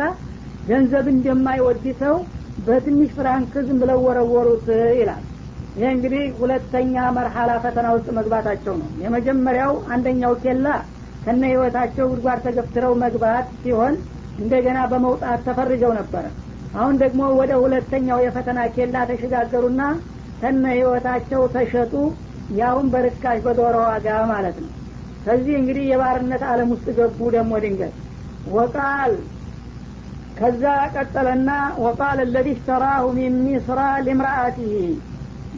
ገንዘብ 0.69 1.07
እንደማይወድ 1.13 1.85
ሰው 2.01 2.15
በትንሽ 2.65 3.09
ፍራንክ 3.17 3.53
ዝም 3.67 3.79
ብለው 3.81 3.99
ወረወሩት 4.05 4.67
ይላል። 4.99 5.23
ይህ 5.77 5.87
እንግዲህ 5.95 6.23
ሁለተኛ 6.39 6.95
መርሐላ 7.15 7.51
ፈተና 7.63 7.87
ውስጥ 7.95 8.07
መግባታቸው 8.17 8.73
ነው። 8.81 8.89
የመጀመሪያው 9.03 9.73
አንደኛው 9.93 10.33
ኬላ 10.43 10.67
ከነ 11.25 11.41
ህይወታቸው 11.51 12.05
ጉድጓድ 12.11 12.39
ተገፍትረው 12.45 12.93
መግባት 13.03 13.47
ሲሆን 13.61 13.93
እንደገና 14.39 14.79
በመውጣት 14.91 15.41
ተፈርጀው 15.47 15.91
ነበረ 15.99 16.25
አሁን 16.73 16.95
ደግሞ 17.01 17.21
ወደ 17.39 17.51
ሁለተኛው 17.63 18.19
የፈተና 18.23 18.59
ኬላ 18.75 18.95
ተሸጋገሩና 19.09 19.81
ከነ 20.39 20.63
ህይወታቸው 20.75 21.41
ተሸጡ። 21.53 21.93
ያውን 22.53 22.87
በርካሽ 22.93 23.37
በዶሮ 23.45 23.75
ዋጋ 23.85 24.07
ማለት 24.31 24.57
ነው። 24.63 24.71
ከዚህ 25.25 25.53
እንግዲህ 25.59 25.85
የባርነት 25.89 26.41
አለም 26.49 26.71
ውስጥ 26.73 26.87
ገቡ 26.97 27.19
ደግሞ 27.35 27.53
ድንገት። 27.63 27.93
ወቃል 28.53 29.13
ከዛ 30.37 30.63
ቀጠለና 30.95 31.49
ወቃል 31.83 32.19
ለዚ 32.27 32.47
ሽተራሁ 32.57 33.03
ሚን 33.17 33.35
ሚስራ 33.45 33.79
ሊምራአቲህ 34.05 34.73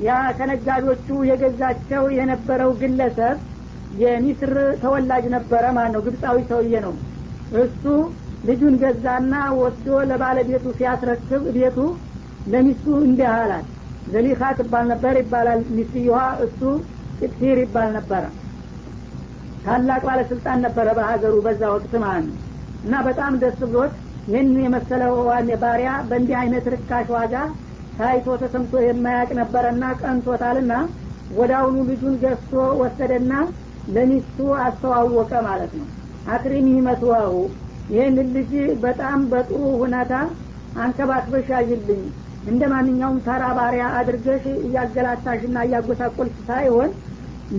ያ 0.05 0.09
ከነጋዴዎቹ 0.38 1.07
የገዛቸው 1.30 2.03
የነበረው 2.18 2.72
ግለሰብ 2.82 3.38
የሚስር 4.01 4.53
ተወላጅ 4.82 5.26
ነበረ። 5.36 5.63
ማለት 5.78 5.93
ነው 5.95 6.03
ግብፃዊ 6.07 6.38
ሰውዬ 6.49 6.74
ነው። 6.86 6.93
እሱ 7.59 7.84
ልጁን 8.48 8.76
ገዛና 8.82 9.34
ወስዶ 9.60 9.88
ለባለቤቱ 10.10 10.66
ሲያስረክብ 10.78 11.43
ቤቱ 11.56 11.78
ለሚስቱ 12.52 12.88
እንዲህ 13.06 13.30
አላት። 13.34 13.66
ዘሊኻ 14.14 14.41
ትባል 14.58 14.86
ነበር 14.91 15.14
ይባላል። 15.22 15.62
ሚስትየዋ 15.76 16.18
እሱ 16.46 16.60
ቅጥፊር 17.20 17.60
ይባል 17.64 17.89
ነበረ 17.98 18.24
ታላቅ 19.66 20.02
ባለስልጣን 20.08 20.60
ነበረ 20.66 20.88
በሀገሩ 20.98 21.36
በዛ 21.46 21.62
ወቅት 21.76 21.93
ማለት 22.04 22.26
ነው። 22.30 22.38
እና 22.86 22.96
በጣም 23.08 23.34
ደስ 23.43 23.60
ብሎት 23.64 23.93
ይህን 24.28 24.52
የመሰለ 24.64 25.02
ባሪያ 25.64 25.91
በእንዲህ 26.10 26.38
አይነት 26.41 26.66
ርካሽ 26.74 27.08
ዋጋ 27.16 27.34
ታይቶ 27.98 28.28
ተሰምቶ 28.41 28.74
የማያቅ 28.86 29.30
ነበረና 29.39 29.84
ቀንቶታልና 30.02 30.74
ወዳውኑ 31.38 31.76
ልጁን 31.89 32.16
ገዝቶ 32.24 32.54
ወሰደና 32.82 33.34
ለሚስቱ 33.96 34.38
አስተዋወቀ 34.64 35.32
ማለት 35.48 35.72
ነው። 35.80 35.88
አክሪሚ 36.36 36.68
መስዋሁ 36.88 37.34
ይህን 37.90 38.16
ልጅ 38.36 38.52
በጣም 38.84 39.20
በጥሩ 39.32 39.62
ሁኔታ 39.82 40.14
አንከባክበሽ 40.84 41.48
ያዥልኝ 41.54 42.02
እንደ 42.48 42.64
ማንኛውም 42.72 43.20
ተራ 43.26 43.44
ባሪያ 43.58 43.84
አድርገሽ 44.00 44.44
እያገላታሽና 44.62 45.58
እያጎሳቆልሽ 45.68 46.40
ሳይሆን 46.50 46.90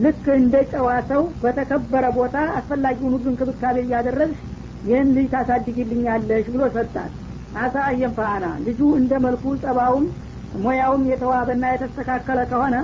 ልክ 0.03 0.25
እንደ 0.37 0.55
ጨዋ 0.73 0.91
ሰው 1.11 1.23
በተከበረ 1.43 2.05
ቦታ 2.17 2.37
አስፈላጊውን 2.59 3.15
ሁሉ 3.17 3.27
እንክብካቤ 3.33 3.77
እያደረግሽ 3.85 4.39
ይህን 4.87 5.09
ልጅ 5.17 5.27
ታሳድግልኛለሽ 5.35 6.47
ብሎ 6.55 6.63
ሰጣት። 6.77 7.13
አሳ 7.63 7.75
አየንፋአና 7.89 8.47
ልጁ 8.67 8.81
እንደ 9.01 9.13
መልኩ 9.25 9.55
ጸባውም 9.63 10.07
ሙያውም 10.63 11.03
የተዋበና 11.11 11.65
የተስተካከለ 11.73 12.41
ከሆነ 12.51 12.77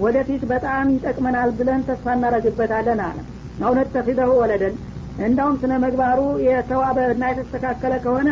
ወደፊት 0.00 0.42
በጣም 0.50 0.86
ይጠቅመናል 0.94 1.50
ብለን 1.58 1.84
ተስፋ 1.88 2.14
እናደረግበታለን 2.16 3.00
አለ። 3.06 3.18
እውነት 3.62 3.88
ተፊደሁ 3.94 4.30
ወለደን 4.40 4.74
እንዳውም 5.24 5.56
ስነ 5.60 5.72
መግባሩ 5.84 6.18
የተዋበና 6.46 7.24
የተስተካከለ 7.30 7.94
ከሆነ 8.04 8.30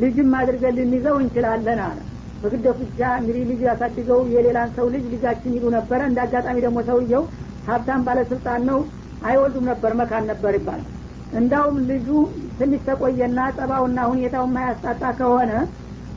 ልጅም 0.00 0.32
አድርገን 0.38 0.76
ልንይዘው 0.78 1.16
እንችላለን 1.20 1.80
አለ። 1.84 1.98
በግደቱ 2.42 2.78
ብቻ 2.82 3.00
እንግዲህ 3.20 3.44
ልጅ 3.50 3.60
ያሳድገው 3.66 4.20
የሌላን 4.32 4.70
ሰው 4.76 4.86
ልጅ 4.94 5.04
ልጃችን 5.12 5.54
ይሉ 5.56 5.66
ነበረ። 5.76 6.00
እንደ 6.10 6.18
አጋጣሚ 6.24 6.56
ደግሞ 6.66 6.78
ሰውየው 6.88 7.22
ሀብታም 7.68 8.04
ባለስልጣን 8.06 8.62
ነው 8.70 8.80
አይወልዱም 9.26 9.66
ነበር 9.70 9.92
መካን 10.00 10.26
ነበር 10.32 10.54
ይባላል። 10.58 10.90
እንዳውም 11.38 11.76
ልጁ 11.88 12.08
ትንሽ 12.58 12.82
ተቆየና 12.88 13.38
ጸባውና 13.56 14.00
ሁኔታው 14.10 14.44
ማያስጣጣ 14.52 15.02
ከሆነ 15.18 15.52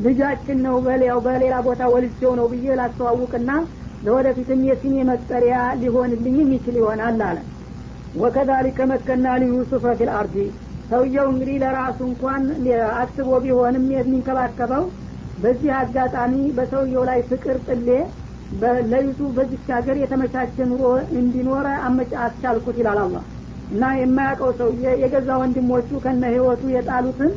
ልጃችን 0.05 0.59
ነው 0.65 0.75
በሌላው 0.83 1.19
በሌላ 1.25 1.55
ቦታ 1.65 1.81
ወልጄው 1.93 2.33
ነው 2.39 2.45
ብዬ 2.51 2.75
ላስተዋውቅና 2.79 3.51
ለወደፊትም 4.05 4.61
የስሜ 4.67 4.97
መጠሪያ 5.09 5.55
ሊሆንልኝም 5.81 6.51
ይችል 6.55 6.75
ይሆናል 6.81 7.17
አለ 7.29 7.39
ወከዛሊከ 8.13 8.79
መከና 8.91 9.25
ሊዩሱፈ 9.41 9.85
ፊል 9.99 10.11
አርዲ። 10.15 10.35
ሰውየው 10.89 11.27
እንግዲህ 11.31 11.57
ለራሱ 11.63 11.99
እንኳን 12.09 12.43
አስቦ 13.01 13.29
ቢሆንም 13.43 13.85
የሚንከባከበው 13.93 14.85
በዚህ 15.37 15.71
አጋጣሚ 15.79 16.33
በሰውየው 16.55 17.03
ላይ 17.09 17.19
ፍቅር 17.29 17.57
ጥሌ 17.67 17.89
ለዩሱፍ 18.91 19.29
በዚች 19.35 19.67
ሀገር 19.75 19.97
የተመቻቸ 20.01 20.55
ኑሮ 20.69 20.83
እንዲኖረ 21.19 21.67
አመጫ 21.87 22.13
አስቻልኩት 22.25 22.77
ይላል 22.81 22.99
አላህ። 23.03 23.23
እና 23.69 23.83
የማያውቀው 23.99 24.51
ሰውዬ 24.59 24.85
የገዛ 25.01 25.29
ወንድሞቹ 25.41 25.89
ከነ 26.05 26.23
ህይወቱ 26.33 26.63
የጣሉትን 26.73 27.31